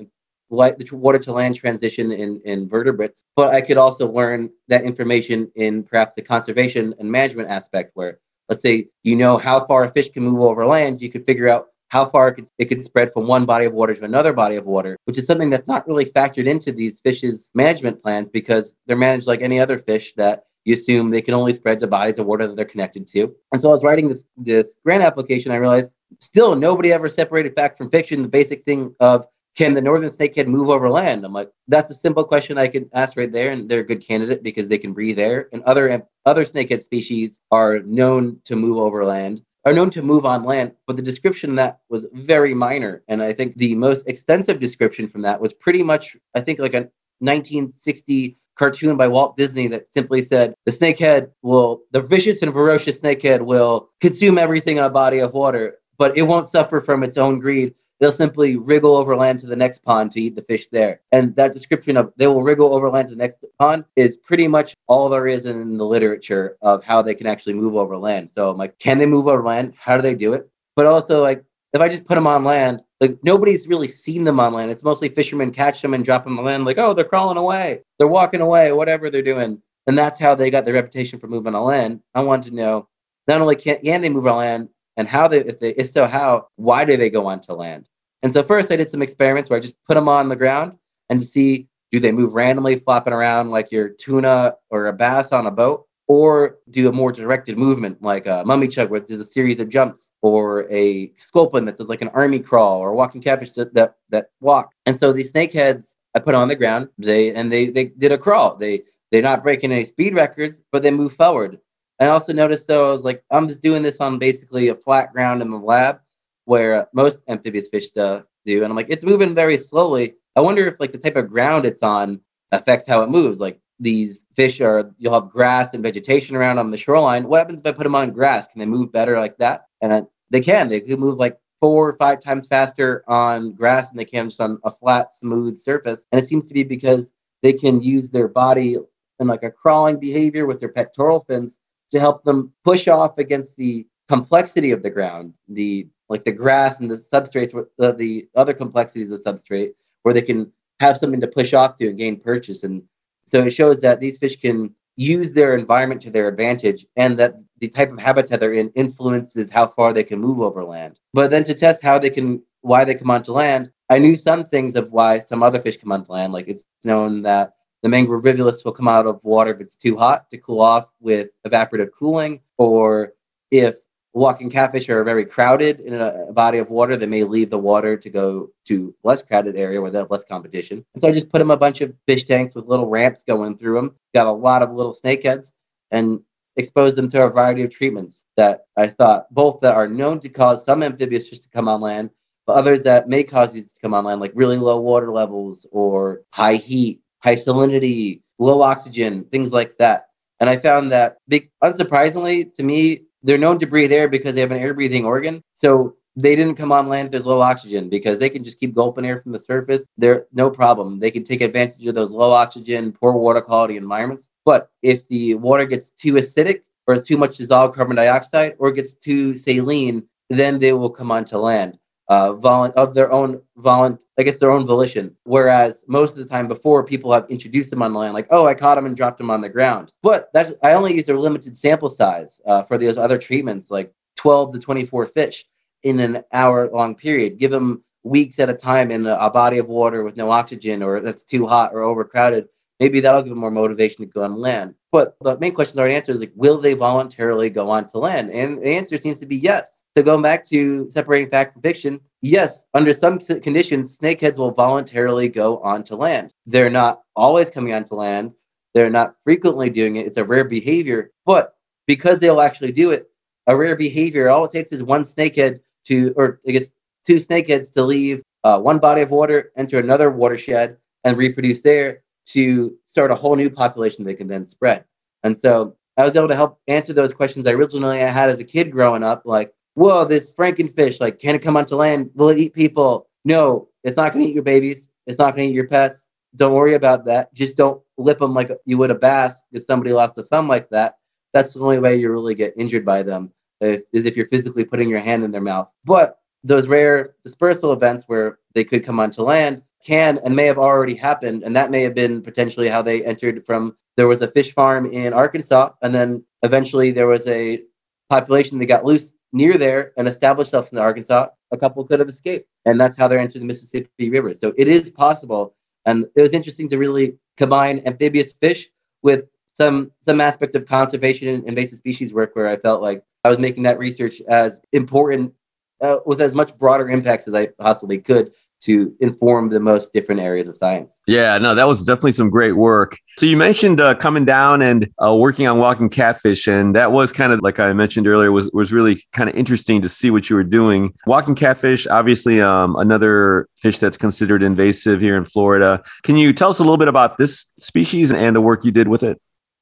like 0.51 0.79
the 0.79 0.97
water 0.97 1.19
to 1.19 1.33
land 1.33 1.57
transition 1.57 2.13
in, 2.13 2.41
in 2.45 2.69
vertebrates, 2.69 3.25
but 3.37 3.55
I 3.55 3.61
could 3.61 3.77
also 3.77 4.11
learn 4.11 4.51
that 4.69 4.85
information 4.85 5.51
in 5.57 5.83
perhaps 5.83 6.15
the 6.15 6.23
conservation 6.23 6.95
and 6.99 7.11
management 7.11 7.51
aspect 7.51 7.91
where 7.95 8.19
let's 8.49 8.63
say 8.63 8.89
you 9.03 9.17
know 9.17 9.37
how 9.37 9.65
far 9.67 9.85
a 9.85 9.91
fish 9.91 10.09
can 10.11 10.23
move 10.23 10.41
over 10.41 10.65
land, 10.65 11.03
you 11.03 11.11
could 11.11 11.25
figure 11.25 11.49
out 11.49 11.68
how 11.89 12.05
far 12.05 12.29
it 12.29 12.35
could, 12.35 12.47
it 12.59 12.65
could 12.67 12.85
spread 12.85 13.13
from 13.13 13.27
one 13.27 13.45
body 13.45 13.65
of 13.65 13.73
water 13.73 13.95
to 13.95 14.05
another 14.05 14.33
body 14.33 14.57
of 14.57 14.67
water, 14.67 14.97
which 15.05 15.19
is 15.19 15.27
something 15.27 15.51
that's 15.51 15.67
not 15.67 15.87
really 15.89 16.05
factored 16.05 16.47
into 16.47 16.73
these 16.73 17.01
fishes' 17.01 17.51
management 17.55 18.03
plans 18.03 18.29
because 18.29 18.75
they're 18.87 18.97
managed 18.97 19.27
like 19.27 19.43
any 19.43 19.59
other 19.59 19.79
fish 19.79 20.13
that 20.15 20.45
you 20.65 20.75
assume 20.75 21.11
they 21.11 21.23
can 21.23 21.35
only 21.35 21.53
spread 21.53 21.81
to 21.81 21.87
bodies 21.87 22.19
of 22.19 22.27
water 22.27 22.47
that 22.47 22.57
they're 22.57 22.65
connected 22.65 23.07
to. 23.07 23.35
And 23.53 23.61
so 23.61 23.71
I 23.71 23.73
was 23.73 23.83
writing 23.83 24.09
this 24.09 24.25
this 24.37 24.77
grant 24.85 25.03
application, 25.03 25.51
I 25.51 25.57
realized 25.57 25.95
still 26.21 26.55
nobody 26.57 26.93
ever 26.93 27.09
separated 27.09 27.55
fact 27.55 27.79
from 27.79 27.89
fiction. 27.89 28.23
The 28.23 28.29
basic 28.29 28.65
thing 28.65 28.95
of 29.01 29.27
can 29.57 29.75
the 29.75 29.83
northern 29.83 30.11
snakehead 30.11 30.47
move 30.47 30.69
over 30.69 30.89
land? 30.89 31.25
I'm 31.25 31.33
like, 31.33 31.51
that's 31.67 31.91
a 31.91 31.95
simple 31.95 32.23
question 32.23 32.59
I 32.59 32.69
can 32.69 32.89
ask 32.93 33.17
right 33.17 33.33
there, 33.33 33.51
and 33.51 33.69
they're 33.69 33.81
a 33.81 33.87
good 33.87 34.07
candidate 34.07 34.43
because 34.43 34.69
they 34.69 34.79
can 34.79 34.93
breathe 34.93 35.19
air. 35.19 35.49
And 35.53 35.63
other 35.65 36.07
other 36.27 36.45
snakehead 36.45 36.83
species 36.83 37.41
are 37.51 37.81
known 37.81 38.41
to 38.45 38.55
move 38.55 38.77
over 38.77 39.05
land, 39.05 39.43
are 39.69 39.73
known 39.75 39.91
to 39.91 40.01
move 40.01 40.25
on 40.25 40.45
land, 40.45 40.73
but 40.87 40.97
the 40.97 41.03
description 41.03 41.55
that 41.57 41.81
was 41.91 42.07
very 42.15 42.55
minor. 42.55 43.03
And 43.07 43.23
I 43.23 43.35
think 43.35 43.57
the 43.57 43.75
most 43.75 44.09
extensive 44.09 44.59
description 44.59 45.07
from 45.07 45.21
that 45.23 45.41
was 45.41 45.53
pretty 45.53 45.83
much, 45.83 46.17
I 46.35 46.41
think, 46.41 46.59
like 46.59 46.73
a 46.73 46.89
1960 47.21 48.39
cartoon 48.57 48.97
by 48.97 49.09
Walt 49.09 49.37
Disney 49.37 49.69
that 49.69 49.91
simply 49.91 50.23
said 50.23 50.55
the 50.65 50.73
snakehead 50.73 51.31
will, 51.43 51.83
the 51.93 52.01
vicious 52.01 52.41
and 52.41 52.53
ferocious 52.53 53.01
snakehead 53.01 53.43
will 53.43 53.91
consume 54.01 54.39
everything 54.39 54.79
in 54.79 54.85
a 54.85 54.91
body 54.91 55.19
of 55.19 55.35
water, 55.35 55.77
but 55.99 56.17
it 56.17 56.23
won't 56.23 56.49
suffer 56.49 56.81
from 56.81 57.03
its 57.03 57.19
own 57.19 57.39
greed. 57.39 57.75
They'll 58.01 58.13
simply 58.13 58.57
wriggle 58.57 58.97
over 58.97 59.17
land 59.17 59.41
to 59.41 59.47
the 59.47 59.57
next 59.57 59.85
pond 59.85 60.13
to 60.13 60.21
eat 60.21 60.37
the 60.37 60.43
fish 60.43 60.69
there. 60.69 61.01
And 61.11 61.35
that 61.37 61.53
description 61.53 61.97
of 61.97 62.13
they 62.17 62.27
will 62.27 62.43
wriggle 62.43 62.73
over 62.73 62.89
land 62.91 63.09
to 63.09 63.15
the 63.15 63.19
next 63.19 63.39
pond 63.59 63.85
is 63.97 64.17
pretty 64.17 64.47
much 64.47 64.77
all 64.87 65.09
there 65.09 65.27
is 65.27 65.47
in 65.47 65.77
the 65.77 65.87
literature 65.87 66.57
of 66.63 66.85
how 66.85 67.03
they 67.03 67.15
can 67.15 67.27
actually 67.27 67.55
move 67.55 67.75
over 67.75 67.97
land. 67.97 68.31
So 68.31 68.51
I'm 68.51 68.57
like, 68.57 68.79
can 68.79 68.99
they 68.99 69.07
move 69.07 69.27
over 69.27 69.43
land? 69.43 69.75
How 69.77 69.97
do 69.97 70.03
they 70.03 70.15
do 70.15 70.33
it? 70.33 70.49
But 70.77 70.87
also, 70.87 71.23
like, 71.23 71.45
if 71.73 71.81
I 71.81 71.89
just 71.89 72.07
put 72.07 72.15
them 72.15 72.27
on 72.27 72.45
land, 72.45 72.83
like 73.01 73.19
nobody's 73.23 73.69
really 73.69 73.89
seen 73.89 74.25
them 74.25 74.41
on 74.41 74.55
land. 74.55 74.71
It's 74.71 74.85
mostly 74.85 75.09
fishermen 75.09 75.51
catch 75.51 75.83
them 75.83 75.95
and 75.95 76.05
drop 76.05 76.25
them 76.25 76.39
on 76.39 76.45
land, 76.45 76.65
like, 76.65 76.79
oh, 76.79 76.95
they're 76.95 77.05
crawling 77.05 77.37
away, 77.37 77.83
they're 77.99 78.09
walking 78.09 78.41
away, 78.41 78.73
whatever 78.73 79.11
they're 79.11 79.23
doing. 79.23 79.61
And 79.87 79.97
that's 79.97 80.19
how 80.19 80.35
they 80.35 80.51
got 80.51 80.65
their 80.65 80.75
reputation 80.75 81.19
for 81.19 81.29
moving 81.29 81.55
on 81.55 81.65
land. 81.65 82.01
I 82.15 82.21
wanted 82.21 82.51
to 82.51 82.57
know 82.57 82.89
not 83.27 83.41
only 83.41 83.57
can, 83.57 83.79
can 83.81 84.01
they 84.01 84.09
move 84.09 84.27
on 84.27 84.37
land 84.37 84.69
and 84.99 85.09
how 85.09 85.27
they 85.27 85.39
if 85.39 85.59
they 85.61 85.71
if 85.71 85.89
so 85.89 86.07
how 86.07 86.49
why 86.57 86.85
do 86.85 86.99
they 86.99 87.09
go 87.09 87.27
onto 87.27 87.55
land? 87.55 87.89
And 88.23 88.33
so 88.33 88.43
first 88.43 88.71
I 88.71 88.77
did 88.77 88.91
some 88.91 89.01
experiments 89.01 89.49
where 89.49 89.57
I 89.57 89.61
just 89.61 89.77
put 89.87 89.95
them 89.95 90.09
on 90.09 90.29
the 90.29 90.37
ground 90.37 90.75
and 91.09 91.21
to 91.21 91.27
see 91.27 91.69
do 91.91 92.01
they 92.01 92.13
move 92.13 92.35
randomly 92.35 92.77
flopping 92.77 93.15
around 93.15 93.51
like 93.51 93.73
your 93.73 93.89
tuna 93.89 94.57
or 94.69 94.87
a 94.89 94.93
bass 94.93 95.33
on 95.33 95.47
a 95.47 95.51
boat 95.51 95.87
or 96.09 96.59
do 96.71 96.89
a 96.89 96.93
more 96.93 97.13
directed 97.13 97.57
movement 97.57 98.03
like 98.03 98.27
a 98.27 98.43
mummichog 98.45 98.91
where 98.91 99.01
there's 99.01 99.21
a 99.21 99.25
series 99.25 99.61
of 99.61 99.71
jumps 99.71 100.11
or 100.21 100.71
a 100.71 101.13
sculpin 101.17 101.65
that 101.65 101.77
does 101.77 101.89
like 101.89 102.03
an 102.03 102.09
army 102.09 102.41
crawl 102.41 102.79
or 102.79 102.91
a 102.91 102.95
walking 102.95 103.23
catfish 103.23 103.51
that, 103.53 103.73
that, 103.75 103.95
that 104.11 104.31
walk. 104.41 104.73
And 104.85 104.97
so 104.97 105.13
these 105.13 105.33
snakeheads 105.33 105.95
I 106.15 106.19
put 106.19 106.35
on 106.35 106.49
the 106.49 106.57
ground, 106.57 106.89
they 106.99 107.35
and 107.35 107.53
they 107.53 107.71
they 107.71 107.85
did 107.85 108.13
a 108.13 108.19
crawl. 108.19 108.57
They 108.57 108.83
they're 109.13 109.23
not 109.23 109.43
breaking 109.43 109.71
any 109.71 109.85
speed 109.85 110.15
records, 110.15 110.59
but 110.73 110.83
they 110.83 110.91
move 110.91 111.13
forward. 111.13 111.59
I 112.01 112.07
also 112.07 112.33
noticed 112.33 112.67
though, 112.67 112.89
I 112.89 112.93
was 112.93 113.05
like, 113.05 113.25
I'm 113.31 113.49
just 113.49 113.63
doing 113.63 113.83
this 113.83 113.99
on 113.99 114.19
basically 114.19 114.69
a 114.69 114.75
flat 114.75 115.13
ground 115.13 115.43
in 115.43 115.51
the 115.51 115.59
lab 115.59 116.01
where 116.45 116.87
most 116.93 117.23
amphibious 117.29 117.69
fish 117.69 117.91
do. 117.91 118.25
And 118.47 118.65
I'm 118.65 118.77
like, 118.77 118.89
it's 118.89 119.05
moving 119.05 119.35
very 119.35 119.57
slowly. 119.57 120.15
I 120.37 120.41
wonder 120.41 120.67
if 120.67 120.79
like 120.81 120.93
the 120.93 120.99
type 120.99 121.17
of 121.17 121.29
ground 121.29 121.67
it's 121.67 121.83
on 121.83 122.21
affects 122.53 122.89
how 122.89 123.03
it 123.03 123.11
moves. 123.11 123.41
Like 123.41 123.61
these 123.81 124.25
fish 124.35 124.61
are 124.61 124.93
you'll 124.99 125.15
have 125.15 125.31
grass 125.31 125.75
and 125.75 125.83
vegetation 125.83 126.37
around 126.37 126.59
on 126.59 126.71
the 126.71 126.79
shoreline. 126.79 127.29
What 127.29 127.39
happens 127.39 127.61
if 127.61 127.67
I 127.67 127.73
put 127.73 127.85
them 127.85 127.95
on 127.95 128.11
grass? 128.11 128.47
Can 128.47 128.61
they 128.61 128.67
move 128.67 128.93
better 128.93 129.19
like 129.19 129.37
that? 129.39 129.67
And 129.81 129.93
uh, 129.93 130.03
they 130.31 130.41
can. 130.41 130.69
They 130.69 130.81
can 130.81 131.01
move 131.01 131.19
like 131.19 131.39
four 131.61 131.89
or 131.89 131.95
five 131.95 132.21
times 132.21 132.47
faster 132.47 133.05
on 133.09 133.53
grass 133.53 133.89
than 133.89 133.99
they 133.99 134.05
can 134.05 134.29
just 134.29 134.41
on 134.41 134.59
a 134.65 134.71
flat, 134.71 135.13
smooth 135.13 135.59
surface. 135.59 136.07
And 136.13 136.21
it 136.21 136.27
seems 136.27 136.47
to 136.49 136.55
be 136.55 136.63
because 136.63 137.13
they 137.43 137.53
can 137.53 137.83
use 137.83 138.11
their 138.11 138.29
body 138.29 138.77
in 139.21 139.27
like 139.27 139.43
a 139.43 139.51
crawling 139.51 139.99
behavior 139.99 140.47
with 140.47 140.61
their 140.61 140.69
pectoral 140.69 141.21
fins 141.21 141.59
to 141.91 142.01
help 142.01 142.25
them 142.25 142.53
push 142.65 142.89
off 142.89 143.19
against 143.19 143.57
the 143.57 143.87
complexity 144.09 144.71
of 144.71 144.83
the 144.83 144.91
ground, 144.91 145.35
the 145.49 145.89
like 146.09 146.25
the 146.25 146.33
grass 146.33 146.81
and 146.81 146.89
the 146.89 146.97
substrates, 146.97 147.53
the, 147.77 147.93
the 147.93 148.29
other 148.35 148.55
complexities 148.55 149.11
of 149.11 149.23
substrate, 149.23 149.73
where 150.03 150.15
they 150.15 150.23
can 150.23 150.51
have 150.81 150.97
something 150.97 151.21
to 151.21 151.27
push 151.27 151.53
off 151.53 151.77
to 151.77 151.89
and 151.89 151.99
gain 151.99 152.19
purchase. 152.19 152.65
And 152.65 152.83
so 153.27 153.41
it 153.43 153.51
shows 153.51 153.81
that 153.83 154.01
these 154.01 154.17
fish 154.17 154.37
can 154.37 154.75
use 154.97 155.33
their 155.33 155.55
environment 155.55 156.01
to 156.03 156.11
their 156.11 156.27
advantage 156.27 156.87
and 156.97 157.19
that 157.19 157.35
the 157.61 157.69
type 157.69 157.93
of 157.93 158.01
habitat 158.01 158.41
they're 158.41 158.55
in 158.55 158.71
influences 158.71 159.51
how 159.51 159.67
far 159.67 159.93
they 159.93 160.03
can 160.03 160.19
move 160.19 160.41
over 160.41 160.65
land. 160.65 160.99
But 161.13 161.31
then 161.31 161.45
to 161.45 161.55
test 161.55 161.83
how 161.83 161.99
they 161.99 162.11
can, 162.11 162.43
why 162.63 162.85
they 162.85 162.95
come 162.95 163.11
onto 163.11 163.33
land, 163.33 163.71
I 163.91 163.99
knew 163.99 164.17
some 164.17 164.45
things 164.45 164.75
of 164.75 164.91
why 164.91 165.19
some 165.19 165.43
other 165.43 165.61
fish 165.61 165.77
come 165.77 165.93
onto 165.93 166.13
land. 166.13 166.33
Like 166.33 166.49
it's 166.49 166.65
known 166.85 167.23
that 167.23 167.53
the 167.83 167.89
mangrove 167.89 168.25
rivulus 168.25 168.65
will 168.65 168.73
come 168.73 168.89
out 168.89 169.07
of 169.07 169.21
water 169.23 169.53
if 169.53 169.61
it's 169.61 169.77
too 169.77 169.97
hot 169.97 170.29
to 170.31 170.39
cool 170.39 170.61
off 170.61 170.89
with 171.01 171.31
evaporative 171.47 171.91
cooling, 171.97 172.41
or 172.57 173.13
if 173.51 173.77
walking 174.15 174.51
catfish 174.51 174.89
are 174.89 175.05
very 175.05 175.25
crowded 175.25 175.81
in 175.81 175.95
a, 175.95 176.33
body 176.33 176.59
of 176.59 176.71
water, 176.71 176.97
they 176.97 177.07
may 177.07 177.25
leave 177.25 177.51
the 177.51 177.59
water 177.59 177.97
to 177.97 178.11
go 178.11 178.51
to 178.67 178.95
less 179.05 179.23
crowded 179.23 179.57
area 179.57 179.81
where 179.81 179.91
they 179.91 179.99
have 179.99 180.11
less 180.11 180.25
competition. 180.25 180.85
And 180.95 181.01
so 181.01 181.09
I 181.09 181.13
just 181.13 181.31
put 181.31 181.39
them 181.39 181.51
a 181.51 181.57
bunch 181.57 181.81
of 181.81 181.95
fish 182.07 182.25
tanks 182.25 182.55
with 182.55 182.67
little 182.67 182.89
ramps 182.89 183.23
going 183.23 183.57
through 183.57 183.75
them, 183.75 183.95
got 184.15 184.27
a 184.27 184.33
lot 184.33 184.63
of 184.63 184.73
little 184.73 184.95
snakeheads, 184.95 185.53
and 185.91 186.21
exposed 186.57 186.97
them 186.97 187.09
to 187.09 187.25
a 187.25 187.29
variety 187.29 187.63
of 187.63 187.71
treatments 187.71 188.25
that 188.37 188.63
I 188.77 188.89
thought 188.89 189.33
both 189.33 189.61
that 189.61 189.75
are 189.75 189.87
known 189.87 190.19
to 190.21 190.29
cause 190.29 190.65
some 190.65 190.83
amphibious 190.83 191.29
fish 191.29 191.39
to 191.39 191.49
come 191.51 191.69
on 191.69 191.81
land, 191.81 192.11
but 192.47 192.55
others 192.55 192.83
that 192.83 193.09
may 193.09 193.23
cause 193.23 193.53
these 193.53 193.73
to 193.73 193.81
come 193.81 193.95
on 193.95 194.05
land, 194.05 194.21
like 194.21 194.33
really 194.35 194.57
low 194.57 194.81
water 194.81 195.13
levels 195.13 195.67
or 195.71 196.23
high 196.31 196.57
heat, 196.57 197.01
high 197.21 197.37
salinity, 197.37 198.23
low 198.39 198.63
oxygen, 198.63 199.25
things 199.25 199.53
like 199.53 199.77
that. 199.79 200.09
And 200.41 200.49
I 200.49 200.57
found 200.57 200.93
that, 200.93 201.19
big, 201.29 201.51
unsurprisingly 201.63 202.53
to 202.55 202.63
me, 202.63 203.03
they're 203.23 203.39
known 203.39 203.59
to 203.59 203.67
breathe 203.67 203.93
air 203.93 204.09
because 204.09 204.35
they 204.35 204.41
have 204.41 204.53
an 204.53 204.59
air 204.59 204.75
breathing 204.75 205.05
organ. 205.05 205.43
So 205.55 205.97
they 206.15 206.37
didn't 206.37 206.55
come 206.57 206.73
on 206.73 206.89
land 206.89 207.07
if 207.07 207.13
there's 207.13 207.27
low 207.27 207.41
oxygen 207.41 207.89
because 207.89 208.19
they 208.19 208.31
can 208.31 208.45
just 208.45 208.61
keep 208.61 208.75
gulping 208.75 209.05
air 209.05 209.21
from 209.21 209.33
the 209.33 209.39
surface. 209.39 209.87
They're 209.97 210.27
no 210.33 210.51
problem. 210.51 211.01
They 211.01 211.11
can 211.11 211.25
take 211.25 211.41
advantage 211.41 211.85
of 211.87 211.95
those 211.95 212.13
low 212.13 212.31
oxygen, 212.33 212.93
poor 212.93 213.13
water 213.13 213.41
quality 213.41 213.77
environments. 213.77 214.29
But 214.45 214.71
if 214.83 215.07
the 215.09 215.35
water 215.35 215.65
gets 215.65 215.91
too 215.91 216.15
acidic 216.15 216.63
or 216.87 217.01
too 217.01 217.17
much 217.17 217.37
dissolved 217.37 217.75
carbon 217.75 217.97
dioxide 217.97 218.55
or 218.59 218.73
gets 218.73 218.95
too 218.95 219.37
saline, 219.37 220.05
then 220.31 220.59
they 220.59 220.73
will 220.73 220.91
come 220.91 221.11
onto 221.11 221.37
land 221.37 221.79
uh, 222.09 222.33
volu- 222.33 222.73
of 222.73 222.95
their 222.95 223.13
own 223.13 223.41
volunt, 223.57 224.03
I 224.19 224.23
guess 224.23 224.39
their 224.39 224.51
own 224.51 224.67
volition. 224.67 225.15
Whereas 225.25 225.85
most 225.87 226.13
of 226.13 226.19
the 226.19 226.25
time 226.25 226.49
before, 226.49 226.85
people 226.85 227.13
have 227.13 227.27
introduced 227.29 227.71
them 227.71 227.83
on 227.83 227.93
the 227.93 227.99
land, 227.99 228.15
like, 228.15 228.29
oh, 228.31 228.47
I 228.47 228.55
caught 228.55 228.77
them 228.77 228.87
and 228.87 228.97
dropped 228.97 229.19
them 229.19 229.31
on 229.31 229.41
the 229.41 229.49
ground. 229.49 229.93
But 230.03 230.31
that 230.33 230.55
I 230.63 230.73
only 230.73 230.95
use 230.95 231.09
a 231.09 231.15
limited 231.15 231.57
sample 231.57 231.91
size 231.91 232.41
uh, 232.47 232.63
for 232.63 232.79
those 232.79 232.99
other 232.99 233.19
treatments, 233.19 233.71
like 233.71 233.93
12 234.17 234.55
to 234.55 234.59
24 234.59 235.07
fish 235.07 235.45
in 235.83 236.01
an 236.01 236.23
hour 236.33 236.71
long 236.71 236.95
period. 236.95 237.39
Give 237.39 237.51
them 237.51 237.85
weeks 238.05 238.39
at 238.39 238.49
a 238.49 238.55
time 238.55 238.91
in 238.91 239.07
a, 239.07 239.17
a 239.17 239.31
body 239.31 239.59
of 239.59 239.69
water 239.69 240.03
with 240.03 240.17
no 240.17 240.31
oxygen, 240.31 240.83
or 240.83 241.01
that's 241.01 241.25
too 241.25 241.47
hot 241.47 241.73
or 241.73 241.83
overcrowded. 241.83 242.49
Maybe 242.81 243.01
that'll 243.01 243.23
give 243.23 243.31
them 243.31 243.41
more 243.41 243.51
motivation 243.51 243.99
to 244.01 244.07
go 244.07 244.23
on 244.23 244.37
land. 244.37 244.75
But 244.93 245.17
the 245.21 245.37
main 245.39 245.53
question 245.53 245.79
already 245.79 245.97
answered 245.97 246.15
is 246.15 246.21
like, 246.21 246.33
will 246.37 246.59
they 246.59 246.75
voluntarily 246.75 247.51
go 247.51 247.69
on 247.71 247.89
to 247.89 247.99
land? 247.99 248.31
And 248.31 248.59
the 248.59 248.69
answer 248.69 248.97
seems 248.97 249.19
to 249.21 249.27
be 249.27 249.37
yes 249.37 249.78
so 249.99 250.03
going 250.05 250.23
back 250.23 250.45
to 250.45 250.89
separating 250.93 251.29
fact 251.29 251.55
from 251.55 251.63
fiction, 251.63 251.99
yes, 252.23 252.65
under 252.73 252.93
some 252.93 253.19
conditions, 253.19 253.99
snakeheads 253.99 254.37
will 254.37 254.53
voluntarily 254.53 255.27
go 255.27 255.59
onto 255.59 255.97
land. 255.97 256.33
They're 256.47 256.71
not 256.71 257.03
always 257.17 257.51
coming 257.51 257.75
onto 257.75 257.97
land. 257.97 258.33
They're 258.75 258.91
not 258.91 259.17
frequently 259.25 259.71
doing 259.71 259.97
it. 259.97 260.07
It's 260.07 260.17
a 260.17 260.25
rare 260.25 260.45
behavior, 260.45 261.11
but 261.27 261.57
because 261.89 262.21
they'll 262.21 262.41
actually 262.41 262.71
do 262.71 262.93
it, 262.93 263.11
a 263.49 263.57
rare 263.57 263.75
behavior, 263.75 264.31
all 264.31 264.45
it 264.45 264.53
takes 264.53 264.71
is 264.71 264.85
one 264.85 265.03
snakehead 265.03 265.59
to, 265.87 266.15
or 266.17 266.41
I 266.47 266.53
guess 266.53 266.71
two 267.05 267.17
snakeheads 267.17 267.73
to 267.73 267.83
leave 267.83 268.23
uh, 268.45 268.61
one 268.61 268.79
body 268.79 269.03
of 269.03 269.11
water, 269.11 269.51
enter 269.57 269.81
another 269.81 270.11
watershed, 270.11 270.77
and 271.03 271.17
reproduce 271.17 271.63
there 271.63 272.05
to 272.27 272.77
start 272.87 273.11
a 273.11 273.17
whole 273.17 273.35
new 273.35 273.51
population 273.51 274.05
they 274.05 274.15
can 274.15 274.29
then 274.29 274.45
spread. 274.45 274.85
And 275.25 275.37
so 275.37 275.75
I 275.97 276.05
was 276.05 276.15
able 276.15 276.29
to 276.29 276.37
help 276.37 276.61
answer 276.69 276.93
those 276.93 277.13
questions 277.13 277.49
I 277.49 277.53
originally 277.53 278.01
I 278.01 278.07
had 278.07 278.31
as 278.31 278.39
a 278.39 278.45
kid 278.45 278.71
growing 278.71 279.03
up, 279.03 279.23
like 279.25 279.53
whoa, 279.79 280.05
this 280.05 280.33
frankenfish, 280.33 281.01
like, 281.01 281.21
can 281.21 281.37
it 281.37 281.43
come 281.43 281.57
onto 281.57 281.77
land? 281.77 282.11
Will 282.15 282.31
it 282.31 282.39
eat 282.39 282.53
people? 282.53 283.09
No, 283.25 283.69
it's 283.85 283.97
not 283.97 284.13
going 284.13 284.25
to 284.25 284.31
eat 284.31 284.35
your 284.35 284.43
babies. 284.43 284.91
It's 285.07 285.19
not 285.19 285.37
going 285.37 285.47
to 285.47 285.53
eat 285.53 285.55
your 285.55 285.69
pets. 285.69 286.11
Don't 286.35 286.53
worry 286.53 286.75
about 286.75 287.05
that. 287.05 287.33
Just 287.33 287.57
don't 287.57 287.81
lip 287.97 288.19
them 288.19 288.35
like 288.35 288.51
you 288.65 288.77
would 288.77 288.91
a 288.91 288.95
bass 288.95 289.45
because 289.51 289.67
somebody 289.67 289.93
lost 289.93 290.19
a 290.19 290.25
thumb 290.25 290.49
like 290.49 290.69
that. 290.71 290.95
That's 291.33 291.55
the 291.55 291.61
only 291.61 291.79
way 291.79 291.95
you 291.95 292.11
really 292.11 292.35
get 292.35 292.55
injured 292.57 292.85
by 292.85 293.03
them 293.05 293.33
if, 293.61 293.83
is 293.93 294.05
if 294.05 294.17
you're 294.17 294.27
physically 294.27 294.65
putting 294.65 294.89
your 294.89 294.99
hand 294.99 295.23
in 295.23 295.31
their 295.31 295.41
mouth. 295.41 295.69
But 295.85 296.19
those 296.43 296.67
rare 296.67 297.15
dispersal 297.25 297.73
events 297.73 298.05
where 298.09 298.39
they 298.55 298.65
could 298.65 298.85
come 298.85 298.99
onto 298.99 299.23
land 299.23 299.63
can 299.85 300.19
and 300.25 300.35
may 300.35 300.47
have 300.47 300.59
already 300.59 300.95
happened. 300.95 301.45
And 301.45 301.55
that 301.55 301.71
may 301.71 301.83
have 301.83 301.95
been 301.95 302.21
potentially 302.21 302.69
how 302.69 302.83
they 302.83 303.05
entered 303.05 303.45
from 303.45 303.77
there 303.97 304.09
was 304.09 304.23
a 304.23 304.31
fish 304.31 304.53
farm 304.53 304.87
in 304.87 305.13
Arkansas. 305.13 305.71
And 305.83 305.95
then 305.95 306.25
eventually 306.43 306.91
there 306.91 307.07
was 307.07 307.27
a 307.29 307.63
population 308.11 308.59
that 308.59 308.67
got 308.67 308.85
loose 308.85 309.13
near 309.33 309.59
there 309.59 309.93
and 309.97 310.09
established 310.09 310.51
themselves 310.53 310.73
in 310.73 310.79
Arkansas, 310.79 311.29
a 311.53 311.57
couple 311.57 311.85
could 311.85 312.01
have 312.01 312.09
escaped. 312.09 312.49
And 312.65 312.81
that's 312.81 312.97
how 312.97 313.09
they're 313.09 313.19
entering 313.19 313.43
the 313.43 313.47
Mississippi 313.47 314.11
River. 314.11 314.35
So 314.35 314.53
it 314.57 314.69
is 314.69 314.91
possible. 314.91 315.55
And 315.87 316.07
it 316.17 316.23
was 316.23 316.33
interesting 316.33 316.69
to 316.71 316.79
really 316.79 317.17
combine 317.37 317.83
amphibious 317.87 318.33
fish 318.33 318.69
with 319.03 319.27
some 319.55 319.91
some 320.01 320.21
aspect 320.21 320.55
of 320.55 320.67
conservation 320.67 321.29
and 321.29 321.45
invasive 321.45 321.79
species 321.79 322.13
work 322.13 322.35
where 322.35 322.49
I 322.49 322.57
felt 322.57 322.81
like 322.81 323.03
I 323.25 323.29
was 323.29 323.39
making 323.39 323.65
that 323.65 323.79
research 323.79 324.21
as 324.29 324.61
important 324.73 325.35
uh, 325.81 325.99
with 326.07 326.21
as 326.21 326.35
much 326.35 326.57
broader 326.57 326.89
impacts 326.89 327.27
as 327.29 327.35
I 327.35 327.47
possibly 327.59 327.99
could 327.99 328.33
to 328.61 328.95
inform 329.01 329.51
the 329.51 329.61
most 329.61 329.93
different 329.93 330.21
areas 330.21 330.49
of 330.49 330.57
science. 330.57 330.91
Yeah, 331.07 331.39
no, 331.39 331.55
that 331.55 331.67
was 331.67 331.85
definitely 331.85 332.13
some 332.13 332.29
great 332.29 332.53
work. 332.53 332.99
So 333.17 333.27
you 333.27 333.37
mentioned 333.37 333.81
uh, 333.81 333.95
coming 333.95 334.25
down 334.25 334.63
and 334.63 334.91
uh, 335.03 335.17
working 335.17 335.47
on 335.47 335.59
walking 335.59 335.89
catfish, 335.89 336.47
and 336.47 336.75
that 336.75 336.93
was 336.93 337.13
kind 337.13 337.33
of 337.33 337.41
like 337.43 337.59
I 337.61 337.73
mentioned 337.73 338.07
earlier 338.07 338.33
was 338.33 338.51
was 338.53 338.73
really 338.73 339.03
kind 339.13 339.29
of 339.31 339.37
interesting 339.37 339.81
to 339.83 339.89
see 339.89 340.11
what 340.11 340.29
you 340.29 340.37
were 340.37 340.45
doing. 340.45 340.93
Walking 341.07 341.35
catfish, 341.35 341.87
obviously, 341.87 342.41
um, 342.41 342.77
another 342.77 343.49
fish 343.61 343.79
that's 343.79 343.97
considered 343.97 344.43
invasive 344.43 345.01
here 345.01 345.17
in 345.17 345.25
Florida. 345.25 345.83
Can 346.03 346.17
you 346.17 346.33
tell 346.33 346.51
us 346.51 346.59
a 346.59 346.63
little 346.63 346.77
bit 346.77 346.89
about 346.89 347.19
this 347.19 347.45
species 347.59 348.13
and 348.13 348.35
the 348.35 348.41
work 348.41 348.65
you 348.65 348.71
did 348.71 348.89
with 348.89 349.03
it? 349.03 349.21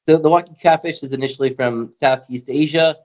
So 0.09 0.19
the 0.19 0.31
walking 0.31 0.55
catfish 0.55 1.03
is 1.03 1.13
initially 1.13 1.51
from 1.51 1.93
Southeast 1.93 2.49
Asia. 2.49 2.97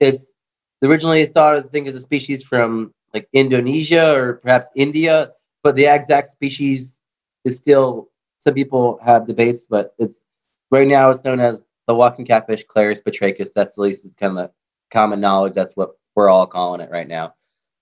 It's 0.00 0.34
originally 0.82 1.24
thought 1.26 1.56
as 1.56 1.66
I 1.66 1.68
think 1.70 1.86
as 1.86 1.94
a 1.94 2.00
species 2.00 2.42
from 2.42 2.92
like 3.14 3.28
Indonesia 3.32 4.14
or 4.14 4.34
perhaps 4.34 4.68
India, 4.74 5.32
but 5.62 5.76
the 5.76 5.86
exact 5.86 6.28
species 6.28 6.98
is 7.44 7.56
still 7.56 8.10
some 8.38 8.54
people 8.54 8.98
have 9.02 9.26
debates, 9.26 9.66
but 9.66 9.94
it's 9.98 10.24
right 10.70 10.86
now 10.86 11.10
it's 11.10 11.24
known 11.24 11.40
as 11.40 11.64
the 11.86 11.94
walking 11.94 12.26
catfish 12.26 12.64
Clarias 12.66 13.02
batrachus. 13.02 13.52
That's 13.54 13.78
at 13.78 13.82
least 13.82 14.04
it's 14.04 14.14
kind 14.14 14.36
of 14.36 14.36
the 14.36 14.50
common 14.90 15.20
knowledge. 15.20 15.54
That's 15.54 15.74
what 15.74 15.92
we're 16.14 16.28
all 16.28 16.46
calling 16.46 16.80
it 16.80 16.90
right 16.90 17.08
now. 17.08 17.34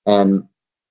And 0.06 0.44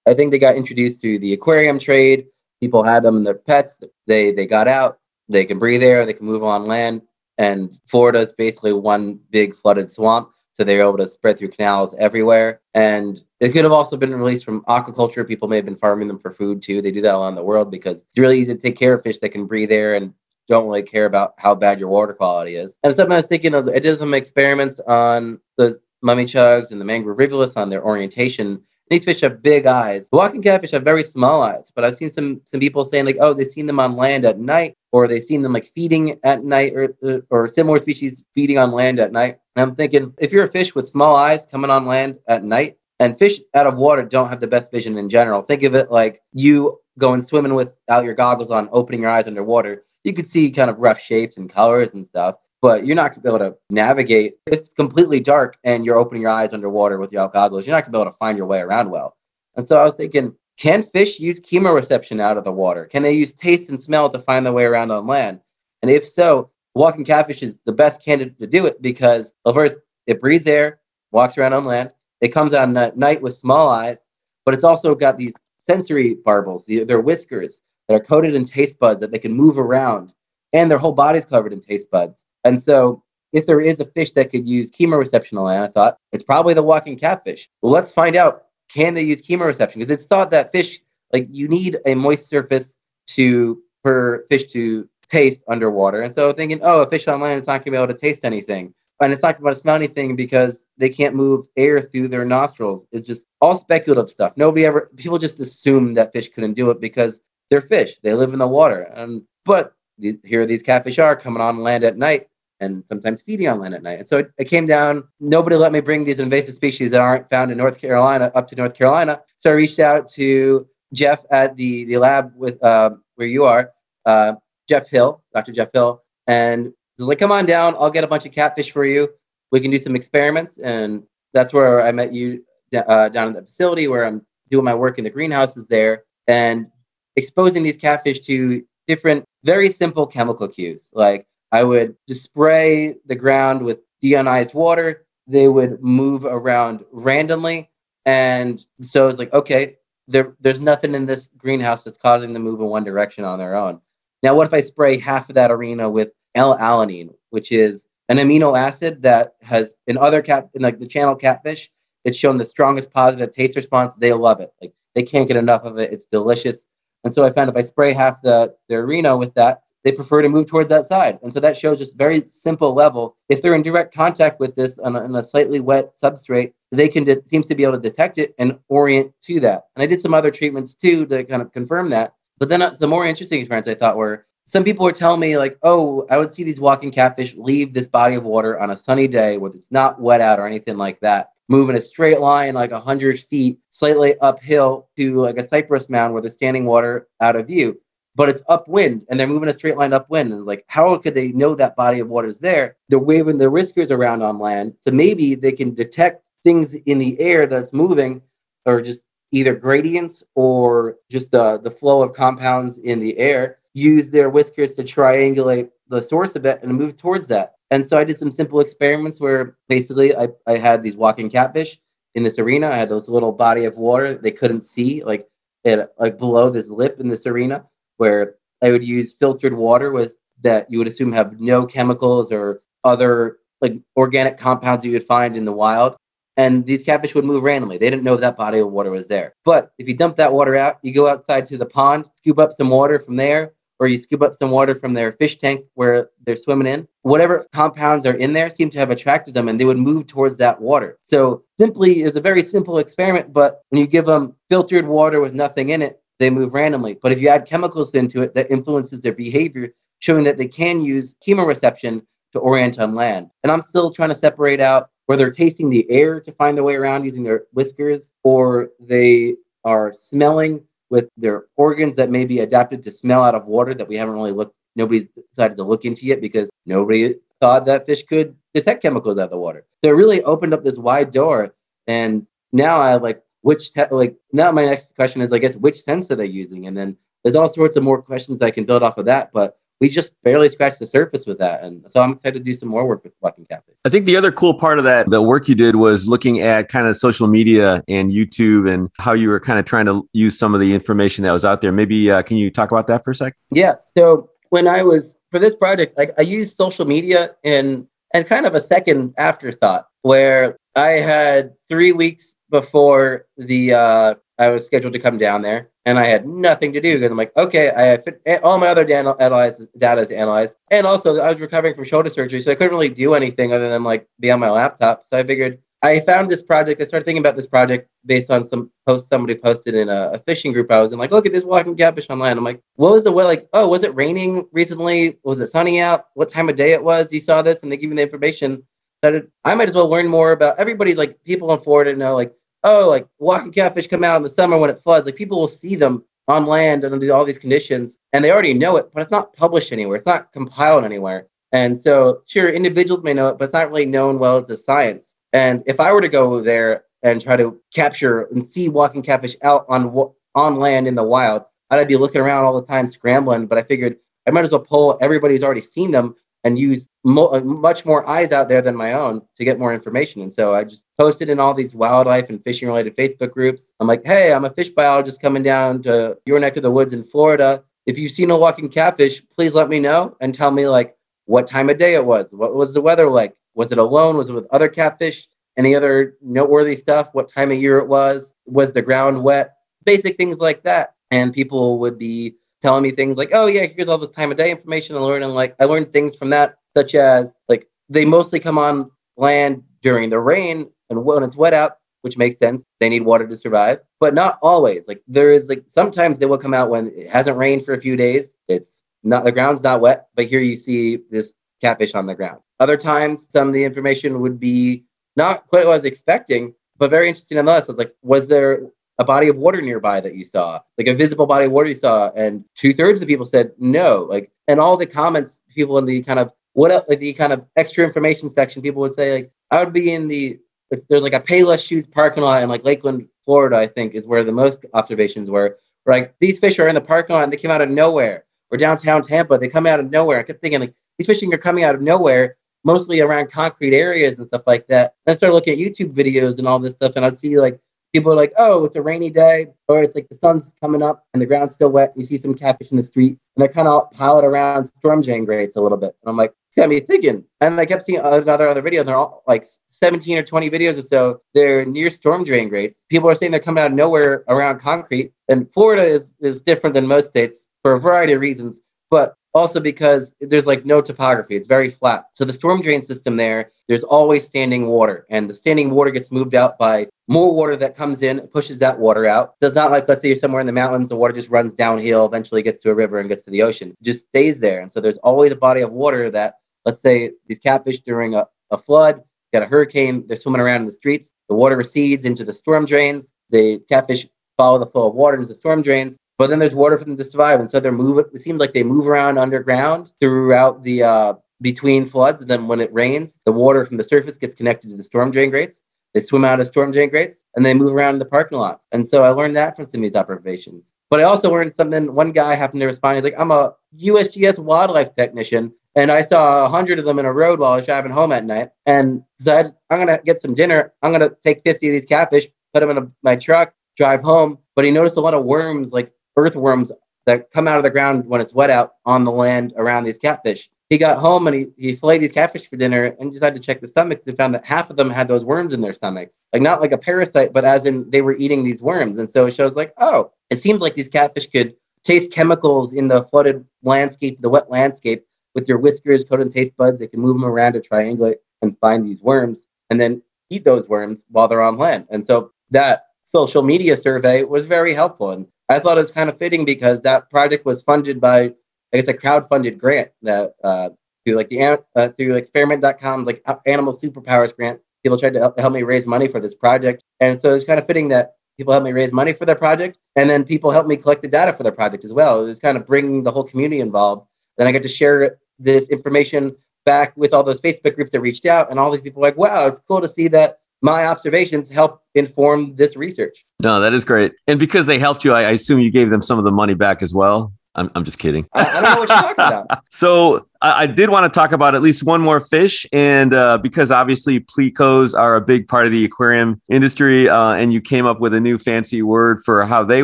I 0.07 0.13
think 0.13 0.31
they 0.31 0.39
got 0.39 0.55
introduced 0.55 1.01
through 1.01 1.19
the 1.19 1.33
aquarium 1.33 1.79
trade. 1.79 2.27
People 2.59 2.83
had 2.83 3.03
them 3.03 3.17
in 3.17 3.23
their 3.23 3.35
pets. 3.35 3.79
They 4.07 4.31
they 4.31 4.45
got 4.45 4.67
out. 4.67 4.99
They 5.29 5.45
can 5.45 5.59
breathe 5.59 5.83
air. 5.83 6.05
They 6.05 6.13
can 6.13 6.25
move 6.25 6.43
on 6.43 6.65
land. 6.65 7.01
And 7.37 7.79
Florida 7.87 8.19
is 8.19 8.31
basically 8.33 8.73
one 8.73 9.19
big 9.29 9.55
flooded 9.55 9.89
swamp. 9.89 10.31
So 10.53 10.63
they 10.63 10.77
were 10.77 10.83
able 10.83 10.97
to 10.97 11.07
spread 11.07 11.37
through 11.37 11.49
canals 11.49 11.93
everywhere. 11.97 12.61
And 12.73 13.21
it 13.39 13.49
could 13.49 13.63
have 13.63 13.71
also 13.71 13.97
been 13.97 14.13
released 14.13 14.45
from 14.45 14.61
aquaculture. 14.65 15.27
People 15.27 15.47
may 15.47 15.55
have 15.55 15.65
been 15.65 15.75
farming 15.75 16.07
them 16.07 16.19
for 16.19 16.31
food 16.31 16.61
too. 16.61 16.81
They 16.81 16.91
do 16.91 17.01
that 17.01 17.15
all 17.15 17.23
around 17.23 17.35
the 17.35 17.43
world 17.43 17.71
because 17.71 18.01
it's 18.01 18.17
really 18.17 18.39
easy 18.39 18.53
to 18.53 18.59
take 18.59 18.77
care 18.77 18.93
of 18.93 19.01
fish 19.01 19.19
that 19.19 19.29
can 19.29 19.45
breathe 19.45 19.71
air 19.71 19.95
and 19.95 20.13
don't 20.47 20.67
really 20.67 20.83
care 20.83 21.05
about 21.05 21.33
how 21.37 21.55
bad 21.55 21.79
your 21.79 21.87
water 21.87 22.13
quality 22.13 22.55
is. 22.55 22.75
And 22.83 22.93
something 22.93 23.13
I 23.13 23.17
was 23.17 23.27
thinking 23.27 23.55
of, 23.55 23.67
I 23.69 23.79
did 23.79 23.97
some 23.97 24.13
experiments 24.13 24.79
on 24.81 25.39
the 25.57 25.79
mummichogs 26.03 26.71
and 26.71 26.81
the 26.81 26.85
mangrove 26.85 27.17
rivulus 27.17 27.55
on 27.55 27.69
their 27.69 27.83
orientation. 27.83 28.61
These 28.91 29.05
fish 29.05 29.21
have 29.21 29.41
big 29.41 29.65
eyes. 29.65 30.09
Walking 30.11 30.41
catfish 30.41 30.71
have 30.71 30.83
very 30.83 31.01
small 31.01 31.43
eyes, 31.43 31.71
but 31.73 31.85
I've 31.85 31.95
seen 31.95 32.11
some 32.11 32.41
some 32.43 32.59
people 32.59 32.83
saying 32.83 33.05
like, 33.05 33.15
oh, 33.21 33.33
they've 33.33 33.47
seen 33.47 33.65
them 33.65 33.79
on 33.79 33.95
land 33.95 34.25
at 34.25 34.37
night, 34.37 34.75
or 34.91 35.07
they've 35.07 35.23
seen 35.23 35.43
them 35.43 35.53
like 35.53 35.71
feeding 35.73 36.19
at 36.25 36.43
night, 36.43 36.73
or 36.75 36.93
uh, 37.01 37.19
or 37.29 37.47
similar 37.47 37.79
species 37.79 38.21
feeding 38.33 38.57
on 38.57 38.73
land 38.73 38.99
at 38.99 39.13
night. 39.13 39.39
And 39.55 39.63
I'm 39.63 39.75
thinking, 39.75 40.13
if 40.19 40.33
you're 40.33 40.43
a 40.43 40.49
fish 40.49 40.75
with 40.75 40.89
small 40.89 41.15
eyes 41.15 41.45
coming 41.45 41.71
on 41.71 41.85
land 41.85 42.19
at 42.27 42.43
night, 42.43 42.79
and 42.99 43.17
fish 43.17 43.39
out 43.55 43.65
of 43.65 43.77
water 43.77 44.03
don't 44.03 44.27
have 44.27 44.41
the 44.41 44.47
best 44.47 44.73
vision 44.73 44.97
in 44.97 45.07
general. 45.07 45.41
Think 45.41 45.63
of 45.63 45.73
it 45.73 45.89
like 45.89 46.21
you 46.33 46.77
going 46.99 47.21
swimming 47.21 47.55
without 47.55 48.03
your 48.03 48.13
goggles 48.13 48.51
on, 48.51 48.67
opening 48.73 49.03
your 49.03 49.09
eyes 49.09 49.25
underwater. 49.25 49.85
You 50.03 50.13
could 50.13 50.27
see 50.27 50.51
kind 50.51 50.69
of 50.69 50.79
rough 50.79 50.99
shapes 50.99 51.37
and 51.37 51.49
colors 51.49 51.93
and 51.93 52.05
stuff, 52.05 52.35
but 52.61 52.85
you're 52.85 52.95
not 52.95 53.11
going 53.11 53.21
to 53.21 53.21
be 53.21 53.29
able 53.29 53.51
to 53.51 53.57
navigate. 53.69 54.35
If 54.45 54.59
it's 54.59 54.73
completely 54.73 55.19
dark 55.19 55.57
and 55.63 55.85
you're 55.85 55.97
opening 55.97 56.21
your 56.21 56.31
eyes 56.31 56.53
underwater 56.53 56.97
without 56.99 57.33
goggles, 57.33 57.65
you're 57.65 57.75
not 57.75 57.83
going 57.83 57.93
to 57.93 57.97
be 57.97 58.01
able 58.01 58.11
to 58.11 58.17
find 58.17 58.37
your 58.37 58.47
way 58.47 58.59
around 58.59 58.91
well. 58.91 59.17
And 59.55 59.65
so 59.65 59.79
I 59.79 59.83
was 59.83 59.95
thinking, 59.95 60.35
can 60.57 60.83
fish 60.83 61.19
use 61.19 61.41
chemoreception 61.41 62.21
out 62.21 62.37
of 62.37 62.43
the 62.43 62.51
water? 62.51 62.85
Can 62.85 63.01
they 63.01 63.13
use 63.13 63.33
taste 63.33 63.69
and 63.69 63.81
smell 63.81 64.09
to 64.09 64.19
find 64.19 64.45
their 64.45 64.53
way 64.53 64.65
around 64.65 64.91
on 64.91 65.07
land? 65.07 65.41
And 65.81 65.89
if 65.89 66.07
so, 66.07 66.51
walking 66.75 67.03
catfish 67.03 67.41
is 67.41 67.61
the 67.65 67.71
best 67.71 68.03
candidate 68.03 68.37
to 68.39 68.47
do 68.47 68.65
it 68.67 68.81
because, 68.81 69.33
well, 69.43 69.55
first, 69.55 69.77
it 70.05 70.21
breathes 70.21 70.45
air, 70.45 70.79
walks 71.11 71.37
around 71.37 71.53
on 71.53 71.65
land. 71.65 71.91
It 72.21 72.29
comes 72.29 72.53
out 72.53 72.75
at 72.77 72.97
night 72.97 73.21
with 73.21 73.33
small 73.33 73.69
eyes, 73.69 74.05
but 74.45 74.53
it's 74.53 74.63
also 74.63 74.93
got 74.93 75.17
these 75.17 75.33
sensory 75.57 76.15
barbels, 76.23 76.65
their 76.67 77.01
whiskers 77.01 77.61
that 77.87 77.95
are 77.95 78.03
coated 78.03 78.35
in 78.35 78.45
taste 78.45 78.77
buds 78.77 79.01
that 79.01 79.11
they 79.11 79.19
can 79.19 79.33
move 79.33 79.57
around, 79.57 80.13
and 80.53 80.69
their 80.69 80.77
whole 80.77 80.91
body's 80.91 81.25
covered 81.25 81.53
in 81.53 81.61
taste 81.61 81.89
buds. 81.89 82.23
And 82.43 82.59
so, 82.59 83.03
if 83.33 83.45
there 83.45 83.61
is 83.61 83.79
a 83.79 83.85
fish 83.85 84.11
that 84.11 84.29
could 84.29 84.47
use 84.47 84.69
chemoreception 84.71 85.37
on 85.37 85.45
land, 85.45 85.63
I 85.63 85.67
thought 85.69 85.97
it's 86.11 86.23
probably 86.23 86.53
the 86.53 86.63
walking 86.63 86.97
catfish. 86.97 87.49
Well, 87.61 87.71
let's 87.71 87.91
find 87.91 88.15
out 88.15 88.45
can 88.73 88.93
they 88.93 89.03
use 89.03 89.21
chemoreception? 89.21 89.75
Because 89.75 89.89
it's 89.89 90.05
thought 90.05 90.31
that 90.31 90.51
fish 90.51 90.79
like 91.13 91.27
you 91.29 91.47
need 91.47 91.77
a 91.85 91.95
moist 91.95 92.29
surface 92.29 92.75
to 93.07 93.61
for 93.83 94.25
fish 94.29 94.51
to 94.51 94.87
taste 95.09 95.43
underwater. 95.47 96.01
And 96.01 96.13
so 96.13 96.31
thinking, 96.33 96.59
oh, 96.63 96.81
a 96.81 96.89
fish 96.89 97.07
on 97.07 97.21
land 97.21 97.39
is 97.39 97.47
not 97.47 97.63
gonna 97.63 97.75
be 97.75 97.81
able 97.81 97.93
to 97.93 97.99
taste 97.99 98.23
anything. 98.23 98.73
And 99.01 99.11
it's 99.11 99.23
not 99.23 99.41
going 99.41 99.51
to 99.51 99.59
smell 99.59 99.75
anything 99.75 100.15
because 100.15 100.67
they 100.77 100.87
can't 100.87 101.15
move 101.15 101.47
air 101.57 101.81
through 101.81 102.09
their 102.09 102.23
nostrils. 102.23 102.85
It's 102.91 103.07
just 103.07 103.25
all 103.41 103.55
speculative 103.55 104.11
stuff. 104.11 104.33
Nobody 104.35 104.63
ever, 104.63 104.91
people 104.95 105.17
just 105.17 105.39
assume 105.39 105.95
that 105.95 106.13
fish 106.13 106.29
couldn't 106.29 106.53
do 106.53 106.69
it 106.69 106.79
because 106.79 107.19
they're 107.49 107.61
fish. 107.61 107.97
They 108.03 108.13
live 108.13 108.31
in 108.33 108.37
the 108.37 108.47
water. 108.47 108.83
And, 108.93 109.23
but 109.43 109.73
these, 109.97 110.17
here 110.23 110.45
these 110.45 110.61
catfish 110.61 110.99
are 110.99 111.15
coming 111.15 111.41
on 111.41 111.63
land 111.63 111.83
at 111.83 111.97
night 111.97 112.27
and 112.61 112.85
sometimes 112.87 113.21
feeding 113.21 113.47
on 113.47 113.59
land 113.59 113.73
at 113.73 113.83
night. 113.83 113.99
And 113.99 114.07
so 114.07 114.19
it, 114.19 114.31
it, 114.37 114.45
came 114.45 114.65
down. 114.65 115.03
Nobody 115.19 115.55
let 115.55 115.71
me 115.71 115.81
bring 115.81 116.05
these 116.05 116.19
invasive 116.19 116.55
species 116.55 116.91
that 116.91 117.01
aren't 117.01 117.29
found 117.29 117.51
in 117.51 117.57
North 117.57 117.79
Carolina 117.79 118.31
up 118.35 118.47
to 118.49 118.55
North 118.55 118.75
Carolina. 118.75 119.19
So 119.37 119.49
I 119.49 119.53
reached 119.53 119.79
out 119.79 120.07
to 120.11 120.67
Jeff 120.93 121.25
at 121.31 121.55
the 121.57 121.85
the 121.85 121.97
lab 121.97 122.31
with 122.35 122.63
uh, 122.63 122.91
where 123.15 123.27
you 123.27 123.43
are, 123.45 123.71
uh, 124.05 124.33
Jeff 124.69 124.87
Hill, 124.89 125.23
Dr. 125.33 125.51
Jeff 125.51 125.69
Hill, 125.73 126.01
and 126.27 126.71
was 126.97 127.07
like, 127.07 127.19
"Come 127.19 127.31
on 127.31 127.45
down. 127.45 127.75
I'll 127.75 127.89
get 127.89 128.03
a 128.03 128.07
bunch 128.07 128.25
of 128.25 128.31
catfish 128.31 128.71
for 128.71 128.85
you. 128.85 129.09
We 129.51 129.59
can 129.59 129.71
do 129.71 129.79
some 129.79 129.95
experiments." 129.95 130.57
And 130.59 131.03
that's 131.33 131.53
where 131.53 131.81
I 131.81 131.91
met 131.91 132.13
you 132.13 132.45
uh, 132.75 133.09
down 133.09 133.29
in 133.29 133.33
the 133.33 133.43
facility 133.43 133.87
where 133.87 134.05
I'm 134.05 134.25
doing 134.49 134.65
my 134.65 134.75
work 134.75 134.97
in 134.97 135.03
the 135.03 135.09
greenhouses 135.09 135.65
there 135.67 136.03
and 136.27 136.67
exposing 137.15 137.63
these 137.63 137.77
catfish 137.77 138.19
to 138.19 138.63
different, 138.87 139.25
very 139.43 139.69
simple 139.69 140.05
chemical 140.05 140.47
cues. 140.47 140.89
Like 140.93 141.25
I 141.51 141.63
would 141.63 141.95
just 142.07 142.23
spray 142.23 142.95
the 143.05 143.15
ground 143.15 143.63
with 143.63 143.81
deionized 144.01 144.53
water. 144.53 145.05
They 145.27 145.47
would 145.47 145.81
move 145.81 146.25
around 146.25 146.83
randomly. 146.91 147.69
And 148.05 148.63
so 148.79 149.07
it's 149.09 149.19
like, 149.19 149.33
okay, 149.33 149.77
there, 150.07 150.33
there's 150.39 150.59
nothing 150.59 150.95
in 150.95 151.05
this 151.05 151.29
greenhouse 151.37 151.83
that's 151.83 151.97
causing 151.97 152.33
them 152.33 152.43
to 152.43 152.51
move 152.51 152.59
in 152.59 152.67
one 152.67 152.83
direction 152.83 153.23
on 153.23 153.37
their 153.39 153.55
own. 153.55 153.79
Now, 154.23 154.35
what 154.35 154.47
if 154.47 154.53
I 154.53 154.61
spray 154.61 154.97
half 154.97 155.29
of 155.29 155.35
that 155.35 155.51
arena 155.51 155.89
with 155.89 156.09
L-alanine, 156.35 157.13
which 157.29 157.51
is 157.51 157.85
an 158.09 158.17
amino 158.17 158.57
acid 158.57 159.01
that 159.03 159.35
has 159.41 159.73
in 159.87 159.97
other 159.97 160.21
cat 160.21 160.49
in 160.53 160.61
like 160.61 160.79
the 160.79 160.87
channel 160.87 161.15
catfish, 161.15 161.69
it's 162.03 162.17
shown 162.17 162.37
the 162.37 162.45
strongest 162.45 162.91
positive 162.91 163.31
taste 163.31 163.55
response. 163.55 163.95
They 163.95 164.13
love 164.13 164.41
it. 164.41 164.51
Like 164.61 164.73
they 164.95 165.03
can't 165.03 165.27
get 165.27 165.37
enough 165.37 165.63
of 165.63 165.77
it. 165.77 165.91
It's 165.91 166.05
delicious. 166.05 166.65
And 167.03 167.13
so 167.13 167.25
I 167.25 167.31
found 167.31 167.49
if 167.49 167.55
I 167.55 167.61
spray 167.61 167.93
half 167.93 168.21
the, 168.21 168.55
the 168.69 168.75
arena 168.75 169.17
with 169.17 169.33
that, 169.35 169.63
they 169.83 169.91
prefer 169.91 170.21
to 170.21 170.29
move 170.29 170.47
towards 170.47 170.69
that 170.69 170.85
side. 170.85 171.19
And 171.23 171.33
so 171.33 171.39
that 171.39 171.57
shows 171.57 171.79
just 171.79 171.97
very 171.97 172.21
simple 172.21 172.73
level. 172.73 173.15
If 173.29 173.41
they're 173.41 173.55
in 173.55 173.63
direct 173.63 173.93
contact 173.93 174.39
with 174.39 174.55
this 174.55 174.77
on 174.79 174.95
a, 174.95 175.01
on 175.01 175.15
a 175.15 175.23
slightly 175.23 175.59
wet 175.59 175.93
substrate, 176.01 176.53
they 176.71 176.87
can 176.87 177.03
de- 177.03 177.25
seems 177.25 177.45
to 177.47 177.55
be 177.55 177.63
able 177.63 177.73
to 177.73 177.79
detect 177.79 178.17
it 178.17 178.33
and 178.37 178.57
orient 178.69 179.11
to 179.23 179.39
that. 179.41 179.63
And 179.75 179.83
I 179.83 179.85
did 179.85 180.01
some 180.01 180.13
other 180.13 180.31
treatments 180.31 180.75
too 180.75 181.05
to 181.07 181.23
kind 181.23 181.41
of 181.41 181.51
confirm 181.51 181.89
that. 181.89 182.13
But 182.37 182.49
then 182.49 182.61
uh, 182.61 182.71
the 182.79 182.87
more 182.87 183.05
interesting 183.05 183.39
experience 183.39 183.67
I 183.67 183.75
thought 183.75 183.97
were 183.97 184.25
some 184.45 184.63
people 184.63 184.83
were 184.83 184.91
telling 184.91 185.19
me 185.19 185.37
like, 185.37 185.57
oh, 185.63 186.05
I 186.09 186.17
would 186.17 186.33
see 186.33 186.43
these 186.43 186.59
walking 186.59 186.91
catfish 186.91 187.35
leave 187.35 187.73
this 187.73 187.87
body 187.87 188.15
of 188.15 188.25
water 188.25 188.59
on 188.59 188.71
a 188.71 188.77
sunny 188.77 189.07
day 189.07 189.37
where 189.37 189.51
it's 189.51 189.71
not 189.71 190.01
wet 190.01 190.21
out 190.21 190.39
or 190.39 190.47
anything 190.47 190.77
like 190.77 190.99
that, 191.01 191.29
move 191.47 191.69
in 191.69 191.75
a 191.75 191.81
straight 191.81 192.19
line 192.19 192.55
like 192.55 192.71
hundred 192.71 193.19
feet, 193.19 193.59
slightly 193.69 194.15
uphill 194.19 194.89
to 194.97 195.21
like 195.21 195.37
a 195.37 195.43
cypress 195.43 195.89
mound 195.89 196.13
where 196.13 196.21
they're 196.21 196.31
standing 196.31 196.65
water 196.65 197.07
out 197.21 197.35
of 197.35 197.47
view 197.47 197.79
but 198.15 198.29
it's 198.29 198.43
upwind 198.49 199.05
and 199.09 199.19
they're 199.19 199.27
moving 199.27 199.49
a 199.49 199.53
straight 199.53 199.77
line 199.77 199.93
upwind. 199.93 200.33
And 200.33 200.45
like, 200.45 200.65
how 200.67 200.97
could 200.97 201.13
they 201.13 201.29
know 201.29 201.55
that 201.55 201.75
body 201.75 201.99
of 201.99 202.09
water 202.09 202.27
is 202.27 202.39
there? 202.39 202.75
They're 202.89 202.99
waving 202.99 203.37
their 203.37 203.51
whiskers 203.51 203.91
around 203.91 204.21
on 204.21 204.39
land. 204.39 204.73
So 204.79 204.91
maybe 204.91 205.35
they 205.35 205.51
can 205.51 205.73
detect 205.73 206.23
things 206.43 206.73
in 206.73 206.97
the 206.97 207.19
air 207.19 207.47
that's 207.47 207.73
moving 207.73 208.21
or 208.65 208.81
just 208.81 209.01
either 209.31 209.55
gradients 209.55 210.23
or 210.35 210.97
just 211.09 211.31
the, 211.31 211.59
the 211.59 211.71
flow 211.71 212.03
of 212.03 212.13
compounds 212.13 212.77
in 212.79 212.99
the 212.99 213.17
air, 213.17 213.59
use 213.73 214.09
their 214.09 214.29
whiskers 214.29 214.75
to 214.75 214.83
triangulate 214.83 215.69
the 215.87 216.01
source 216.01 216.35
of 216.35 216.45
it 216.45 216.61
and 216.61 216.75
move 216.75 216.97
towards 216.97 217.27
that. 217.27 217.55
And 217.69 217.85
so 217.85 217.97
I 217.97 218.03
did 218.03 218.17
some 218.17 218.31
simple 218.31 218.59
experiments 218.59 219.21
where 219.21 219.55
basically 219.69 220.15
I, 220.15 220.27
I 220.45 220.57
had 220.57 220.83
these 220.83 220.97
walking 220.97 221.29
catfish 221.29 221.79
in 222.15 222.23
this 222.23 222.37
arena. 222.37 222.67
I 222.67 222.75
had 222.75 222.89
this 222.89 223.07
little 223.07 223.31
body 223.31 223.63
of 223.63 223.77
water 223.77 224.17
they 224.17 224.31
couldn't 224.31 224.65
see, 224.65 225.01
like 225.03 225.29
it 225.63 225.89
like 225.97 226.17
below 226.17 226.49
this 226.49 226.69
lip 226.69 226.99
in 226.99 227.07
this 227.07 227.25
arena 227.25 227.63
where 228.01 228.35
I 228.63 228.71
would 228.71 228.83
use 228.83 229.13
filtered 229.13 229.53
water 229.53 229.91
with 229.91 230.15
that 230.41 230.65
you 230.71 230.79
would 230.79 230.87
assume 230.87 231.13
have 231.13 231.39
no 231.39 231.67
chemicals 231.67 232.31
or 232.31 232.63
other 232.83 233.37
like 233.61 233.75
organic 233.95 234.39
compounds 234.39 234.83
you 234.83 234.93
would 234.93 235.03
find 235.03 235.37
in 235.37 235.45
the 235.45 235.51
wild. 235.51 235.95
And 236.35 236.65
these 236.65 236.81
catfish 236.81 237.13
would 237.13 237.25
move 237.25 237.43
randomly. 237.43 237.77
They 237.77 237.91
didn't 237.91 238.03
know 238.03 238.17
that 238.17 238.37
body 238.37 238.57
of 238.57 238.71
water 238.71 238.89
was 238.89 239.07
there. 239.07 239.35
But 239.45 239.71
if 239.77 239.87
you 239.87 239.93
dump 239.95 240.15
that 240.15 240.33
water 240.33 240.55
out, 240.55 240.79
you 240.81 240.91
go 240.91 241.07
outside 241.07 241.45
to 241.47 241.57
the 241.57 241.65
pond, 241.67 242.09
scoop 242.17 242.39
up 242.39 242.53
some 242.53 242.69
water 242.69 242.99
from 242.99 243.17
there, 243.17 243.53
or 243.79 243.87
you 243.87 243.99
scoop 243.99 244.23
up 244.23 244.35
some 244.35 244.49
water 244.49 244.73
from 244.73 244.93
their 244.93 245.11
fish 245.11 245.37
tank 245.37 245.65
where 245.75 246.09
they're 246.25 246.37
swimming 246.37 246.67
in. 246.67 246.87
Whatever 247.03 247.45
compounds 247.53 248.07
are 248.07 248.15
in 248.15 248.33
there 248.33 248.49
seem 248.49 248.71
to 248.71 248.79
have 248.79 248.89
attracted 248.89 249.35
them 249.35 249.47
and 249.47 249.59
they 249.59 249.65
would 249.65 249.77
move 249.77 250.07
towards 250.07 250.37
that 250.37 250.59
water. 250.59 250.97
So 251.03 251.43
simply 251.59 252.01
it's 252.01 252.17
a 252.17 252.21
very 252.21 252.41
simple 252.41 252.79
experiment, 252.79 253.31
but 253.31 253.61
when 253.69 253.79
you 253.79 253.87
give 253.87 254.05
them 254.05 254.35
filtered 254.49 254.87
water 254.87 255.21
with 255.21 255.33
nothing 255.35 255.69
in 255.69 255.83
it, 255.83 256.00
they 256.21 256.29
move 256.29 256.53
randomly. 256.53 256.97
But 257.01 257.11
if 257.11 257.21
you 257.21 257.29
add 257.29 257.45
chemicals 257.45 257.93
into 257.93 258.21
it, 258.21 258.33
that 258.35 258.51
influences 258.51 259.01
their 259.01 259.13
behavior, 259.13 259.73
showing 259.99 260.23
that 260.25 260.37
they 260.37 260.47
can 260.47 260.81
use 260.81 261.15
chemoreception 261.25 262.05
to 262.33 262.39
orient 262.39 262.79
on 262.79 262.95
land. 262.95 263.29
And 263.43 263.51
I'm 263.51 263.61
still 263.61 263.91
trying 263.91 264.09
to 264.09 264.15
separate 264.15 264.61
out 264.61 264.89
whether 265.07 265.23
they're 265.23 265.31
tasting 265.31 265.69
the 265.69 265.89
air 265.89 266.21
to 266.21 266.31
find 266.33 266.55
their 266.55 266.63
way 266.63 266.75
around 266.75 267.03
using 267.03 267.23
their 267.23 267.43
whiskers, 267.53 268.11
or 268.23 268.69
they 268.79 269.35
are 269.65 269.93
smelling 269.93 270.63
with 270.89 271.09
their 271.17 271.45
organs 271.55 271.95
that 271.95 272.09
may 272.09 272.25
be 272.25 272.39
adapted 272.39 272.83
to 272.83 272.91
smell 272.91 273.23
out 273.23 273.35
of 273.35 273.45
water 273.45 273.73
that 273.73 273.87
we 273.87 273.95
haven't 273.95 274.15
really 274.15 274.31
looked, 274.31 274.55
nobody's 274.75 275.07
decided 275.07 275.57
to 275.57 275.63
look 275.63 275.85
into 275.85 276.05
yet 276.05 276.21
because 276.21 276.49
nobody 276.65 277.15
thought 277.39 277.65
that 277.65 277.85
fish 277.85 278.03
could 278.03 278.35
detect 278.53 278.81
chemicals 278.81 279.17
out 279.17 279.25
of 279.25 279.31
the 279.31 279.37
water. 279.37 279.65
So 279.83 279.89
it 279.89 279.95
really 279.95 280.21
opened 280.23 280.53
up 280.53 280.63
this 280.63 280.77
wide 280.77 281.11
door. 281.11 281.55
And 281.87 282.27
now 282.53 282.79
I 282.79 282.95
like 282.95 283.21
which 283.41 283.73
te- 283.73 283.83
like 283.91 284.15
now 284.31 284.51
my 284.51 284.65
next 284.65 284.95
question 284.95 285.21
is 285.21 285.31
I 285.31 285.39
guess 285.39 285.55
which 285.55 285.81
sense 285.81 286.09
are 286.11 286.15
they 286.15 286.25
using, 286.25 286.67
and 286.67 286.77
then 286.77 286.97
there's 287.23 287.35
all 287.35 287.49
sorts 287.49 287.75
of 287.75 287.83
more 287.83 288.01
questions 288.01 288.41
I 288.41 288.51
can 288.51 288.65
build 288.65 288.83
off 288.83 288.97
of 288.97 289.05
that, 289.05 289.31
but 289.31 289.57
we 289.81 289.89
just 289.89 290.11
barely 290.23 290.47
scratched 290.47 290.77
the 290.77 290.85
surface 290.85 291.25
with 291.25 291.39
that. 291.39 291.63
And 291.63 291.83
so 291.89 292.01
I'm 292.01 292.11
excited 292.11 292.39
to 292.39 292.45
do 292.45 292.53
some 292.53 292.69
more 292.69 292.85
work 292.85 293.03
with 293.03 293.13
Walking 293.19 293.45
Catfish. 293.45 293.75
I 293.83 293.89
think 293.89 294.05
the 294.05 294.15
other 294.15 294.31
cool 294.31 294.53
part 294.53 294.77
of 294.77 294.85
that, 294.85 295.09
the 295.09 295.23
work 295.23 295.49
you 295.49 295.55
did 295.55 295.75
was 295.75 296.07
looking 296.07 296.39
at 296.39 296.69
kind 296.69 296.85
of 296.85 296.95
social 296.97 297.27
media 297.27 297.83
and 297.87 298.11
YouTube 298.11 298.71
and 298.71 298.89
how 298.99 299.13
you 299.13 299.27
were 299.27 299.39
kind 299.39 299.57
of 299.57 299.65
trying 299.65 299.87
to 299.87 300.07
use 300.13 300.37
some 300.37 300.53
of 300.53 300.59
the 300.59 300.75
information 300.75 301.23
that 301.23 301.31
was 301.31 301.43
out 301.43 301.61
there. 301.61 301.71
Maybe 301.71 302.11
uh, 302.11 302.21
can 302.21 302.37
you 302.37 302.51
talk 302.51 302.71
about 302.71 302.85
that 302.87 303.03
for 303.03 303.09
a 303.09 303.15
sec? 303.15 303.35
Yeah. 303.49 303.73
So 303.97 304.29
when 304.49 304.67
I 304.67 304.83
was 304.83 305.17
for 305.31 305.39
this 305.39 305.55
project, 305.55 305.97
like 305.97 306.11
I 306.19 306.21
used 306.21 306.55
social 306.55 306.85
media 306.85 307.35
in 307.43 307.87
and 308.13 308.27
kind 308.27 308.45
of 308.45 308.53
a 308.53 308.61
second 308.61 309.15
afterthought 309.17 309.87
where 310.03 310.57
I 310.75 310.89
had 310.89 311.53
three 311.67 311.91
weeks 311.91 312.35
before 312.51 313.25
the 313.37 313.73
uh, 313.73 314.13
I 314.37 314.49
was 314.49 314.65
scheduled 314.65 314.93
to 314.93 314.99
come 314.99 315.17
down 315.17 315.41
there, 315.41 315.69
and 315.85 315.97
I 315.97 316.05
had 316.05 316.27
nothing 316.27 316.73
to 316.73 316.81
do 316.81 316.97
because 316.97 317.11
I'm 317.11 317.17
like, 317.17 317.35
okay, 317.37 317.71
I 317.71 317.81
have 317.81 318.03
fit, 318.03 318.21
all 318.43 318.57
my 318.57 318.67
other 318.67 318.83
data, 318.83 319.15
analyze, 319.19 319.59
data 319.77 320.01
is 320.01 320.11
analyzed, 320.11 320.55
and 320.69 320.85
also 320.85 321.17
I 321.17 321.29
was 321.31 321.39
recovering 321.39 321.73
from 321.73 321.85
shoulder 321.85 322.09
surgery, 322.09 322.41
so 322.41 322.51
I 322.51 322.55
couldn't 322.55 322.73
really 322.73 322.89
do 322.89 323.13
anything 323.13 323.53
other 323.53 323.69
than 323.69 323.83
like 323.83 324.07
be 324.19 324.31
on 324.31 324.39
my 324.39 324.49
laptop. 324.49 325.05
So 325.09 325.17
I 325.17 325.23
figured 325.23 325.59
I 325.83 325.99
found 326.01 326.29
this 326.29 326.43
project. 326.43 326.81
I 326.81 326.85
started 326.85 327.05
thinking 327.05 327.21
about 327.21 327.35
this 327.35 327.47
project 327.47 327.89
based 328.05 328.29
on 328.29 328.43
some 328.43 328.69
post 328.85 329.09
somebody 329.09 329.35
posted 329.35 329.73
in 329.73 329.89
a, 329.89 330.11
a 330.13 330.19
fishing 330.19 330.53
group 330.53 330.71
I 330.71 330.81
was 330.81 330.91
in. 330.91 330.99
Like, 330.99 331.11
look 331.11 331.25
at 331.25 331.33
this 331.33 331.43
walking 331.43 331.75
catfish 331.75 332.09
online. 332.09 332.37
I'm 332.37 332.43
like, 332.43 332.61
what 332.75 332.91
was 332.91 333.03
the 333.03 333.11
way? 333.11 333.23
Like, 333.23 333.47
oh, 333.53 333.67
was 333.67 333.81
it 333.81 333.95
raining 333.95 334.47
recently? 334.51 335.17
Was 335.23 335.39
it 335.39 335.49
sunny 335.49 335.79
out? 335.79 336.05
What 336.13 336.29
time 336.29 336.49
of 336.49 336.55
day 336.55 336.73
it 336.73 336.83
was? 336.83 337.11
You 337.11 337.19
saw 337.19 337.41
this, 337.41 337.63
and 337.63 337.71
they 337.71 337.77
give 337.77 337.89
me 337.89 337.95
the 337.95 338.03
information. 338.03 338.63
That 339.01 339.25
I 339.45 339.55
might 339.55 339.69
as 339.69 339.73
well 339.73 339.89
learn 339.89 340.07
more 340.07 340.31
about. 340.31 340.59
Everybody's 340.59 340.97
like 340.97 341.23
people 341.23 341.51
in 341.51 341.59
Florida 341.59 341.95
know 341.95 342.13
like 342.13 342.31
oh, 342.63 342.89
like 342.89 343.07
walking 343.19 343.51
catfish 343.51 343.87
come 343.87 344.03
out 344.03 344.17
in 344.17 344.23
the 344.23 344.29
summer 344.29 344.57
when 344.57 344.69
it 344.69 344.79
floods. 344.81 345.05
Like 345.05 345.15
people 345.15 345.39
will 345.39 345.47
see 345.47 345.75
them 345.75 346.03
on 346.27 346.45
land 346.45 346.85
under 346.85 347.13
all 347.13 347.25
these 347.25 347.37
conditions, 347.37 347.97
and 348.13 348.23
they 348.23 348.31
already 348.31 348.53
know 348.53 348.77
it, 348.77 348.87
but 348.93 349.01
it's 349.01 349.11
not 349.11 349.33
published 349.33 349.71
anywhere. 349.71 349.97
It's 349.97 350.07
not 350.07 350.31
compiled 350.31 350.85
anywhere. 350.85 351.27
And 351.51 351.77
so, 351.77 352.21
sure, 352.27 352.49
individuals 352.49 353.03
may 353.03 353.13
know 353.13 353.27
it, 353.27 353.37
but 353.37 353.45
it's 353.45 353.53
not 353.53 353.69
really 353.69 353.85
known 353.85 354.19
well 354.19 354.37
as 354.37 354.49
a 354.49 354.57
science. 354.57 355.15
And 355.33 355.63
if 355.65 355.79
I 355.79 355.91
were 355.91 356.01
to 356.01 356.07
go 356.07 356.41
there 356.41 356.85
and 357.03 357.21
try 357.21 357.35
to 357.35 357.59
capture 357.73 358.23
and 358.23 358.45
see 358.45 358.69
walking 358.69 359.01
catfish 359.01 359.35
out 359.43 359.65
on 359.67 360.11
on 360.33 360.55
land 360.57 360.87
in 360.87 360.95
the 360.95 361.03
wild, 361.03 361.43
I'd 361.69 361.87
be 361.87 361.97
looking 361.97 362.21
around 362.21 362.45
all 362.45 362.59
the 362.59 362.67
time 362.67 362.87
scrambling. 362.87 363.47
But 363.47 363.57
I 363.57 363.63
figured 363.63 363.97
I 364.27 364.31
might 364.31 364.45
as 364.45 364.51
well 364.51 364.61
pull 364.61 364.97
everybody 365.01 365.33
who's 365.33 365.43
already 365.43 365.61
seen 365.61 365.91
them 365.91 366.15
and 366.43 366.57
use 366.57 366.89
mo- 367.03 367.27
uh, 367.33 367.41
much 367.41 367.85
more 367.85 368.07
eyes 368.07 368.31
out 368.31 368.49
there 368.49 368.61
than 368.61 368.75
my 368.75 368.93
own 368.93 369.21
to 369.37 369.45
get 369.45 369.59
more 369.59 369.73
information. 369.73 370.21
And 370.21 370.33
so 370.33 370.53
I 370.53 370.63
just 370.63 370.81
posted 370.97 371.29
in 371.29 371.39
all 371.39 371.53
these 371.53 371.75
wildlife 371.75 372.29
and 372.29 372.43
fishing 372.43 372.67
related 372.67 372.95
Facebook 372.97 373.31
groups. 373.31 373.71
I'm 373.79 373.87
like, 373.87 374.03
hey, 374.05 374.33
I'm 374.33 374.45
a 374.45 374.49
fish 374.49 374.69
biologist 374.69 375.21
coming 375.21 375.43
down 375.43 375.83
to 375.83 376.17
your 376.25 376.39
neck 376.39 376.57
of 376.57 376.63
the 376.63 376.71
woods 376.71 376.93
in 376.93 377.03
Florida. 377.03 377.63
If 377.85 377.97
you've 377.97 378.11
seen 378.11 378.31
a 378.31 378.37
walking 378.37 378.69
catfish, 378.69 379.21
please 379.29 379.53
let 379.53 379.69
me 379.69 379.79
know 379.79 380.15
and 380.21 380.33
tell 380.33 380.51
me 380.51 380.67
like 380.67 380.95
what 381.25 381.47
time 381.47 381.69
of 381.69 381.77
day 381.77 381.93
it 381.95 382.05
was. 382.05 382.31
What 382.31 382.55
was 382.55 382.73
the 382.73 382.81
weather 382.81 383.09
like? 383.09 383.35
Was 383.55 383.71
it 383.71 383.77
alone? 383.77 384.17
Was 384.17 384.29
it 384.29 384.33
with 384.33 384.47
other 384.51 384.67
catfish? 384.69 385.27
Any 385.57 385.75
other 385.75 386.15
noteworthy 386.21 386.75
stuff? 386.75 387.09
What 387.13 387.31
time 387.31 387.51
of 387.51 387.57
year 387.59 387.77
it 387.79 387.87
was? 387.87 388.33
Was 388.45 388.73
the 388.73 388.81
ground 388.81 389.23
wet? 389.23 389.55
Basic 389.85 390.15
things 390.17 390.39
like 390.39 390.63
that. 390.63 390.95
and 391.11 391.33
people 391.33 391.77
would 391.79 391.97
be 391.97 392.35
telling 392.61 392.83
me 392.83 392.91
things 392.91 393.17
like, 393.17 393.31
"Oh 393.33 393.47
yeah, 393.47 393.65
here's 393.65 393.87
all 393.87 393.97
this 393.97 394.09
time 394.09 394.31
of 394.31 394.37
day 394.37 394.51
information." 394.51 394.95
I 394.95 394.99
learned, 394.99 395.23
and 395.23 395.33
like 395.33 395.55
I 395.59 395.65
learned 395.65 395.91
things 395.91 396.15
from 396.15 396.29
that, 396.31 396.57
such 396.73 396.95
as 396.95 397.33
like 397.49 397.67
they 397.89 398.05
mostly 398.05 398.39
come 398.39 398.57
on 398.57 398.91
land 399.17 399.63
during 399.81 400.09
the 400.09 400.19
rain, 400.19 400.69
and 400.89 401.03
when 401.03 401.23
it's 401.23 401.35
wet 401.35 401.53
out, 401.53 401.77
which 402.01 402.17
makes 402.17 402.37
sense. 402.37 402.65
They 402.79 402.89
need 402.89 403.03
water 403.03 403.27
to 403.27 403.37
survive, 403.37 403.79
but 403.99 404.13
not 404.13 404.37
always. 404.41 404.87
Like 404.87 405.01
there 405.07 405.31
is 405.31 405.47
like 405.47 405.63
sometimes 405.69 406.19
they 406.19 406.25
will 406.25 406.37
come 406.37 406.53
out 406.53 406.69
when 406.69 406.87
it 406.87 407.09
hasn't 407.09 407.37
rained 407.37 407.65
for 407.65 407.73
a 407.73 407.81
few 407.81 407.95
days. 407.95 408.33
It's 408.47 408.81
not 409.03 409.23
the 409.23 409.31
ground's 409.31 409.63
not 409.63 409.81
wet, 409.81 410.07
but 410.15 410.25
here 410.25 410.39
you 410.39 410.55
see 410.55 410.99
this 411.09 411.33
catfish 411.61 411.93
on 411.93 412.05
the 412.05 412.15
ground. 412.15 412.39
Other 412.59 412.77
times, 412.77 413.27
some 413.29 413.47
of 413.47 413.53
the 413.53 413.63
information 413.63 414.21
would 414.21 414.39
be 414.39 414.83
not 415.15 415.47
quite 415.47 415.65
what 415.65 415.73
I 415.73 415.77
was 415.77 415.85
expecting, 415.85 416.53
but 416.77 416.89
very 416.89 417.07
interesting 417.07 417.35
nonetheless. 417.35 417.65
I 417.65 417.71
was 417.71 417.77
like, 417.77 417.95
was 418.01 418.27
there 418.27 418.63
a 418.99 419.03
body 419.03 419.27
of 419.27 419.37
water 419.37 419.61
nearby 419.61 419.99
that 420.01 420.15
you 420.15 420.25
saw, 420.25 420.59
like 420.77 420.87
a 420.87 420.93
visible 420.93 421.25
body 421.25 421.45
of 421.45 421.51
water 421.51 421.69
you 421.69 421.75
saw? 421.75 422.11
And 422.15 422.43
two 422.55 422.73
thirds 422.73 423.01
of 423.01 423.07
people 423.07 423.25
said 423.25 423.51
no. 423.57 424.07
Like, 424.09 424.31
and 424.47 424.59
all 424.59 424.77
the 424.77 424.85
comments, 424.85 425.41
people 425.53 425.77
in 425.77 425.85
the 425.85 426.01
kind 426.03 426.19
of 426.19 426.31
what 426.53 426.71
else, 426.71 426.85
like 426.89 426.99
the 426.99 427.13
kind 427.13 427.33
of 427.33 427.45
extra 427.55 427.85
information 427.85 428.29
section, 428.29 428.61
people 428.61 428.81
would 428.81 428.93
say 428.93 429.13
like, 429.13 429.31
I 429.51 429.63
would 429.63 429.73
be 429.73 429.93
in 429.93 430.07
the 430.07 430.39
there's 430.87 431.03
like 431.03 431.13
a 431.13 431.19
Payless 431.19 431.65
Shoes 431.65 431.85
parking 431.85 432.23
lot 432.23 432.41
in 432.41 432.49
like 432.49 432.63
Lakeland, 432.63 433.07
Florida, 433.25 433.57
I 433.57 433.67
think, 433.67 433.93
is 433.93 434.07
where 434.07 434.23
the 434.23 434.31
most 434.31 434.65
observations 434.73 435.29
were. 435.29 435.57
Where, 435.83 435.97
like 435.97 436.15
these 436.19 436.39
fish 436.39 436.59
are 436.59 436.67
in 436.67 436.75
the 436.75 436.81
parking 436.81 437.15
lot 437.15 437.23
and 437.23 437.33
they 437.33 437.37
came 437.37 437.51
out 437.51 437.61
of 437.61 437.69
nowhere. 437.69 438.25
Or 438.51 438.57
downtown 438.57 439.01
Tampa, 439.01 439.37
they 439.37 439.47
come 439.47 439.65
out 439.65 439.79
of 439.79 439.89
nowhere. 439.89 440.19
I 440.19 440.23
kept 440.23 440.41
thinking 440.41 440.59
like 440.59 440.73
these 440.97 441.07
fishing 441.07 441.33
are 441.33 441.37
coming 441.37 441.63
out 441.63 441.75
of 441.75 441.81
nowhere, 441.81 442.37
mostly 442.63 442.99
around 442.99 443.31
concrete 443.31 443.75
areas 443.75 444.17
and 444.17 444.27
stuff 444.27 444.43
like 444.45 444.67
that. 444.67 444.95
And 445.05 445.13
I 445.13 445.17
started 445.17 445.33
looking 445.33 445.53
at 445.53 445.59
YouTube 445.59 445.93
videos 445.93 446.37
and 446.37 446.47
all 446.47 446.59
this 446.59 446.73
stuff, 446.73 446.93
and 446.95 447.05
I'd 447.05 447.17
see 447.17 447.39
like 447.39 447.59
people 447.93 448.11
are 448.11 448.15
like, 448.15 448.33
oh, 448.37 448.65
it's 448.65 448.75
a 448.75 448.81
rainy 448.81 449.09
day, 449.09 449.47
or 449.67 449.81
it's 449.81 449.95
like 449.95 450.07
the 450.09 450.15
sun's 450.15 450.53
coming 450.61 450.81
up 450.81 451.05
and 451.13 451.21
the 451.21 451.25
ground's 451.25 451.53
still 451.53 451.71
wet. 451.71 451.91
And 451.93 452.01
You 452.01 452.05
see 452.05 452.17
some 452.17 452.33
catfish 452.33 452.71
in 452.71 452.77
the 452.77 452.83
street, 452.83 453.17
and 453.35 453.41
they're 453.41 453.47
kind 453.47 453.67
of 453.67 453.91
piled 453.91 454.23
around 454.23 454.67
storm 454.67 455.01
drain 455.01 455.25
grates 455.25 455.55
a 455.55 455.61
little 455.61 455.77
bit. 455.77 455.95
And 456.01 456.09
I'm 456.09 456.17
like, 456.17 456.33
it's 456.55 456.67
me 456.67 456.79
thinking. 456.79 457.23
And 457.39 457.59
I 457.59 457.65
kept 457.65 457.83
seeing 457.83 457.99
another 457.99 458.47
other 458.47 458.61
videos. 458.61 458.85
They're 458.85 458.95
all 458.95 459.23
like 459.27 459.45
17 459.67 460.17
or 460.17 460.23
20 460.23 460.49
videos 460.49 460.77
or 460.77 460.81
so. 460.81 461.21
They're 461.33 461.65
near 461.65 461.89
storm 461.89 462.23
drain 462.23 462.49
grates. 462.49 462.83
People 462.89 463.09
are 463.09 463.15
saying 463.15 463.31
they're 463.31 463.41
coming 463.41 463.63
out 463.63 463.71
of 463.71 463.77
nowhere 463.77 464.23
around 464.27 464.59
concrete. 464.59 465.13
And 465.29 465.51
Florida 465.53 465.83
is, 465.83 466.13
is 466.19 466.41
different 466.41 466.73
than 466.73 466.87
most 466.87 467.07
states 467.07 467.47
for 467.61 467.73
a 467.73 467.79
variety 467.79 468.13
of 468.13 468.21
reasons. 468.21 468.61
But 468.89 469.15
also 469.33 469.59
because 469.59 470.13
there's 470.19 470.47
like 470.47 470.65
no 470.65 470.81
topography. 470.81 471.35
It's 471.35 471.47
very 471.47 471.69
flat. 471.69 472.05
So 472.13 472.25
the 472.25 472.33
storm 472.33 472.61
drain 472.61 472.81
system 472.81 473.17
there 473.17 473.51
there's 473.67 473.83
always 473.83 474.25
standing 474.25 474.67
water 474.67 475.05
and 475.09 475.29
the 475.29 475.33
standing 475.33 475.69
water 475.69 475.91
gets 475.91 476.11
moved 476.11 476.35
out 476.35 476.57
by 476.57 476.87
more 477.07 477.33
water 477.33 477.55
that 477.55 477.75
comes 477.75 478.01
in 478.01 478.19
pushes 478.27 478.59
that 478.59 478.79
water 478.79 479.05
out. 479.05 479.39
Does 479.39 479.55
not 479.55 479.71
like 479.71 479.87
let's 479.87 480.01
say 480.01 480.09
you're 480.09 480.17
somewhere 480.17 480.41
in 480.41 480.47
the 480.47 480.53
mountains 480.53 480.89
the 480.89 480.95
water 480.95 481.13
just 481.13 481.29
runs 481.29 481.53
downhill 481.53 482.05
eventually 482.05 482.41
gets 482.41 482.59
to 482.59 482.71
a 482.71 482.75
river 482.75 482.99
and 482.99 483.09
gets 483.09 483.23
to 483.25 483.31
the 483.31 483.41
ocean. 483.41 483.69
It 483.69 483.83
just 483.83 484.07
stays 484.07 484.39
there. 484.39 484.61
And 484.61 484.71
so 484.71 484.81
there's 484.81 484.97
always 484.97 485.31
a 485.31 485.37
body 485.37 485.61
of 485.61 485.71
water 485.71 486.09
that 486.11 486.35
let's 486.65 486.81
say 486.81 487.11
these 487.27 487.39
catfish 487.39 487.79
during 487.79 488.15
a, 488.15 488.25
a 488.51 488.57
flood 488.57 489.01
got 489.33 489.43
a 489.43 489.45
hurricane 489.45 490.05
they're 490.07 490.17
swimming 490.17 490.41
around 490.41 490.61
in 490.61 490.67
the 490.67 490.73
streets 490.73 491.13
the 491.29 491.35
water 491.35 491.55
recedes 491.55 492.05
into 492.05 492.23
the 492.23 492.33
storm 492.33 492.65
drains 492.65 493.13
the 493.29 493.59
catfish 493.69 494.05
follow 494.37 494.59
the 494.59 494.65
flow 494.65 494.87
of 494.87 494.93
water 494.93 495.15
into 495.15 495.27
the 495.27 495.35
storm 495.35 495.61
drains 495.61 495.97
but 496.21 496.29
then 496.29 496.37
there's 496.37 496.53
water 496.53 496.77
for 496.77 496.85
them 496.85 496.97
to 496.97 497.03
survive. 497.03 497.39
And 497.39 497.49
so 497.49 497.59
they're 497.59 497.71
moving, 497.71 498.05
it 498.13 498.21
seems 498.21 498.39
like 498.39 498.53
they 498.53 498.61
move 498.61 498.87
around 498.87 499.17
underground 499.17 499.91
throughout 499.99 500.61
the, 500.61 500.83
uh, 500.83 501.13
between 501.41 501.83
floods. 501.83 502.21
And 502.21 502.29
then 502.29 502.47
when 502.47 502.61
it 502.61 502.71
rains, 502.71 503.17
the 503.25 503.31
water 503.31 503.65
from 503.65 503.77
the 503.77 503.83
surface 503.83 504.17
gets 504.17 504.35
connected 504.35 504.69
to 504.69 504.77
the 504.77 504.83
storm 504.83 505.09
drain 505.09 505.31
grates. 505.31 505.63
They 505.95 506.01
swim 506.01 506.23
out 506.23 506.39
of 506.39 506.47
storm 506.47 506.71
drain 506.71 506.91
grates 506.91 507.25
and 507.35 507.43
they 507.43 507.55
move 507.55 507.73
around 507.73 507.95
in 507.95 507.99
the 507.99 508.05
parking 508.05 508.37
lots. 508.37 508.67
And 508.71 508.85
so 508.85 509.03
I 509.03 509.09
learned 509.09 509.35
that 509.35 509.55
from 509.55 509.67
some 509.67 509.79
of 509.79 509.81
these 509.81 509.95
observations. 509.95 510.75
But 510.91 510.99
I 510.99 511.03
also 511.05 511.31
learned 511.31 511.55
something. 511.55 511.91
One 511.91 512.11
guy 512.11 512.35
happened 512.35 512.61
to 512.61 512.67
respond. 512.67 512.97
He's 512.97 513.03
like, 513.03 513.19
I'm 513.19 513.31
a 513.31 513.55
USGS 513.79 514.37
wildlife 514.37 514.93
technician. 514.93 515.51
And 515.75 515.91
I 515.91 516.03
saw 516.03 516.45
a 516.45 516.49
hundred 516.49 516.77
of 516.77 516.85
them 516.85 516.99
in 516.99 517.05
a 517.05 517.13
road 517.13 517.39
while 517.39 517.53
I 517.53 517.55
was 517.55 517.65
driving 517.65 517.91
home 517.91 518.11
at 518.11 518.25
night. 518.25 518.49
And 518.67 519.01
said, 519.17 519.55
I'm 519.71 519.83
going 519.83 519.87
to 519.87 520.03
get 520.05 520.21
some 520.21 520.35
dinner. 520.35 520.71
I'm 520.83 520.91
going 520.91 521.01
to 521.01 521.17
take 521.23 521.41
50 521.43 521.67
of 521.67 521.71
these 521.71 521.85
catfish, 521.85 522.27
put 522.53 522.59
them 522.59 522.69
in 522.69 522.77
a, 522.77 522.91
my 523.01 523.15
truck, 523.15 523.53
drive 523.75 524.01
home. 524.01 524.37
But 524.55 524.65
he 524.65 524.71
noticed 524.71 524.97
a 524.97 525.01
lot 525.01 525.15
of 525.15 525.25
worms 525.25 525.71
like 525.71 525.91
earthworms 526.21 526.71
that 527.05 527.31
come 527.31 527.47
out 527.47 527.57
of 527.57 527.63
the 527.63 527.69
ground 527.69 528.05
when 528.05 528.21
it's 528.21 528.33
wet 528.33 528.49
out 528.49 528.75
on 528.85 529.03
the 529.03 529.11
land 529.11 529.53
around 529.57 529.83
these 529.83 529.97
catfish. 529.97 530.49
He 530.69 530.77
got 530.77 530.99
home 530.99 531.27
and 531.27 531.35
he, 531.35 531.47
he 531.57 531.75
filleted 531.75 532.03
these 532.03 532.11
catfish 532.11 532.49
for 532.49 532.55
dinner 532.55 532.95
and 532.99 533.11
decided 533.11 533.41
to 533.41 533.45
check 533.45 533.59
the 533.59 533.67
stomachs 533.67 534.07
and 534.07 534.15
found 534.15 534.33
that 534.35 534.45
half 534.45 534.69
of 534.69 534.77
them 534.77 534.89
had 534.89 535.07
those 535.07 535.25
worms 535.25 535.53
in 535.53 535.61
their 535.61 535.73
stomachs. 535.73 536.19
Like 536.31 536.41
not 536.41 536.61
like 536.61 536.71
a 536.71 536.77
parasite, 536.77 537.33
but 537.33 537.43
as 537.43 537.65
in 537.65 537.89
they 537.89 538.01
were 538.01 538.15
eating 538.15 538.43
these 538.43 538.61
worms. 538.61 538.97
And 538.97 539.09
so 539.09 539.25
it 539.25 539.35
shows 539.35 539.55
like, 539.55 539.73
oh, 539.79 540.11
it 540.29 540.37
seems 540.37 540.61
like 540.61 540.75
these 540.75 540.87
catfish 540.87 541.27
could 541.27 541.55
taste 541.83 542.11
chemicals 542.11 542.71
in 542.71 542.87
the 542.87 543.03
flooded 543.03 543.45
landscape, 543.63 544.21
the 544.21 544.29
wet 544.29 544.49
landscape, 544.49 545.05
with 545.35 545.47
your 545.47 545.57
whiskers, 545.57 546.05
coated 546.05 546.27
in 546.27 546.31
taste 546.31 546.55
buds. 546.55 546.79
They 546.79 546.87
can 546.87 547.01
move 547.01 547.15
them 547.15 547.25
around 547.25 547.53
to 547.53 547.59
triangulate 547.59 548.17
and 548.41 548.57
find 548.59 548.85
these 548.85 549.01
worms 549.01 549.39
and 549.69 549.79
then 549.79 550.01
eat 550.29 550.45
those 550.45 550.69
worms 550.69 551.03
while 551.09 551.27
they're 551.27 551.41
on 551.41 551.57
land. 551.57 551.87
And 551.89 552.05
so 552.05 552.31
that 552.51 552.85
social 553.03 553.41
media 553.41 553.75
survey 553.75 554.23
was 554.23 554.45
very 554.45 554.73
helpful. 554.73 555.11
And 555.11 555.27
I 555.51 555.59
thought 555.59 555.77
it 555.77 555.81
was 555.81 555.91
kind 555.91 556.09
of 556.09 556.17
fitting 556.17 556.45
because 556.45 556.81
that 556.81 557.09
project 557.09 557.45
was 557.45 557.61
funded 557.61 557.99
by, 558.01 558.33
I 558.73 558.77
guess, 558.77 558.87
a 558.87 558.93
crowd-funded 558.93 559.59
grant 559.59 559.89
that 560.01 560.33
uh, 560.43 560.69
through 561.05 561.15
like 561.15 561.29
the 561.29 561.63
uh, 561.75 561.89
through 561.89 562.15
experiment.com, 562.15 563.03
like 563.03 563.23
Animal 563.45 563.73
Superpowers 563.73 564.35
grant. 564.35 564.59
People 564.83 564.97
tried 564.97 565.13
to 565.13 565.33
help 565.37 565.53
me 565.53 565.63
raise 565.63 565.85
money 565.85 566.07
for 566.07 566.19
this 566.19 566.33
project, 566.33 566.83
and 566.99 567.19
so 567.19 567.35
it's 567.35 567.45
kind 567.45 567.59
of 567.59 567.67
fitting 567.67 567.87
that 567.89 568.15
people 568.37 568.51
helped 568.51 568.65
me 568.65 568.71
raise 568.71 568.91
money 568.91 569.13
for 569.13 569.25
their 569.25 569.35
project, 569.35 569.77
and 569.95 570.09
then 570.09 570.23
people 570.23 570.49
helped 570.49 570.67
me 570.67 570.75
collect 570.75 571.03
the 571.03 571.07
data 571.07 571.33
for 571.33 571.43
their 571.43 571.51
project 571.51 571.85
as 571.85 571.93
well. 571.93 572.23
It 572.23 572.27
was 572.27 572.39
kind 572.39 572.57
of 572.57 572.65
bringing 572.65 573.03
the 573.03 573.11
whole 573.11 573.23
community 573.23 573.61
involved. 573.61 574.07
Then 574.37 574.47
I 574.47 574.51
got 574.51 574.63
to 574.63 574.67
share 574.67 575.19
this 575.37 575.69
information 575.69 576.35
back 576.65 576.93
with 576.95 577.13
all 577.13 577.23
those 577.23 577.41
Facebook 577.41 577.75
groups 577.75 577.91
that 577.91 578.01
reached 578.01 578.25
out, 578.25 578.49
and 578.49 578.59
all 578.59 578.71
these 578.71 578.81
people 578.81 579.01
were 579.01 579.07
like, 579.07 579.17
"Wow, 579.17 579.47
it's 579.47 579.59
cool 579.59 579.81
to 579.81 579.87
see 579.87 580.07
that 580.09 580.39
my 580.61 580.85
observations 580.85 581.49
help 581.49 581.81
inform 581.95 582.55
this 582.55 582.75
research. 582.75 583.25
No, 583.41 583.59
that 583.59 583.73
is 583.73 583.83
great. 583.83 584.13
And 584.27 584.39
because 584.39 584.65
they 584.65 584.79
helped 584.79 585.03
you, 585.03 585.13
I, 585.13 585.23
I 585.23 585.31
assume 585.31 585.59
you 585.59 585.71
gave 585.71 585.89
them 585.89 586.01
some 586.01 586.17
of 586.17 586.23
the 586.23 586.31
money 586.31 586.53
back 586.53 586.81
as 586.81 586.93
well. 586.93 587.33
I'm, 587.53 587.69
I'm 587.75 587.83
just 587.83 587.99
kidding. 587.99 588.27
I, 588.33 588.45
I, 588.45 588.53
don't 588.53 588.63
know 588.63 588.79
what 588.79 588.89
you're 588.89 589.15
talking 589.15 589.43
about. 589.43 589.65
so 589.71 590.25
I, 590.41 590.63
I, 590.63 590.67
did 590.67 590.89
want 590.89 591.11
to 591.11 591.19
talk 591.19 591.33
about 591.33 591.53
at 591.53 591.61
least 591.61 591.83
one 591.83 591.99
more 591.99 592.21
fish, 592.21 592.65
and 592.71 593.13
uh, 593.13 593.39
because 593.39 593.71
obviously 593.71 594.21
plecos 594.21 594.97
are 594.97 595.17
a 595.17 595.21
big 595.21 595.49
part 595.49 595.65
of 595.65 595.73
the 595.73 595.83
aquarium 595.83 596.41
industry, 596.49 597.09
uh, 597.09 597.33
and 597.33 597.51
you 597.51 597.59
came 597.59 597.85
up 597.85 597.99
with 597.99 598.13
a 598.13 598.21
new 598.21 598.37
fancy 598.37 598.81
word 598.81 599.19
for 599.25 599.45
how 599.45 599.65
they 599.65 599.83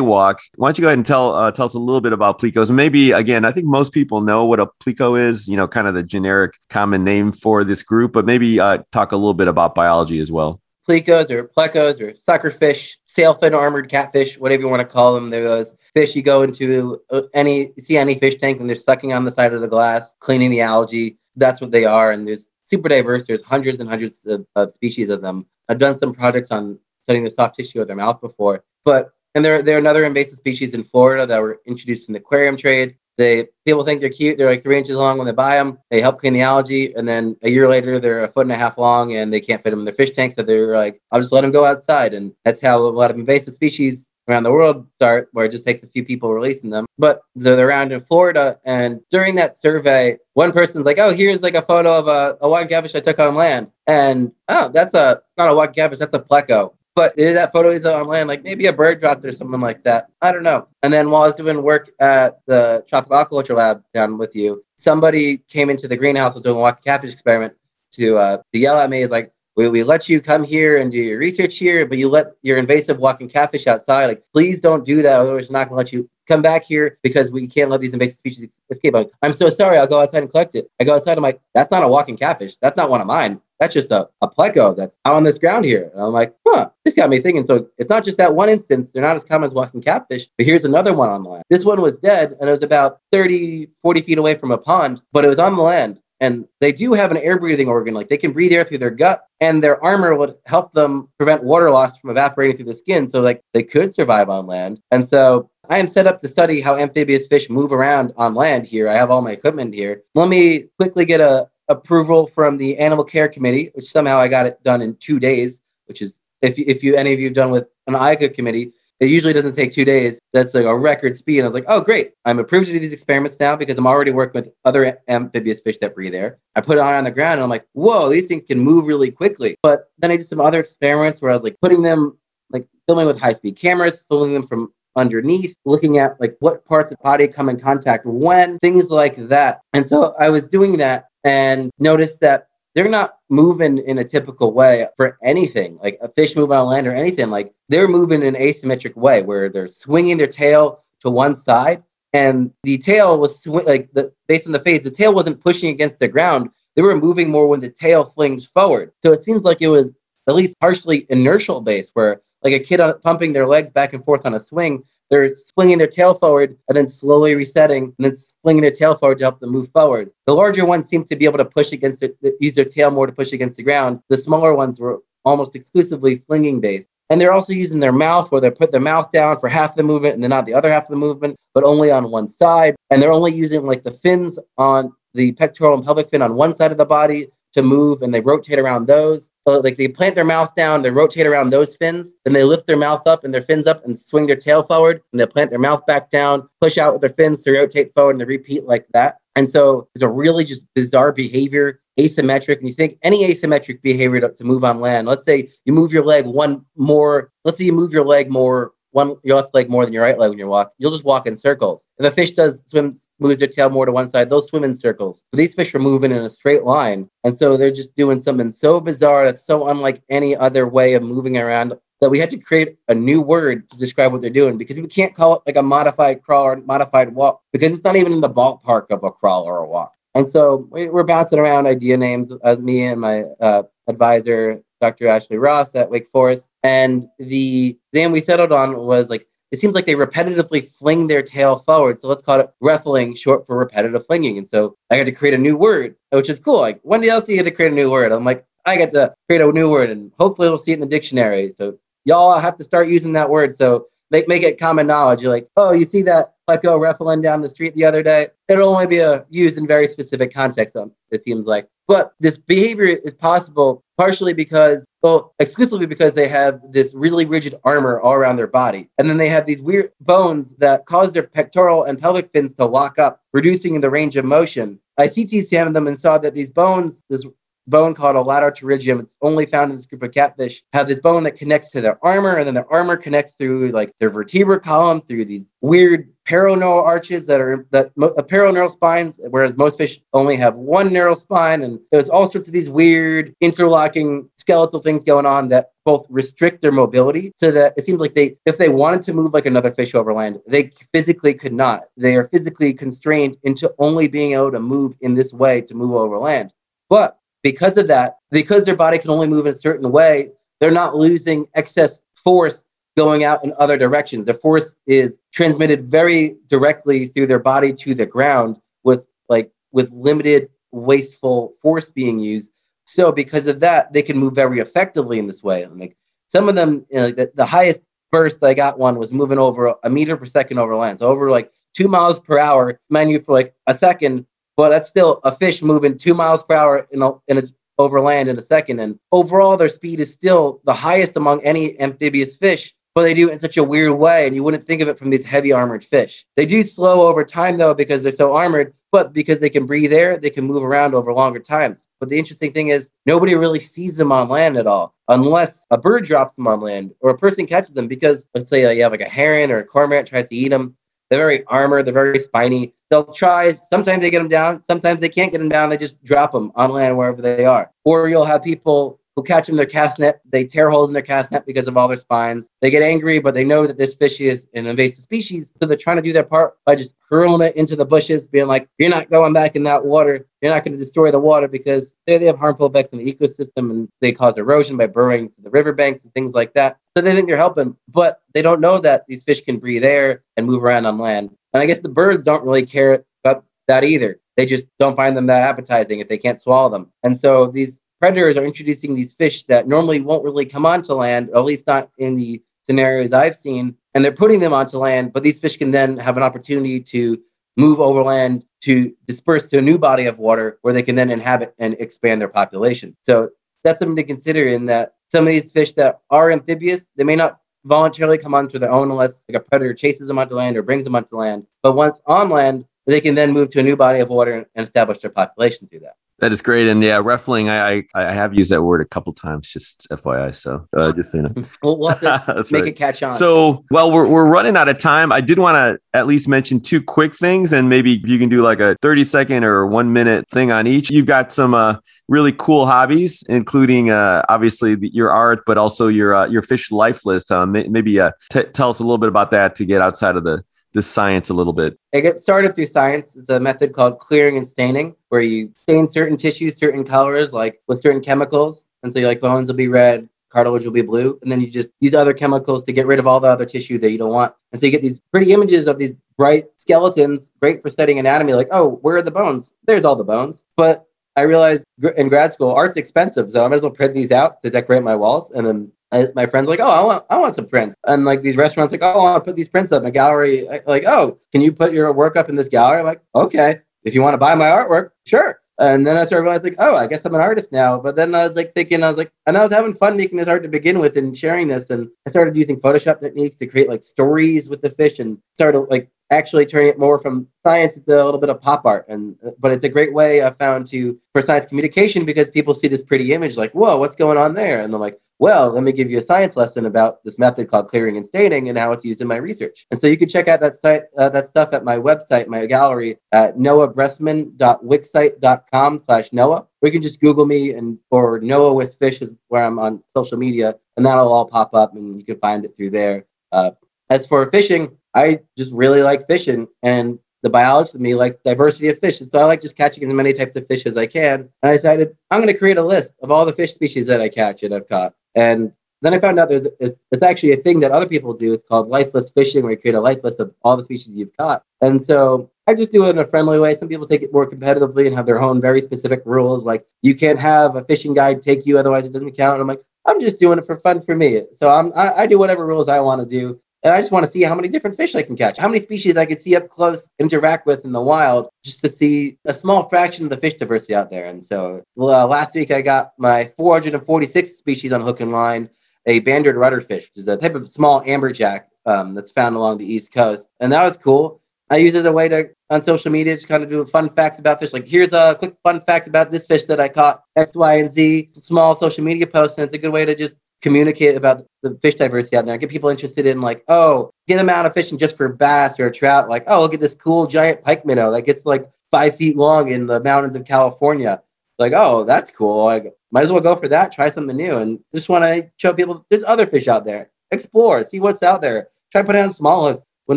walk. 0.00 0.40
Why 0.56 0.68
don't 0.68 0.78
you 0.78 0.82
go 0.82 0.88
ahead 0.88 0.98
and 0.98 1.06
tell 1.06 1.34
uh, 1.34 1.50
tell 1.52 1.66
us 1.66 1.74
a 1.74 1.78
little 1.78 2.00
bit 2.00 2.14
about 2.14 2.40
plecos? 2.40 2.68
And 2.68 2.76
maybe 2.76 3.10
again, 3.10 3.44
I 3.44 3.52
think 3.52 3.66
most 3.66 3.92
people 3.92 4.22
know 4.22 4.46
what 4.46 4.60
a 4.60 4.68
pleco 4.82 5.20
is. 5.20 5.46
You 5.46 5.58
know, 5.58 5.68
kind 5.68 5.86
of 5.86 5.94
the 5.94 6.02
generic 6.02 6.54
common 6.70 7.04
name 7.04 7.32
for 7.32 7.64
this 7.64 7.82
group, 7.82 8.14
but 8.14 8.24
maybe 8.24 8.58
uh, 8.58 8.78
talk 8.92 9.12
a 9.12 9.16
little 9.16 9.34
bit 9.34 9.48
about 9.48 9.74
biology 9.74 10.20
as 10.20 10.32
well 10.32 10.62
plecos 10.88 11.30
or 11.30 11.44
plecos 11.44 12.00
or 12.00 12.12
suckerfish, 12.12 12.96
sailfin 13.06 13.54
armored 13.54 13.88
catfish, 13.88 14.38
whatever 14.38 14.62
you 14.62 14.68
want 14.68 14.80
to 14.80 14.86
call 14.86 15.14
them. 15.14 15.30
They're 15.30 15.42
those 15.44 15.74
fish 15.94 16.16
you 16.16 16.22
go 16.22 16.42
into 16.42 17.00
uh, 17.10 17.22
any 17.34 17.72
see 17.78 17.96
any 17.96 18.18
fish 18.18 18.36
tank 18.36 18.60
and 18.60 18.68
they're 18.68 18.76
sucking 18.76 19.12
on 19.12 19.24
the 19.24 19.32
side 19.32 19.52
of 19.52 19.60
the 19.60 19.68
glass, 19.68 20.14
cleaning 20.20 20.50
the 20.50 20.62
algae. 20.62 21.18
That's 21.36 21.60
what 21.60 21.70
they 21.70 21.84
are, 21.84 22.12
and 22.12 22.26
there's 22.26 22.48
super 22.64 22.88
diverse. 22.88 23.26
There's 23.26 23.42
hundreds 23.42 23.80
and 23.80 23.88
hundreds 23.88 24.26
of, 24.26 24.46
of 24.56 24.72
species 24.72 25.10
of 25.10 25.22
them. 25.22 25.46
I've 25.68 25.78
done 25.78 25.94
some 25.94 26.12
projects 26.12 26.50
on 26.50 26.78
studying 27.04 27.24
the 27.24 27.30
soft 27.30 27.56
tissue 27.56 27.80
of 27.80 27.86
their 27.86 27.96
mouth 27.96 28.20
before, 28.20 28.64
but 28.84 29.12
and 29.34 29.44
they're 29.44 29.62
they're 29.62 29.78
another 29.78 30.04
invasive 30.04 30.38
species 30.38 30.74
in 30.74 30.82
Florida 30.82 31.26
that 31.26 31.40
were 31.40 31.60
introduced 31.66 32.08
in 32.08 32.14
the 32.14 32.20
aquarium 32.20 32.56
trade. 32.56 32.96
They 33.18 33.48
people 33.66 33.84
think 33.84 34.00
they're 34.00 34.08
cute. 34.08 34.38
They're 34.38 34.48
like 34.48 34.62
three 34.62 34.78
inches 34.78 34.96
long 34.96 35.18
when 35.18 35.26
they 35.26 35.32
buy 35.32 35.56
them. 35.56 35.78
They 35.90 36.00
help 36.00 36.20
clean 36.20 36.32
the 36.32 36.40
algae, 36.40 36.94
and 36.94 37.06
then 37.06 37.36
a 37.42 37.50
year 37.50 37.68
later 37.68 37.98
they're 37.98 38.24
a 38.24 38.28
foot 38.28 38.46
and 38.46 38.52
a 38.52 38.56
half 38.56 38.78
long, 38.78 39.16
and 39.16 39.34
they 39.34 39.40
can't 39.40 39.62
fit 39.62 39.70
them 39.70 39.80
in 39.80 39.84
their 39.84 39.92
fish 39.92 40.10
tanks. 40.10 40.36
So 40.36 40.42
they're 40.42 40.76
like, 40.76 41.02
I'll 41.10 41.20
just 41.20 41.32
let 41.32 41.42
them 41.42 41.50
go 41.50 41.64
outside, 41.64 42.14
and 42.14 42.32
that's 42.44 42.62
how 42.62 42.78
a 42.78 42.80
lot 42.80 43.10
of 43.10 43.18
invasive 43.18 43.54
species 43.54 44.08
around 44.28 44.44
the 44.44 44.52
world 44.52 44.86
start, 44.92 45.28
where 45.32 45.46
it 45.46 45.52
just 45.52 45.66
takes 45.66 45.82
a 45.82 45.88
few 45.88 46.04
people 46.04 46.32
releasing 46.32 46.70
them. 46.70 46.86
But 46.98 47.22
so 47.38 47.56
they're 47.56 47.68
around 47.68 47.92
in 47.92 48.00
Florida, 48.00 48.58
and 48.64 49.00
during 49.10 49.34
that 49.34 49.56
survey, 49.56 50.16
one 50.34 50.52
person's 50.52 50.86
like, 50.86 51.00
"Oh, 51.00 51.10
here's 51.10 51.42
like 51.42 51.56
a 51.56 51.62
photo 51.62 51.98
of 51.98 52.06
a, 52.06 52.38
a 52.40 52.48
white 52.48 52.68
catfish 52.68 52.94
I 52.94 53.00
took 53.00 53.18
on 53.18 53.34
land," 53.34 53.72
and 53.88 54.30
oh, 54.48 54.68
that's 54.68 54.94
a 54.94 55.20
not 55.36 55.50
a 55.50 55.54
white 55.54 55.74
catfish, 55.74 55.98
that's 55.98 56.14
a 56.14 56.20
pleco 56.20 56.74
but 56.98 57.16
is 57.16 57.34
that 57.34 57.52
photo 57.52 57.70
is 57.70 57.86
on 57.86 58.08
land, 58.08 58.28
like 58.28 58.42
maybe 58.42 58.66
a 58.66 58.72
bird 58.72 58.98
dropped 58.98 59.24
it 59.24 59.28
or 59.28 59.32
something 59.32 59.60
like 59.60 59.84
that. 59.84 60.08
I 60.20 60.32
don't 60.32 60.42
know. 60.42 60.66
And 60.82 60.92
then 60.92 61.10
while 61.10 61.22
I 61.22 61.26
was 61.28 61.36
doing 61.36 61.62
work 61.62 61.90
at 62.00 62.40
the 62.46 62.84
Tropical 62.88 63.16
Aquaculture 63.16 63.54
Lab 63.54 63.84
down 63.94 64.18
with 64.18 64.34
you, 64.34 64.64
somebody 64.74 65.36
came 65.48 65.70
into 65.70 65.86
the 65.86 65.96
greenhouse 65.96 66.34
doing 66.40 66.56
a 66.56 66.58
walking 66.58 66.82
catfish 66.84 67.12
experiment 67.12 67.54
to 67.92 68.18
uh, 68.18 68.38
to 68.52 68.58
yell 68.58 68.80
at 68.80 68.90
me. 68.90 69.04
It's 69.04 69.12
like, 69.12 69.32
we, 69.54 69.68
we 69.68 69.84
let 69.84 70.08
you 70.08 70.20
come 70.20 70.42
here 70.42 70.78
and 70.78 70.90
do 70.90 70.98
your 70.98 71.20
research 71.20 71.56
here, 71.56 71.86
but 71.86 71.98
you 71.98 72.08
let 72.08 72.32
your 72.42 72.58
invasive 72.58 72.98
walking 72.98 73.28
catfish 73.28 73.68
outside. 73.68 74.06
Like, 74.06 74.24
please 74.32 74.58
don't 74.60 74.84
do 74.84 75.00
that. 75.00 75.20
Otherwise, 75.20 75.48
we're 75.48 75.56
not 75.56 75.68
going 75.68 75.76
to 75.76 75.84
let 75.84 75.92
you 75.92 76.10
come 76.26 76.42
back 76.42 76.64
here 76.64 76.98
because 77.04 77.30
we 77.30 77.46
can't 77.46 77.70
let 77.70 77.80
these 77.80 77.92
invasive 77.92 78.18
species 78.18 78.58
escape. 78.70 78.96
I'm, 78.96 79.06
I'm 79.22 79.32
so 79.32 79.50
sorry. 79.50 79.78
I'll 79.78 79.86
go 79.86 80.00
outside 80.00 80.24
and 80.24 80.30
collect 80.32 80.56
it. 80.56 80.68
I 80.80 80.84
go 80.84 80.96
outside. 80.96 81.16
I'm 81.16 81.22
like, 81.22 81.40
that's 81.54 81.70
not 81.70 81.84
a 81.84 81.88
walking 81.88 82.16
catfish. 82.16 82.56
That's 82.56 82.76
not 82.76 82.90
one 82.90 83.00
of 83.00 83.06
mine. 83.06 83.40
That's 83.60 83.74
just 83.74 83.90
a, 83.90 84.08
a 84.20 84.28
pleco 84.28 84.76
that's 84.76 84.98
out 85.04 85.16
on 85.16 85.24
this 85.24 85.38
ground 85.38 85.64
here. 85.64 85.90
And 85.92 86.02
I'm 86.02 86.12
like, 86.12 86.34
huh, 86.46 86.70
this 86.84 86.94
got 86.94 87.10
me 87.10 87.20
thinking. 87.20 87.44
So 87.44 87.68
it's 87.78 87.90
not 87.90 88.04
just 88.04 88.16
that 88.18 88.34
one 88.34 88.48
instance. 88.48 88.88
They're 88.88 89.02
not 89.02 89.16
as 89.16 89.24
common 89.24 89.46
as 89.46 89.54
walking 89.54 89.82
catfish, 89.82 90.26
but 90.36 90.46
here's 90.46 90.64
another 90.64 90.94
one 90.94 91.10
on 91.10 91.24
land. 91.24 91.44
This 91.50 91.64
one 91.64 91.80
was 91.80 91.98
dead 91.98 92.36
and 92.40 92.48
it 92.48 92.52
was 92.52 92.62
about 92.62 93.00
30, 93.12 93.68
40 93.82 94.00
feet 94.02 94.18
away 94.18 94.34
from 94.34 94.50
a 94.50 94.58
pond, 94.58 95.02
but 95.12 95.24
it 95.24 95.28
was 95.28 95.38
on 95.38 95.56
the 95.56 95.62
land. 95.62 96.00
And 96.20 96.46
they 96.60 96.72
do 96.72 96.92
have 96.94 97.10
an 97.12 97.16
air 97.18 97.38
breathing 97.38 97.68
organ. 97.68 97.94
Like 97.94 98.08
they 98.08 98.16
can 98.16 98.32
breathe 98.32 98.52
air 98.52 98.64
through 98.64 98.78
their 98.78 98.90
gut, 98.90 99.24
and 99.40 99.62
their 99.62 99.82
armor 99.84 100.16
would 100.16 100.34
help 100.46 100.72
them 100.72 101.08
prevent 101.16 101.44
water 101.44 101.70
loss 101.70 101.96
from 101.96 102.10
evaporating 102.10 102.56
through 102.56 102.66
the 102.66 102.74
skin. 102.74 103.06
So, 103.08 103.20
like, 103.20 103.40
they 103.54 103.62
could 103.62 103.94
survive 103.94 104.28
on 104.28 104.48
land. 104.48 104.80
And 104.90 105.06
so, 105.06 105.48
I 105.70 105.78
am 105.78 105.86
set 105.86 106.08
up 106.08 106.20
to 106.20 106.28
study 106.28 106.60
how 106.60 106.76
amphibious 106.76 107.26
fish 107.28 107.48
move 107.48 107.72
around 107.72 108.12
on 108.16 108.34
land 108.34 108.66
here. 108.66 108.88
I 108.88 108.94
have 108.94 109.10
all 109.10 109.20
my 109.20 109.32
equipment 109.32 109.74
here. 109.74 110.02
Let 110.14 110.28
me 110.28 110.64
quickly 110.78 111.04
get 111.04 111.20
a 111.20 111.48
approval 111.68 112.26
from 112.26 112.56
the 112.56 112.76
animal 112.78 113.04
care 113.04 113.28
committee, 113.28 113.70
which 113.74 113.90
somehow 113.90 114.18
I 114.18 114.28
got 114.28 114.46
it 114.46 114.62
done 114.64 114.82
in 114.82 114.96
two 114.96 115.18
days, 115.20 115.60
which 115.86 116.02
is 116.02 116.20
if 116.42 116.58
if 116.58 116.82
you 116.82 116.96
any 116.96 117.12
of 117.12 117.20
you 117.20 117.26
have 117.26 117.34
done 117.34 117.50
with 117.50 117.68
an 117.86 117.94
IACUC 117.94 118.34
committee, 118.34 118.72
it 119.00 119.08
usually 119.08 119.32
doesn't 119.32 119.54
take 119.54 119.72
two 119.72 119.84
days. 119.84 120.18
That's 120.32 120.54
like 120.54 120.64
a 120.64 120.76
record 120.76 121.16
speed. 121.16 121.38
And 121.38 121.46
I 121.46 121.48
was 121.48 121.54
like, 121.54 121.64
oh, 121.68 121.80
great. 121.80 122.12
I'm 122.24 122.38
approved 122.38 122.66
to 122.66 122.72
do 122.72 122.78
these 122.78 122.92
experiments 122.92 123.38
now 123.38 123.54
because 123.54 123.78
I'm 123.78 123.86
already 123.86 124.10
working 124.10 124.40
with 124.40 124.52
other 124.64 124.98
amphibious 125.08 125.60
fish 125.60 125.78
that 125.78 125.94
breathe 125.94 126.14
air. 126.14 126.38
I 126.56 126.60
put 126.60 126.78
it 126.78 126.80
on 126.80 127.04
the 127.04 127.10
ground 127.10 127.34
and 127.34 127.42
I'm 127.42 127.50
like, 127.50 127.66
whoa, 127.72 128.08
these 128.08 128.26
things 128.26 128.44
can 128.44 128.58
move 128.58 128.86
really 128.86 129.10
quickly. 129.10 129.56
But 129.62 129.90
then 129.98 130.10
I 130.10 130.16
did 130.16 130.26
some 130.26 130.40
other 130.40 130.60
experiments 130.60 131.22
where 131.22 131.30
I 131.30 131.34
was 131.34 131.44
like 131.44 131.56
putting 131.62 131.82
them, 131.82 132.18
like 132.50 132.66
filming 132.86 133.06
with 133.06 133.20
high 133.20 133.34
speed 133.34 133.56
cameras, 133.56 134.04
filming 134.08 134.34
them 134.34 134.46
from 134.46 134.72
underneath, 134.98 135.56
looking 135.64 135.98
at 135.98 136.20
like 136.20 136.36
what 136.40 136.64
parts 136.64 136.92
of 136.92 136.98
the 136.98 137.02
body 137.02 137.28
come 137.28 137.48
in 137.48 137.58
contact 137.58 138.04
when, 138.04 138.58
things 138.58 138.90
like 138.90 139.16
that. 139.28 139.60
And 139.72 139.86
so 139.86 140.14
I 140.20 140.28
was 140.28 140.48
doing 140.48 140.76
that 140.78 141.06
and 141.24 141.70
noticed 141.78 142.20
that 142.20 142.48
they're 142.74 142.88
not 142.88 143.16
moving 143.28 143.78
in 143.78 143.98
a 143.98 144.04
typical 144.04 144.52
way 144.52 144.86
for 144.96 145.18
anything 145.22 145.78
like 145.82 145.98
a 146.02 146.08
fish 146.12 146.36
moving 146.36 146.56
on 146.56 146.66
land 146.66 146.86
or 146.86 146.94
anything. 146.94 147.30
Like 147.30 147.52
they're 147.68 147.88
moving 147.88 148.22
in 148.22 148.34
an 148.34 148.40
asymmetric 148.40 148.94
way 148.94 149.22
where 149.22 149.48
they're 149.48 149.68
swinging 149.68 150.16
their 150.16 150.26
tail 150.26 150.84
to 151.00 151.10
one 151.10 151.34
side 151.34 151.82
and 152.12 152.52
the 152.62 152.78
tail 152.78 153.18
was 153.18 153.42
sw- 153.42 153.66
like 153.66 153.90
the 153.92 154.12
based 154.26 154.46
on 154.46 154.52
the 154.52 154.60
phase 154.60 154.82
the 154.82 154.90
tail 154.90 155.14
wasn't 155.14 155.42
pushing 155.42 155.70
against 155.70 155.98
the 155.98 156.08
ground. 156.08 156.50
They 156.76 156.82
were 156.82 156.96
moving 156.96 157.30
more 157.30 157.48
when 157.48 157.60
the 157.60 157.70
tail 157.70 158.04
flings 158.04 158.46
forward. 158.46 158.92
So 159.02 159.12
it 159.12 159.22
seems 159.22 159.42
like 159.42 159.60
it 159.60 159.68
was 159.68 159.90
at 160.28 160.34
least 160.34 160.58
partially 160.60 161.06
inertial 161.10 161.60
based 161.60 161.90
where 161.94 162.22
like 162.42 162.52
a 162.52 162.58
kid 162.58 162.80
pumping 163.02 163.32
their 163.32 163.46
legs 163.46 163.70
back 163.70 163.92
and 163.92 164.04
forth 164.04 164.24
on 164.24 164.34
a 164.34 164.40
swing 164.40 164.84
they're 165.10 165.28
swinging 165.28 165.78
their 165.78 165.86
tail 165.86 166.14
forward 166.14 166.56
and 166.68 166.76
then 166.76 166.88
slowly 166.88 167.34
resetting 167.34 167.84
and 167.84 167.94
then 167.98 168.14
swinging 168.14 168.62
their 168.62 168.70
tail 168.70 168.96
forward 168.96 169.18
to 169.18 169.24
help 169.24 169.40
them 169.40 169.50
move 169.50 169.70
forward. 169.72 170.10
The 170.26 170.34
larger 170.34 170.66
ones 170.66 170.88
seem 170.88 171.04
to 171.04 171.16
be 171.16 171.24
able 171.24 171.38
to 171.38 171.44
push 171.44 171.72
against 171.72 172.02
it, 172.02 172.16
use 172.40 172.54
their 172.54 172.64
tail 172.64 172.90
more 172.90 173.06
to 173.06 173.12
push 173.12 173.32
against 173.32 173.56
the 173.56 173.62
ground. 173.62 174.00
The 174.08 174.18
smaller 174.18 174.54
ones 174.54 174.78
were 174.78 175.00
almost 175.24 175.54
exclusively 175.54 176.16
flinging 176.26 176.60
based. 176.60 176.90
And 177.10 177.18
they're 177.18 177.32
also 177.32 177.54
using 177.54 177.80
their 177.80 177.92
mouth 177.92 178.30
where 178.30 178.40
they 178.40 178.50
put 178.50 178.70
their 178.70 178.82
mouth 178.82 179.10
down 179.10 179.38
for 179.40 179.48
half 179.48 179.74
the 179.74 179.82
movement 179.82 180.14
and 180.14 180.22
then 180.22 180.28
not 180.28 180.44
the 180.44 180.52
other 180.52 180.70
half 180.70 180.84
of 180.84 180.90
the 180.90 180.96
movement, 180.96 181.36
but 181.54 181.64
only 181.64 181.90
on 181.90 182.10
one 182.10 182.28
side. 182.28 182.76
And 182.90 183.00
they're 183.00 183.12
only 183.12 183.32
using 183.32 183.64
like 183.64 183.82
the 183.82 183.92
fins 183.92 184.38
on 184.58 184.92
the 185.14 185.32
pectoral 185.32 185.74
and 185.74 185.84
pelvic 185.84 186.10
fin 186.10 186.20
on 186.20 186.34
one 186.34 186.54
side 186.54 186.70
of 186.70 186.76
the 186.76 186.84
body 186.84 187.28
to 187.54 187.62
move 187.62 188.02
and 188.02 188.12
they 188.12 188.20
rotate 188.20 188.58
around 188.58 188.86
those. 188.86 189.30
So 189.46 189.60
like 189.60 189.76
they 189.76 189.88
plant 189.88 190.14
their 190.14 190.24
mouth 190.24 190.54
down, 190.54 190.82
they 190.82 190.90
rotate 190.90 191.26
around 191.26 191.50
those 191.50 191.74
fins, 191.76 192.12
then 192.24 192.34
they 192.34 192.44
lift 192.44 192.66
their 192.66 192.76
mouth 192.76 193.06
up 193.06 193.24
and 193.24 193.32
their 193.32 193.42
fins 193.42 193.66
up 193.66 193.84
and 193.84 193.98
swing 193.98 194.26
their 194.26 194.36
tail 194.36 194.62
forward, 194.62 195.00
and 195.12 195.20
they 195.20 195.26
plant 195.26 195.50
their 195.50 195.58
mouth 195.58 195.84
back 195.86 196.10
down, 196.10 196.48
push 196.60 196.76
out 196.76 196.92
with 196.92 197.00
their 197.00 197.10
fins 197.10 197.42
to 197.42 197.52
rotate 197.52 197.94
forward, 197.94 198.12
and 198.12 198.20
they 198.20 198.26
repeat 198.26 198.64
like 198.64 198.86
that. 198.92 199.16
And 199.36 199.48
so 199.48 199.88
it's 199.94 200.02
a 200.02 200.08
really 200.08 200.44
just 200.44 200.62
bizarre 200.74 201.12
behavior, 201.12 201.80
asymmetric. 201.98 202.58
And 202.58 202.68
you 202.68 202.74
think 202.74 202.98
any 203.02 203.26
asymmetric 203.26 203.80
behavior 203.82 204.20
to, 204.20 204.30
to 204.30 204.44
move 204.44 204.64
on 204.64 204.80
land, 204.80 205.06
let's 205.06 205.24
say 205.24 205.50
you 205.64 205.72
move 205.72 205.92
your 205.92 206.04
leg 206.04 206.26
one 206.26 206.64
more, 206.76 207.30
let's 207.44 207.56
say 207.56 207.64
you 207.64 207.72
move 207.72 207.92
your 207.92 208.04
leg 208.04 208.30
more 208.30 208.72
one 208.92 209.16
your 209.22 209.36
left 209.36 209.54
leg 209.54 209.68
more 209.68 209.84
than 209.84 209.92
your 209.92 210.02
right 210.02 210.18
leg 210.18 210.30
when 210.30 210.38
you 210.38 210.48
walk, 210.48 210.72
you'll 210.78 210.90
just 210.90 211.04
walk 211.04 211.26
in 211.26 211.36
circles. 211.36 211.84
A 212.00 212.10
fish 212.10 212.32
does 212.32 212.62
swim 212.66 212.98
moves 213.18 213.38
their 213.38 213.48
tail 213.48 213.70
more 213.70 213.86
to 213.86 213.92
one 213.92 214.08
side, 214.08 214.30
they'll 214.30 214.42
swim 214.42 214.64
in 214.64 214.74
circles. 214.74 215.24
But 215.30 215.38
these 215.38 215.54
fish 215.54 215.74
are 215.74 215.78
moving 215.78 216.12
in 216.12 216.18
a 216.18 216.30
straight 216.30 216.64
line. 216.64 217.08
And 217.24 217.36
so 217.36 217.56
they're 217.56 217.70
just 217.70 217.94
doing 217.96 218.20
something 218.20 218.52
so 218.52 218.80
bizarre 218.80 219.24
that's 219.24 219.44
so 219.44 219.68
unlike 219.68 220.02
any 220.08 220.36
other 220.36 220.66
way 220.66 220.94
of 220.94 221.02
moving 221.02 221.36
around 221.36 221.74
that 222.00 222.10
we 222.10 222.18
had 222.18 222.30
to 222.30 222.38
create 222.38 222.76
a 222.88 222.94
new 222.94 223.20
word 223.20 223.68
to 223.70 223.76
describe 223.76 224.12
what 224.12 224.20
they're 224.20 224.30
doing 224.30 224.56
because 224.56 224.78
we 224.78 224.86
can't 224.86 225.14
call 225.14 225.36
it 225.36 225.42
like 225.46 225.56
a 225.56 225.62
modified 225.62 226.22
crawl 226.22 226.44
or 226.44 226.56
modified 226.58 227.14
walk 227.14 227.42
because 227.52 227.72
it's 227.72 227.84
not 227.84 227.96
even 227.96 228.12
in 228.12 228.20
the 228.20 228.30
ballpark 228.30 228.86
of 228.90 229.02
a 229.02 229.10
crawl 229.10 229.42
or 229.42 229.58
a 229.58 229.68
walk. 229.68 229.92
And 230.14 230.26
so 230.26 230.66
we're 230.70 231.04
bouncing 231.04 231.38
around 231.38 231.66
idea 231.66 231.96
names 231.96 232.32
as 232.42 232.58
me 232.58 232.84
and 232.84 233.00
my 233.00 233.22
uh, 233.40 233.62
advisor, 233.88 234.62
Dr. 234.80 235.06
Ashley 235.06 235.38
Ross 235.38 235.74
at 235.74 235.90
Wake 235.90 236.08
Forest. 236.08 236.48
And 236.62 237.08
the 237.18 237.76
name 237.92 238.12
we 238.12 238.20
settled 238.20 238.52
on 238.52 238.78
was 238.78 239.10
like 239.10 239.27
it 239.50 239.58
seems 239.58 239.74
like 239.74 239.86
they 239.86 239.94
repetitively 239.94 240.68
fling 240.68 241.06
their 241.06 241.22
tail 241.22 241.58
forward. 241.58 242.00
So 242.00 242.08
let's 242.08 242.22
call 242.22 242.40
it 242.40 242.50
ruffling, 242.60 243.14
short 243.14 243.46
for 243.46 243.56
repetitive 243.56 244.06
flinging. 244.06 244.38
And 244.38 244.48
so 244.48 244.76
I 244.90 244.96
got 244.96 245.04
to 245.04 245.12
create 245.12 245.34
a 245.34 245.38
new 245.38 245.56
word, 245.56 245.96
which 246.10 246.28
is 246.28 246.38
cool. 246.38 246.60
Like, 246.60 246.80
when 246.82 247.02
else 247.08 247.24
do 247.24 247.32
you 247.32 247.38
get 247.38 247.44
to 247.44 247.50
create 247.50 247.72
a 247.72 247.74
new 247.74 247.90
word? 247.90 248.12
I'm 248.12 248.24
like, 248.24 248.44
I 248.66 248.76
get 248.76 248.92
to 248.92 249.14
create 249.28 249.40
a 249.40 249.50
new 249.50 249.70
word, 249.70 249.90
and 249.90 250.12
hopefully 250.18 250.48
we'll 250.48 250.58
see 250.58 250.72
it 250.72 250.74
in 250.74 250.80
the 250.80 250.86
dictionary. 250.86 251.52
So 251.52 251.78
y'all 252.04 252.38
have 252.38 252.56
to 252.58 252.64
start 252.64 252.88
using 252.88 253.12
that 253.12 253.30
word. 253.30 253.56
So 253.56 253.86
make 254.10 254.28
make 254.28 254.42
it 254.42 254.58
common 254.58 254.86
knowledge. 254.86 255.22
You're 255.22 255.32
like, 255.32 255.48
oh, 255.56 255.72
you 255.72 255.84
see 255.84 256.02
that 256.02 256.34
pleco 256.48 256.78
ruffling 256.78 257.20
down 257.20 257.40
the 257.40 257.48
street 257.48 257.74
the 257.74 257.84
other 257.84 258.02
day? 258.02 258.28
It'll 258.48 258.68
only 258.68 258.86
be 258.86 258.98
a, 258.98 259.24
used 259.30 259.56
in 259.56 259.66
very 259.66 259.88
specific 259.88 260.34
contexts. 260.34 260.76
It 261.10 261.22
seems 261.22 261.46
like, 261.46 261.68
but 261.86 262.12
this 262.20 262.36
behavior 262.36 262.86
is 262.86 263.14
possible 263.14 263.82
partially 263.96 264.32
because 264.32 264.84
well, 265.02 265.34
exclusively 265.38 265.86
because 265.86 266.14
they 266.14 266.28
have 266.28 266.60
this 266.72 266.92
really 266.94 267.24
rigid 267.24 267.54
armor 267.64 268.00
all 268.00 268.14
around 268.14 268.36
their 268.36 268.46
body. 268.46 268.90
And 268.98 269.08
then 269.08 269.16
they 269.16 269.28
have 269.28 269.46
these 269.46 269.62
weird 269.62 269.92
bones 270.00 270.54
that 270.56 270.86
cause 270.86 271.12
their 271.12 271.22
pectoral 271.22 271.84
and 271.84 271.98
pelvic 271.98 272.30
fins 272.32 272.54
to 272.54 272.64
lock 272.64 272.98
up, 272.98 273.20
reducing 273.32 273.80
the 273.80 273.90
range 273.90 274.16
of 274.16 274.24
motion. 274.24 274.78
I 274.98 275.08
CT 275.08 275.46
scanned 275.46 275.76
them 275.76 275.86
and 275.86 275.98
saw 275.98 276.18
that 276.18 276.34
these 276.34 276.50
bones, 276.50 277.04
this 277.08 277.24
bone 277.68 277.94
called 277.94 278.16
a 278.16 278.20
lateral 278.20 278.50
pterygium. 278.50 279.00
It's 279.00 279.16
only 279.22 279.46
found 279.46 279.70
in 279.70 279.76
this 279.76 279.86
group 279.86 280.02
of 280.02 280.12
catfish. 280.12 280.62
Have 280.72 280.88
this 280.88 280.98
bone 280.98 281.22
that 281.24 281.36
connects 281.36 281.70
to 281.70 281.80
their 281.80 282.04
armor, 282.04 282.36
and 282.36 282.46
then 282.46 282.54
their 282.54 282.72
armor 282.72 282.96
connects 282.96 283.32
through 283.32 283.70
like 283.70 283.92
their 284.00 284.10
vertebral 284.10 284.58
column 284.58 285.00
through 285.02 285.26
these 285.26 285.52
weird 285.60 286.08
peroneural 286.28 286.84
arches 286.84 287.26
that 287.26 287.40
are 287.40 287.66
that 287.70 287.90
a 288.00 288.04
uh, 288.04 288.22
peroneural 288.22 288.70
spines, 288.70 289.18
whereas 289.30 289.56
most 289.56 289.78
fish 289.78 289.98
only 290.12 290.36
have 290.36 290.54
one 290.56 290.92
neural 290.92 291.16
spine, 291.16 291.62
and 291.62 291.80
there's 291.90 292.10
all 292.10 292.26
sorts 292.26 292.48
of 292.48 292.54
these 292.54 292.68
weird 292.68 293.34
interlocking 293.40 294.28
skeletal 294.36 294.80
things 294.80 295.04
going 295.04 295.24
on 295.24 295.48
that 295.48 295.72
both 295.84 296.06
restrict 296.10 296.60
their 296.60 296.72
mobility 296.72 297.32
so 297.38 297.50
that 297.50 297.72
it 297.76 297.84
seems 297.84 298.00
like 298.00 298.14
they 298.14 298.36
if 298.44 298.58
they 298.58 298.68
wanted 298.68 299.02
to 299.02 299.14
move 299.14 299.32
like 299.32 299.46
another 299.46 299.72
fish 299.72 299.94
over 299.94 300.12
land 300.12 300.38
they 300.46 300.70
physically 300.92 301.32
could 301.32 301.54
not. 301.54 301.84
They 301.96 302.16
are 302.16 302.28
physically 302.28 302.74
constrained 302.74 303.38
into 303.42 303.72
only 303.78 304.06
being 304.06 304.34
able 304.34 304.52
to 304.52 304.60
move 304.60 304.94
in 305.00 305.14
this 305.14 305.32
way 305.32 305.62
to 305.62 305.74
move 305.74 305.94
over 305.94 306.18
land. 306.18 306.52
But 306.90 307.18
because 307.42 307.78
of 307.78 307.86
that, 307.88 308.16
because 308.30 308.64
their 308.64 308.76
body 308.76 308.98
can 308.98 309.10
only 309.10 309.28
move 309.28 309.46
in 309.46 309.52
a 309.52 309.56
certain 309.56 309.90
way, 309.90 310.30
they're 310.60 310.70
not 310.70 310.94
losing 310.94 311.46
excess 311.54 312.00
force 312.22 312.64
going 312.98 313.22
out 313.22 313.44
in 313.44 313.54
other 313.60 313.78
directions. 313.78 314.26
The 314.26 314.34
force 314.34 314.74
is 314.88 315.20
transmitted 315.32 315.88
very 315.88 316.34
directly 316.48 317.06
through 317.06 317.28
their 317.28 317.38
body 317.38 317.72
to 317.72 317.94
the 317.94 318.04
ground 318.04 318.58
with 318.82 319.06
like 319.28 319.52
with 319.70 319.88
limited 319.92 320.48
wasteful 320.72 321.54
force 321.62 321.90
being 321.90 322.18
used. 322.18 322.50
So 322.86 323.12
because 323.12 323.46
of 323.46 323.60
that, 323.60 323.92
they 323.92 324.02
can 324.02 324.18
move 324.18 324.34
very 324.34 324.58
effectively 324.58 325.20
in 325.20 325.28
this 325.28 325.44
way. 325.44 325.64
Like 325.66 325.96
some 326.26 326.48
of 326.48 326.56
them, 326.56 326.84
you 326.90 326.98
know, 326.98 327.10
the, 327.12 327.30
the 327.36 327.46
highest 327.46 327.84
burst 328.10 328.42
I 328.42 328.52
got 328.52 328.80
one 328.80 328.98
was 328.98 329.12
moving 329.12 329.38
over 329.38 329.74
a 329.84 329.90
meter 329.90 330.16
per 330.16 330.26
second 330.26 330.58
over 330.58 330.74
land. 330.74 330.98
So 330.98 331.06
over 331.06 331.30
like 331.30 331.52
two 331.74 331.86
miles 331.86 332.18
per 332.18 332.36
hour, 332.40 332.80
mind 332.90 333.12
you, 333.12 333.20
for 333.20 333.32
like 333.32 333.54
a 333.68 333.74
second, 333.74 334.26
but 334.56 334.70
that's 334.70 334.88
still 334.88 335.20
a 335.22 335.30
fish 335.30 335.62
moving 335.62 335.96
two 335.96 336.14
miles 336.14 336.42
per 336.42 336.56
hour 336.56 336.88
in 336.90 337.02
a, 337.02 337.12
in 337.28 337.38
a 337.38 337.42
over 337.78 338.00
land 338.00 338.28
in 338.28 338.36
a 338.36 338.42
second. 338.42 338.80
And 338.80 338.98
overall, 339.12 339.56
their 339.56 339.68
speed 339.68 340.00
is 340.00 340.10
still 340.10 340.60
the 340.64 340.74
highest 340.74 341.16
among 341.16 341.44
any 341.44 341.80
amphibious 341.80 342.34
fish, 342.34 342.74
but 342.98 343.04
they 343.04 343.14
do 343.14 343.28
it 343.28 343.32
in 343.32 343.38
such 343.38 343.56
a 343.56 343.62
weird 343.62 343.96
way. 343.96 344.26
And 344.26 344.34
you 344.34 344.42
wouldn't 344.42 344.66
think 344.66 344.82
of 344.82 344.88
it 344.88 344.98
from 344.98 345.10
these 345.10 345.24
heavy 345.24 345.52
armored 345.52 345.84
fish. 345.84 346.26
They 346.36 346.44
do 346.44 346.64
slow 346.64 347.06
over 347.06 347.22
time, 347.22 347.56
though, 347.56 347.72
because 347.72 348.02
they're 348.02 348.10
so 348.10 348.34
armored, 348.34 348.74
but 348.90 349.12
because 349.12 349.38
they 349.38 349.50
can 349.50 349.66
breathe 349.66 349.92
air, 349.92 350.18
they 350.18 350.30
can 350.30 350.44
move 350.44 350.64
around 350.64 350.96
over 350.96 351.12
longer 351.12 351.38
times. 351.38 351.84
But 352.00 352.08
the 352.08 352.18
interesting 352.18 352.52
thing 352.52 352.70
is, 352.70 352.88
nobody 353.06 353.36
really 353.36 353.60
sees 353.60 353.94
them 353.94 354.10
on 354.10 354.28
land 354.28 354.56
at 354.56 354.66
all, 354.66 354.96
unless 355.06 355.64
a 355.70 355.78
bird 355.78 356.06
drops 356.06 356.34
them 356.34 356.48
on 356.48 356.60
land 356.60 356.92
or 356.98 357.10
a 357.10 357.16
person 357.16 357.46
catches 357.46 357.74
them. 357.74 357.86
Because 357.86 358.26
let's 358.34 358.50
say 358.50 358.64
uh, 358.64 358.70
you 358.70 358.82
have 358.82 358.90
like 358.90 359.00
a 359.00 359.08
heron 359.08 359.52
or 359.52 359.58
a 359.58 359.64
cormorant 359.64 360.08
tries 360.08 360.28
to 360.30 360.34
eat 360.34 360.48
them, 360.48 360.76
they're 361.08 361.20
very 361.20 361.44
armored, 361.46 361.86
they're 361.86 361.94
very 361.94 362.18
spiny. 362.18 362.74
They'll 362.90 363.12
try, 363.12 363.56
sometimes 363.70 364.02
they 364.02 364.10
get 364.10 364.18
them 364.18 364.28
down, 364.28 364.64
sometimes 364.66 365.00
they 365.00 365.08
can't 365.08 365.30
get 365.30 365.38
them 365.38 365.48
down, 365.48 365.68
they 365.68 365.76
just 365.76 366.02
drop 366.02 366.32
them 366.32 366.50
on 366.56 366.72
land 366.72 366.96
wherever 366.96 367.22
they 367.22 367.44
are. 367.44 367.70
Or 367.84 368.08
you'll 368.08 368.24
have 368.24 368.42
people 368.42 368.98
who 369.18 369.24
catch 369.24 369.48
them 369.48 369.56
their 369.56 369.66
cast 369.66 369.98
net. 369.98 370.20
They 370.30 370.44
tear 370.44 370.70
holes 370.70 370.88
in 370.88 370.92
their 370.92 371.02
cast 371.02 371.32
net 371.32 371.44
because 371.44 371.66
of 371.66 371.76
all 371.76 371.88
their 371.88 371.96
spines. 371.96 372.48
They 372.60 372.70
get 372.70 372.84
angry, 372.84 373.18
but 373.18 373.34
they 373.34 373.42
know 373.42 373.66
that 373.66 373.76
this 373.76 373.96
fish 373.96 374.20
is 374.20 374.46
an 374.54 374.66
invasive 374.68 375.02
species. 375.02 375.52
So 375.60 375.66
they're 375.66 375.76
trying 375.76 375.96
to 375.96 376.02
do 376.02 376.12
their 376.12 376.22
part 376.22 376.56
by 376.64 376.76
just 376.76 376.94
hurling 377.10 377.48
it 377.48 377.56
into 377.56 377.74
the 377.74 377.84
bushes, 377.84 378.28
being 378.28 378.46
like, 378.46 378.68
you're 378.78 378.90
not 378.90 379.10
going 379.10 379.32
back 379.32 379.56
in 379.56 379.64
that 379.64 379.84
water. 379.84 380.24
You're 380.40 380.52
not 380.52 380.64
going 380.64 380.74
to 380.74 380.78
destroy 380.78 381.10
the 381.10 381.18
water 381.18 381.48
because 381.48 381.96
they, 382.06 382.16
they 382.16 382.26
have 382.26 382.38
harmful 382.38 382.66
effects 382.66 382.90
on 382.92 383.00
the 383.00 383.12
ecosystem 383.12 383.72
and 383.72 383.88
they 384.00 384.12
cause 384.12 384.38
erosion 384.38 384.76
by 384.76 384.86
burrowing 384.86 385.30
to 385.30 385.42
the 385.42 385.50
riverbanks 385.50 386.04
and 386.04 386.14
things 386.14 386.32
like 386.32 386.54
that. 386.54 386.78
So 386.96 387.02
they 387.02 387.12
think 387.12 387.26
they're 387.26 387.36
helping, 387.36 387.76
but 387.88 388.20
they 388.34 388.42
don't 388.42 388.60
know 388.60 388.78
that 388.78 389.04
these 389.08 389.24
fish 389.24 389.40
can 389.40 389.58
breathe 389.58 389.84
air 389.84 390.22
and 390.36 390.46
move 390.46 390.62
around 390.62 390.86
on 390.86 390.96
land. 390.96 391.30
And 391.54 391.60
I 391.60 391.66
guess 391.66 391.80
the 391.80 391.88
birds 391.88 392.22
don't 392.22 392.44
really 392.44 392.64
care 392.64 393.04
about 393.24 393.44
that 393.66 393.82
either. 393.82 394.20
They 394.36 394.46
just 394.46 394.66
don't 394.78 394.94
find 394.94 395.16
them 395.16 395.26
that 395.26 395.42
appetizing 395.42 395.98
if 395.98 396.08
they 396.08 396.18
can't 396.18 396.40
swallow 396.40 396.68
them. 396.68 396.92
And 397.02 397.18
so 397.18 397.48
these 397.48 397.80
predators 398.00 398.36
are 398.36 398.44
introducing 398.44 398.94
these 398.94 399.12
fish 399.12 399.44
that 399.44 399.68
normally 399.68 400.00
won't 400.00 400.24
really 400.24 400.46
come 400.46 400.66
onto 400.66 400.94
land, 400.94 401.30
at 401.30 401.44
least 401.44 401.66
not 401.66 401.88
in 401.98 402.14
the 402.14 402.42
scenarios 402.64 403.12
I've 403.12 403.36
seen, 403.36 403.76
and 403.94 404.04
they're 404.04 404.12
putting 404.12 404.40
them 404.40 404.52
onto 404.52 404.78
land, 404.78 405.12
but 405.12 405.22
these 405.22 405.40
fish 405.40 405.56
can 405.56 405.70
then 405.70 405.96
have 405.96 406.16
an 406.16 406.22
opportunity 406.22 406.80
to 406.80 407.20
move 407.56 407.80
overland 407.80 408.44
to 408.60 408.94
disperse 409.06 409.48
to 409.48 409.58
a 409.58 409.62
new 409.62 409.78
body 409.78 410.06
of 410.06 410.18
water 410.18 410.58
where 410.62 410.74
they 410.74 410.82
can 410.82 410.94
then 410.94 411.10
inhabit 411.10 411.54
and 411.58 411.74
expand 411.80 412.20
their 412.20 412.28
population. 412.28 412.96
So 413.02 413.30
that's 413.64 413.78
something 413.78 413.96
to 413.96 414.04
consider 414.04 414.46
in 414.46 414.64
that 414.66 414.94
some 415.08 415.26
of 415.26 415.32
these 415.32 415.50
fish 415.50 415.72
that 415.72 416.00
are 416.10 416.30
amphibious, 416.30 416.90
they 416.96 417.04
may 417.04 417.16
not 417.16 417.40
voluntarily 417.64 418.18
come 418.18 418.34
onto 418.34 418.58
their 418.58 418.70
own 418.70 418.90
unless 418.90 419.24
like 419.28 419.36
a 419.36 419.44
predator 419.44 419.74
chases 419.74 420.06
them 420.08 420.18
onto 420.18 420.34
land 420.34 420.56
or 420.56 420.62
brings 420.62 420.84
them 420.84 420.94
onto 420.94 421.16
land. 421.16 421.46
But 421.62 421.72
once 421.72 422.00
on 422.06 422.30
land, 422.30 422.64
they 422.86 423.00
can 423.00 423.14
then 423.14 423.32
move 423.32 423.50
to 423.50 423.60
a 423.60 423.62
new 423.62 423.76
body 423.76 424.00
of 424.00 424.08
water 424.08 424.46
and 424.54 424.66
establish 424.66 424.98
their 425.00 425.10
population 425.10 425.66
through 425.68 425.80
that. 425.80 425.96
That 426.20 426.32
is 426.32 426.42
great, 426.42 426.66
and 426.66 426.82
yeah, 426.82 427.00
ruffling. 427.02 427.48
I, 427.48 427.74
I 427.74 427.84
I 427.94 428.10
have 428.10 428.34
used 428.34 428.50
that 428.50 428.62
word 428.62 428.80
a 428.80 428.84
couple 428.84 429.12
times, 429.12 429.48
just 429.48 429.86
FYI. 429.88 430.34
So 430.34 430.66
uh, 430.76 430.90
just 430.92 431.12
so 431.12 431.18
you 431.18 431.22
know, 431.22 431.32
we'll, 431.62 431.78
we'll 431.78 431.90
make 432.02 432.52
right. 432.52 432.66
it 432.66 432.76
catch 432.76 433.04
on. 433.04 433.12
So, 433.12 433.64
well, 433.70 433.92
we're 433.92 434.08
we're 434.08 434.28
running 434.28 434.56
out 434.56 434.68
of 434.68 434.78
time. 434.78 435.12
I 435.12 435.20
did 435.20 435.38
want 435.38 435.54
to 435.54 435.78
at 435.96 436.08
least 436.08 436.26
mention 436.26 436.58
two 436.58 436.82
quick 436.82 437.14
things, 437.14 437.52
and 437.52 437.68
maybe 437.68 438.02
you 438.04 438.18
can 438.18 438.28
do 438.28 438.42
like 438.42 438.58
a 438.58 438.76
thirty 438.82 439.04
second 439.04 439.44
or 439.44 439.64
one 439.64 439.92
minute 439.92 440.28
thing 440.30 440.50
on 440.50 440.66
each. 440.66 440.90
You've 440.90 441.06
got 441.06 441.30
some 441.30 441.54
uh, 441.54 441.76
really 442.08 442.32
cool 442.32 442.66
hobbies, 442.66 443.22
including 443.28 443.90
uh, 443.90 444.24
obviously 444.28 444.74
the, 444.74 444.90
your 444.92 445.12
art, 445.12 445.44
but 445.46 445.56
also 445.56 445.86
your 445.86 446.16
uh, 446.16 446.26
your 446.26 446.42
fish 446.42 446.72
life 446.72 447.06
list. 447.06 447.30
Um, 447.30 447.52
maybe 447.52 448.00
uh, 448.00 448.10
t- 448.30 448.42
tell 448.42 448.70
us 448.70 448.80
a 448.80 448.82
little 448.82 448.98
bit 448.98 449.08
about 449.08 449.30
that 449.30 449.54
to 449.54 449.64
get 449.64 449.82
outside 449.82 450.16
of 450.16 450.24
the 450.24 450.42
the 450.72 450.82
science 450.82 451.30
a 451.30 451.34
little 451.34 451.52
bit? 451.52 451.78
I 451.94 452.00
get 452.00 452.20
started 452.20 452.54
through 452.54 452.66
science. 452.66 453.16
It's 453.16 453.28
a 453.28 453.40
method 453.40 453.72
called 453.72 453.98
clearing 453.98 454.36
and 454.36 454.46
staining, 454.46 454.94
where 455.08 455.20
you 455.20 455.52
stain 455.54 455.88
certain 455.88 456.16
tissues, 456.16 456.56
certain 456.56 456.84
colors, 456.84 457.32
like 457.32 457.60
with 457.66 457.80
certain 457.80 458.00
chemicals. 458.00 458.68
And 458.82 458.92
so, 458.92 459.00
like 459.00 459.20
bones 459.20 459.48
will 459.48 459.56
be 459.56 459.68
red, 459.68 460.08
cartilage 460.30 460.64
will 460.64 460.72
be 460.72 460.82
blue, 460.82 461.18
and 461.22 461.30
then 461.30 461.40
you 461.40 461.50
just 461.50 461.70
use 461.80 461.94
other 461.94 462.12
chemicals 462.12 462.64
to 462.64 462.72
get 462.72 462.86
rid 462.86 462.98
of 462.98 463.06
all 463.06 463.20
the 463.20 463.28
other 463.28 463.46
tissue 463.46 463.78
that 463.78 463.90
you 463.90 463.98
don't 463.98 464.12
want. 464.12 464.34
And 464.52 464.60
so 464.60 464.66
you 464.66 464.72
get 464.72 464.82
these 464.82 465.00
pretty 465.12 465.32
images 465.32 465.66
of 465.66 465.78
these 465.78 465.94
bright 466.16 466.46
skeletons, 466.56 467.30
great 467.40 467.62
for 467.62 467.70
studying 467.70 467.98
anatomy. 467.98 468.34
Like, 468.34 468.48
oh, 468.50 468.78
where 468.82 468.96
are 468.96 469.02
the 469.02 469.10
bones? 469.10 469.54
There's 469.66 469.84
all 469.84 469.96
the 469.96 470.04
bones. 470.04 470.44
But 470.56 470.86
I 471.16 471.22
realized 471.22 471.64
in 471.96 472.08
grad 472.08 472.32
school, 472.32 472.52
art's 472.52 472.76
expensive, 472.76 473.32
so 473.32 473.44
I 473.44 473.48
might 473.48 473.56
as 473.56 473.62
well 473.62 473.70
print 473.70 473.94
these 473.94 474.12
out 474.12 474.40
to 474.42 474.50
decorate 474.50 474.82
my 474.82 474.94
walls. 474.94 475.30
And 475.32 475.46
then 475.46 475.72
I, 475.92 476.08
my 476.14 476.26
friends 476.26 476.48
like, 476.48 476.60
oh, 476.60 476.70
I 476.70 476.84
want, 476.84 477.04
I 477.10 477.16
want 477.16 477.34
some 477.34 477.46
prints, 477.46 477.76
and 477.86 478.04
like 478.04 478.22
these 478.22 478.36
restaurants 478.36 478.72
like, 478.72 478.82
oh, 478.82 479.00
I 479.00 479.02
want 479.12 479.24
to 479.24 479.28
put 479.28 479.36
these 479.36 479.48
prints 479.48 479.72
up 479.72 479.82
in 479.82 479.88
a 479.88 479.90
gallery. 479.90 480.46
Like, 480.66 480.84
oh, 480.86 481.18
can 481.32 481.40
you 481.40 481.52
put 481.52 481.72
your 481.72 481.92
work 481.92 482.16
up 482.16 482.28
in 482.28 482.34
this 482.34 482.48
gallery? 482.48 482.80
I'm 482.80 482.84
like, 482.84 483.02
okay, 483.14 483.60
if 483.84 483.94
you 483.94 484.02
want 484.02 484.14
to 484.14 484.18
buy 484.18 484.34
my 484.34 484.46
artwork, 484.46 484.90
sure. 485.06 485.40
And 485.60 485.84
then 485.84 485.96
I 485.96 486.04
started 486.04 486.22
realizing, 486.22 486.52
like, 486.52 486.60
oh, 486.60 486.76
I 486.76 486.86
guess 486.86 487.04
I'm 487.04 487.14
an 487.14 487.20
artist 487.20 487.50
now. 487.50 487.80
But 487.80 487.96
then 487.96 488.14
I 488.14 488.26
was 488.26 488.36
like 488.36 488.54
thinking, 488.54 488.84
I 488.84 488.88
was 488.88 488.96
like, 488.96 489.10
and 489.26 489.36
I 489.36 489.42
was 489.42 489.50
having 489.50 489.74
fun 489.74 489.96
making 489.96 490.18
this 490.18 490.28
art 490.28 490.44
to 490.44 490.48
begin 490.48 490.78
with 490.78 490.96
and 490.96 491.18
sharing 491.18 491.48
this. 491.48 491.68
And 491.70 491.88
I 492.06 492.10
started 492.10 492.36
using 492.36 492.60
Photoshop 492.60 493.00
techniques 493.00 493.38
to 493.38 493.46
create 493.46 493.68
like 493.68 493.82
stories 493.82 494.48
with 494.48 494.62
the 494.62 494.70
fish 494.70 495.00
and 495.00 495.18
started 495.34 495.62
like 495.62 495.90
actually 496.10 496.46
turning 496.46 496.70
it 496.70 496.78
more 496.78 496.98
from 496.98 497.26
science 497.44 497.74
to 497.74 498.02
a 498.02 498.04
little 498.04 498.20
bit 498.20 498.30
of 498.30 498.40
pop 498.40 498.64
art 498.64 498.86
and 498.88 499.16
but 499.38 499.52
it's 499.52 499.64
a 499.64 499.68
great 499.68 499.92
way 499.92 500.24
i 500.24 500.30
found 500.30 500.66
to 500.66 500.98
for 501.12 501.20
science 501.20 501.44
communication 501.44 502.04
because 502.04 502.30
people 502.30 502.54
see 502.54 502.68
this 502.68 502.80
pretty 502.80 503.12
image 503.12 503.36
like 503.36 503.52
whoa 503.52 503.76
what's 503.76 503.94
going 503.94 504.16
on 504.16 504.34
there 504.34 504.62
and 504.62 504.74
i'm 504.74 504.80
like 504.80 504.98
well, 505.18 505.52
let 505.52 505.64
me 505.64 505.72
give 505.72 505.90
you 505.90 505.98
a 505.98 506.02
science 506.02 506.36
lesson 506.36 506.66
about 506.66 507.02
this 507.04 507.18
method 507.18 507.48
called 507.48 507.66
clearing 507.68 507.96
and 507.96 508.06
staining 508.06 508.48
and 508.48 508.56
how 508.56 508.70
it's 508.72 508.84
used 508.84 509.00
in 509.00 509.08
my 509.08 509.16
research. 509.16 509.66
And 509.70 509.80
so 509.80 509.88
you 509.88 509.96
can 509.96 510.08
check 510.08 510.28
out 510.28 510.38
that 510.40 510.54
site, 510.54 510.82
uh, 510.96 511.08
that 511.08 511.26
stuff 511.26 511.48
at 511.52 511.64
my 511.64 511.76
website, 511.76 512.28
my 512.28 512.46
gallery 512.46 512.98
at 513.12 513.36
noahbressman.wixsite.com 513.36 515.78
slash 515.80 516.12
Noah. 516.12 516.46
Or 516.60 516.68
you 516.68 516.72
can 516.72 516.82
just 516.82 517.00
Google 517.00 517.26
me 517.26 517.50
and 517.52 517.78
or 517.90 518.20
Noah 518.20 518.54
with 518.54 518.78
fish 518.78 519.02
is 519.02 519.12
where 519.28 519.44
I'm 519.44 519.58
on 519.58 519.82
social 519.88 520.18
media, 520.18 520.54
and 520.76 520.86
that'll 520.86 521.12
all 521.12 521.26
pop 521.26 521.52
up 521.54 521.74
and 521.74 521.98
you 521.98 522.04
can 522.04 522.20
find 522.20 522.44
it 522.44 522.54
through 522.56 522.70
there. 522.70 523.06
Uh, 523.32 523.50
as 523.90 524.06
for 524.06 524.30
fishing, 524.30 524.70
I 524.94 525.18
just 525.36 525.52
really 525.52 525.82
like 525.82 526.06
fishing 526.06 526.46
and 526.62 527.00
the 527.22 527.30
biologist 527.30 527.74
in 527.74 527.82
me 527.82 527.94
likes 527.94 528.16
diversity 528.18 528.68
of 528.68 528.78
fish. 528.78 529.00
And 529.00 529.10
so 529.10 529.18
I 529.18 529.24
like 529.24 529.40
just 529.40 529.56
catching 529.56 529.84
as 529.84 529.92
many 529.92 530.12
types 530.12 530.36
of 530.36 530.46
fish 530.46 530.66
as 530.66 530.76
I 530.76 530.86
can. 530.86 531.28
And 531.42 531.50
I 531.50 531.52
decided 531.52 531.96
I'm 532.10 532.20
going 532.20 532.32
to 532.32 532.38
create 532.38 532.58
a 532.58 532.64
list 532.64 532.94
of 533.02 533.10
all 533.10 533.26
the 533.26 533.32
fish 533.32 533.54
species 533.54 533.86
that 533.86 534.00
I 534.00 534.08
catch 534.08 534.42
and 534.42 534.54
I've 534.54 534.68
caught. 534.68 534.94
And 535.14 535.52
then 535.80 535.94
I 535.94 535.98
found 535.98 536.18
out 536.18 536.28
there's 536.28 536.46
it's, 536.60 536.86
it's 536.90 537.02
actually 537.02 537.32
a 537.32 537.36
thing 537.36 537.60
that 537.60 537.70
other 537.70 537.86
people 537.86 538.12
do. 538.12 538.32
It's 538.32 538.44
called 538.44 538.68
lifeless 538.68 539.10
fishing, 539.10 539.42
where 539.42 539.52
you 539.52 539.58
create 539.58 539.74
a 539.74 539.80
life 539.80 540.02
list 540.02 540.20
of 540.20 540.34
all 540.42 540.56
the 540.56 540.62
species 540.62 540.96
you've 540.96 541.16
caught. 541.16 541.42
And 541.60 541.82
so 541.82 542.30
I 542.46 542.54
just 542.54 542.72
do 542.72 542.86
it 542.86 542.90
in 542.90 542.98
a 542.98 543.06
friendly 543.06 543.38
way. 543.38 543.54
Some 543.54 543.68
people 543.68 543.86
take 543.86 544.02
it 544.02 544.12
more 544.12 544.28
competitively 544.28 544.86
and 544.86 544.96
have 544.96 545.06
their 545.06 545.20
own 545.20 545.40
very 545.40 545.60
specific 545.60 546.02
rules, 546.04 546.44
like 546.44 546.66
you 546.82 546.94
can't 546.94 547.18
have 547.18 547.56
a 547.56 547.64
fishing 547.64 547.94
guide 547.94 548.22
take 548.22 548.46
you, 548.46 548.58
otherwise 548.58 548.86
it 548.86 548.92
doesn't 548.92 549.16
count. 549.16 549.34
And 549.34 549.42
I'm 549.42 549.48
like, 549.48 549.62
I'm 549.86 550.00
just 550.00 550.18
doing 550.18 550.38
it 550.38 550.46
for 550.46 550.56
fun 550.56 550.82
for 550.82 550.94
me. 550.94 551.22
So 551.32 551.48
I'm 551.48 551.72
I, 551.74 551.92
I 551.92 552.06
do 552.06 552.18
whatever 552.18 552.44
rules 552.46 552.68
I 552.68 552.80
want 552.80 553.00
to 553.00 553.06
do. 553.06 553.40
And 553.62 553.72
I 553.72 553.78
just 553.78 553.90
want 553.90 554.04
to 554.04 554.10
see 554.10 554.22
how 554.22 554.34
many 554.34 554.48
different 554.48 554.76
fish 554.76 554.94
I 554.94 555.02
can 555.02 555.16
catch, 555.16 555.36
how 555.36 555.48
many 555.48 555.60
species 555.60 555.96
I 555.96 556.06
could 556.06 556.20
see 556.20 556.36
up 556.36 556.48
close, 556.48 556.88
interact 557.00 557.44
with 557.44 557.64
in 557.64 557.72
the 557.72 557.80
wild, 557.80 558.28
just 558.44 558.60
to 558.60 558.68
see 558.68 559.18
a 559.26 559.34
small 559.34 559.68
fraction 559.68 560.04
of 560.04 560.10
the 560.10 560.16
fish 560.16 560.34
diversity 560.34 560.74
out 560.74 560.90
there. 560.90 561.06
And 561.06 561.24
so 561.24 561.64
uh, 561.76 562.06
last 562.06 562.34
week 562.34 562.52
I 562.52 562.60
got 562.60 562.92
my 562.98 563.32
446 563.36 564.30
species 564.30 564.72
on 564.72 564.80
hook 564.82 565.00
and 565.00 565.10
line, 565.10 565.50
a 565.86 565.98
banded 566.00 566.36
rudderfish, 566.36 566.82
which 566.82 566.96
is 566.96 567.08
a 567.08 567.16
type 567.16 567.34
of 567.34 567.48
small 567.48 567.82
amberjack 567.82 568.42
um, 568.64 568.94
that's 568.94 569.10
found 569.10 569.34
along 569.34 569.58
the 569.58 569.66
East 569.66 569.92
Coast. 569.92 570.28
And 570.38 570.52
that 570.52 570.62
was 570.62 570.76
cool. 570.76 571.20
I 571.50 571.56
use 571.56 571.74
it 571.74 571.80
as 571.80 571.86
a 571.86 571.92
way 571.92 572.08
to, 572.08 572.28
on 572.50 572.62
social 572.62 572.92
media, 572.92 573.14
just 573.14 573.26
kind 573.26 573.42
of 573.42 573.48
do 573.48 573.64
fun 573.64 573.88
facts 573.90 574.18
about 574.18 574.38
fish. 574.38 574.52
Like, 574.52 574.68
here's 574.68 574.92
a 574.92 575.16
quick 575.18 575.34
fun 575.42 575.62
fact 575.62 575.88
about 575.88 576.10
this 576.10 576.26
fish 576.26 576.44
that 576.44 576.60
I 576.60 576.68
caught, 576.68 577.02
X, 577.16 577.34
Y, 577.34 577.54
and 577.54 577.72
Z. 577.72 578.10
Small 578.12 578.54
social 578.54 578.84
media 578.84 579.06
post, 579.06 579.38
and 579.38 579.44
it's 579.44 579.54
a 579.54 579.58
good 579.58 579.72
way 579.72 579.86
to 579.86 579.94
just 579.94 580.14
communicate 580.42 580.96
about 580.96 581.24
the 581.42 581.54
fish 581.62 581.74
diversity 581.74 582.16
out 582.16 582.24
there. 582.24 582.34
And 582.34 582.40
get 582.40 582.50
people 582.50 582.70
interested 582.70 583.06
in 583.06 583.20
like, 583.20 583.44
oh, 583.48 583.90
get 584.06 584.16
them 584.16 584.28
out 584.28 584.46
of 584.46 584.54
fishing 584.54 584.78
just 584.78 584.96
for 584.96 585.08
bass 585.08 585.58
or 585.58 585.70
trout. 585.70 586.08
Like, 586.08 586.24
oh, 586.26 586.40
look 586.40 586.54
at 586.54 586.60
this 586.60 586.74
cool 586.74 587.06
giant 587.06 587.42
pike 587.42 587.64
minnow 587.66 587.90
that 587.92 588.02
gets 588.02 588.26
like 588.26 588.48
five 588.70 588.96
feet 588.96 589.16
long 589.16 589.50
in 589.50 589.66
the 589.66 589.80
mountains 589.80 590.14
of 590.14 590.24
California. 590.24 591.02
Like, 591.38 591.52
oh, 591.54 591.84
that's 591.84 592.10
cool. 592.10 592.44
Like, 592.44 592.74
might 592.90 593.02
as 593.04 593.12
well 593.12 593.20
go 593.20 593.36
for 593.36 593.48
that. 593.48 593.72
Try 593.72 593.90
something 593.90 594.16
new, 594.16 594.38
and 594.38 594.58
just 594.74 594.88
want 594.88 595.04
to 595.04 595.30
show 595.36 595.52
people 595.52 595.84
there's 595.88 596.04
other 596.04 596.26
fish 596.26 596.48
out 596.48 596.64
there. 596.64 596.90
Explore, 597.10 597.64
see 597.64 597.80
what's 597.80 598.02
out 598.02 598.20
there. 598.20 598.48
Try 598.72 598.82
putting 598.82 599.02
on 599.02 599.12
small 599.12 599.46
hooks. 599.46 599.64
When 599.86 599.96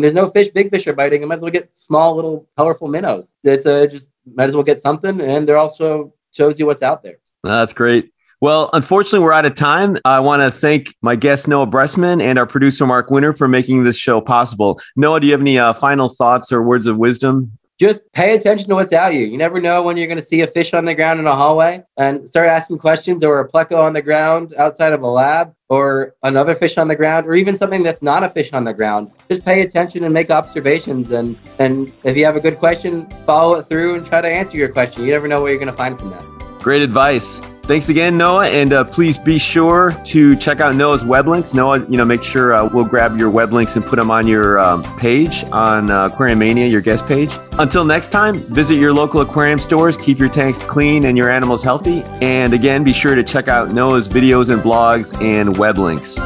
there's 0.00 0.14
no 0.14 0.30
fish, 0.30 0.48
big 0.48 0.70
fish 0.70 0.86
are 0.86 0.94
biting. 0.94 1.22
I 1.22 1.26
might 1.26 1.36
as 1.36 1.42
well 1.42 1.50
get 1.50 1.70
small, 1.70 2.14
little, 2.14 2.48
colorful 2.56 2.88
minnows. 2.88 3.32
It's 3.44 3.66
a 3.66 3.86
just 3.86 4.08
might 4.34 4.48
as 4.48 4.54
well 4.54 4.62
get 4.62 4.80
something, 4.80 5.20
and 5.20 5.46
they're 5.46 5.58
also 5.58 6.14
shows 6.32 6.58
you 6.58 6.66
what's 6.66 6.82
out 6.82 7.02
there. 7.02 7.18
That's 7.42 7.72
great. 7.72 8.11
Well, 8.42 8.70
unfortunately, 8.72 9.20
we're 9.20 9.32
out 9.32 9.46
of 9.46 9.54
time. 9.54 9.98
I 10.04 10.18
want 10.18 10.42
to 10.42 10.50
thank 10.50 10.96
my 11.00 11.14
guest, 11.14 11.46
Noah 11.46 11.68
Bressman, 11.68 12.20
and 12.20 12.40
our 12.40 12.46
producer, 12.46 12.84
Mark 12.84 13.08
Winter, 13.08 13.32
for 13.32 13.46
making 13.46 13.84
this 13.84 13.96
show 13.96 14.20
possible. 14.20 14.80
Noah, 14.96 15.20
do 15.20 15.28
you 15.28 15.32
have 15.32 15.40
any 15.40 15.60
uh, 15.60 15.72
final 15.74 16.08
thoughts 16.08 16.50
or 16.50 16.60
words 16.60 16.88
of 16.88 16.98
wisdom? 16.98 17.56
Just 17.78 18.02
pay 18.14 18.34
attention 18.34 18.68
to 18.70 18.74
what's 18.74 18.92
out 18.92 19.14
you. 19.14 19.26
You 19.26 19.38
never 19.38 19.60
know 19.60 19.84
when 19.84 19.96
you're 19.96 20.08
going 20.08 20.18
to 20.18 20.26
see 20.26 20.40
a 20.40 20.48
fish 20.48 20.74
on 20.74 20.86
the 20.86 20.94
ground 20.94 21.20
in 21.20 21.26
a 21.28 21.36
hallway 21.36 21.84
and 21.96 22.28
start 22.28 22.48
asking 22.48 22.78
questions 22.78 23.22
or 23.22 23.38
a 23.38 23.48
pleco 23.48 23.80
on 23.80 23.92
the 23.92 24.02
ground 24.02 24.52
outside 24.58 24.92
of 24.92 25.02
a 25.02 25.06
lab 25.06 25.54
or 25.68 26.16
another 26.24 26.56
fish 26.56 26.78
on 26.78 26.88
the 26.88 26.96
ground 26.96 27.26
or 27.26 27.34
even 27.34 27.56
something 27.56 27.84
that's 27.84 28.02
not 28.02 28.24
a 28.24 28.28
fish 28.28 28.52
on 28.52 28.64
the 28.64 28.74
ground. 28.74 29.12
Just 29.30 29.44
pay 29.44 29.60
attention 29.60 30.02
and 30.02 30.12
make 30.12 30.30
observations. 30.30 31.12
And, 31.12 31.38
and 31.60 31.92
if 32.02 32.16
you 32.16 32.24
have 32.24 32.34
a 32.34 32.40
good 32.40 32.58
question, 32.58 33.08
follow 33.24 33.60
it 33.60 33.68
through 33.68 33.94
and 33.94 34.04
try 34.04 34.20
to 34.20 34.28
answer 34.28 34.56
your 34.56 34.68
question. 34.68 35.04
You 35.04 35.12
never 35.12 35.28
know 35.28 35.42
what 35.42 35.50
you're 35.50 35.58
going 35.58 35.70
to 35.70 35.76
find 35.76 35.96
from 35.96 36.10
that. 36.10 36.24
Great 36.58 36.82
advice. 36.82 37.40
Thanks 37.64 37.88
again, 37.88 38.18
Noah, 38.18 38.48
and 38.48 38.72
uh, 38.72 38.82
please 38.82 39.16
be 39.16 39.38
sure 39.38 39.92
to 40.06 40.34
check 40.36 40.60
out 40.60 40.74
Noah's 40.74 41.04
web 41.04 41.28
links. 41.28 41.54
Noah, 41.54 41.78
you 41.88 41.96
know, 41.96 42.04
make 42.04 42.24
sure 42.24 42.52
uh, 42.52 42.68
we'll 42.68 42.84
grab 42.84 43.16
your 43.16 43.30
web 43.30 43.52
links 43.52 43.76
and 43.76 43.86
put 43.86 43.94
them 43.96 44.10
on 44.10 44.26
your 44.26 44.58
um, 44.58 44.82
page 44.98 45.44
on 45.52 45.88
uh, 45.88 46.06
Aquarium 46.06 46.40
Mania, 46.40 46.66
your 46.66 46.80
guest 46.80 47.06
page. 47.06 47.30
Until 47.52 47.84
next 47.84 48.08
time, 48.08 48.40
visit 48.52 48.74
your 48.74 48.92
local 48.92 49.20
aquarium 49.20 49.60
stores, 49.60 49.96
keep 49.96 50.18
your 50.18 50.28
tanks 50.28 50.64
clean 50.64 51.04
and 51.04 51.16
your 51.16 51.30
animals 51.30 51.62
healthy. 51.62 52.02
And 52.20 52.52
again, 52.52 52.82
be 52.82 52.92
sure 52.92 53.14
to 53.14 53.22
check 53.22 53.46
out 53.46 53.70
Noah's 53.70 54.08
videos 54.08 54.52
and 54.52 54.60
blogs 54.60 55.14
and 55.22 55.56
web 55.56 55.78
links. 55.78 56.18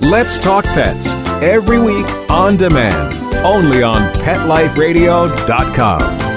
Let's 0.00 0.38
talk 0.38 0.64
pets 0.66 1.10
every 1.42 1.80
week 1.80 2.06
on 2.30 2.56
demand, 2.56 3.12
only 3.44 3.82
on 3.82 4.12
PetLifeRadio.com. 4.14 6.35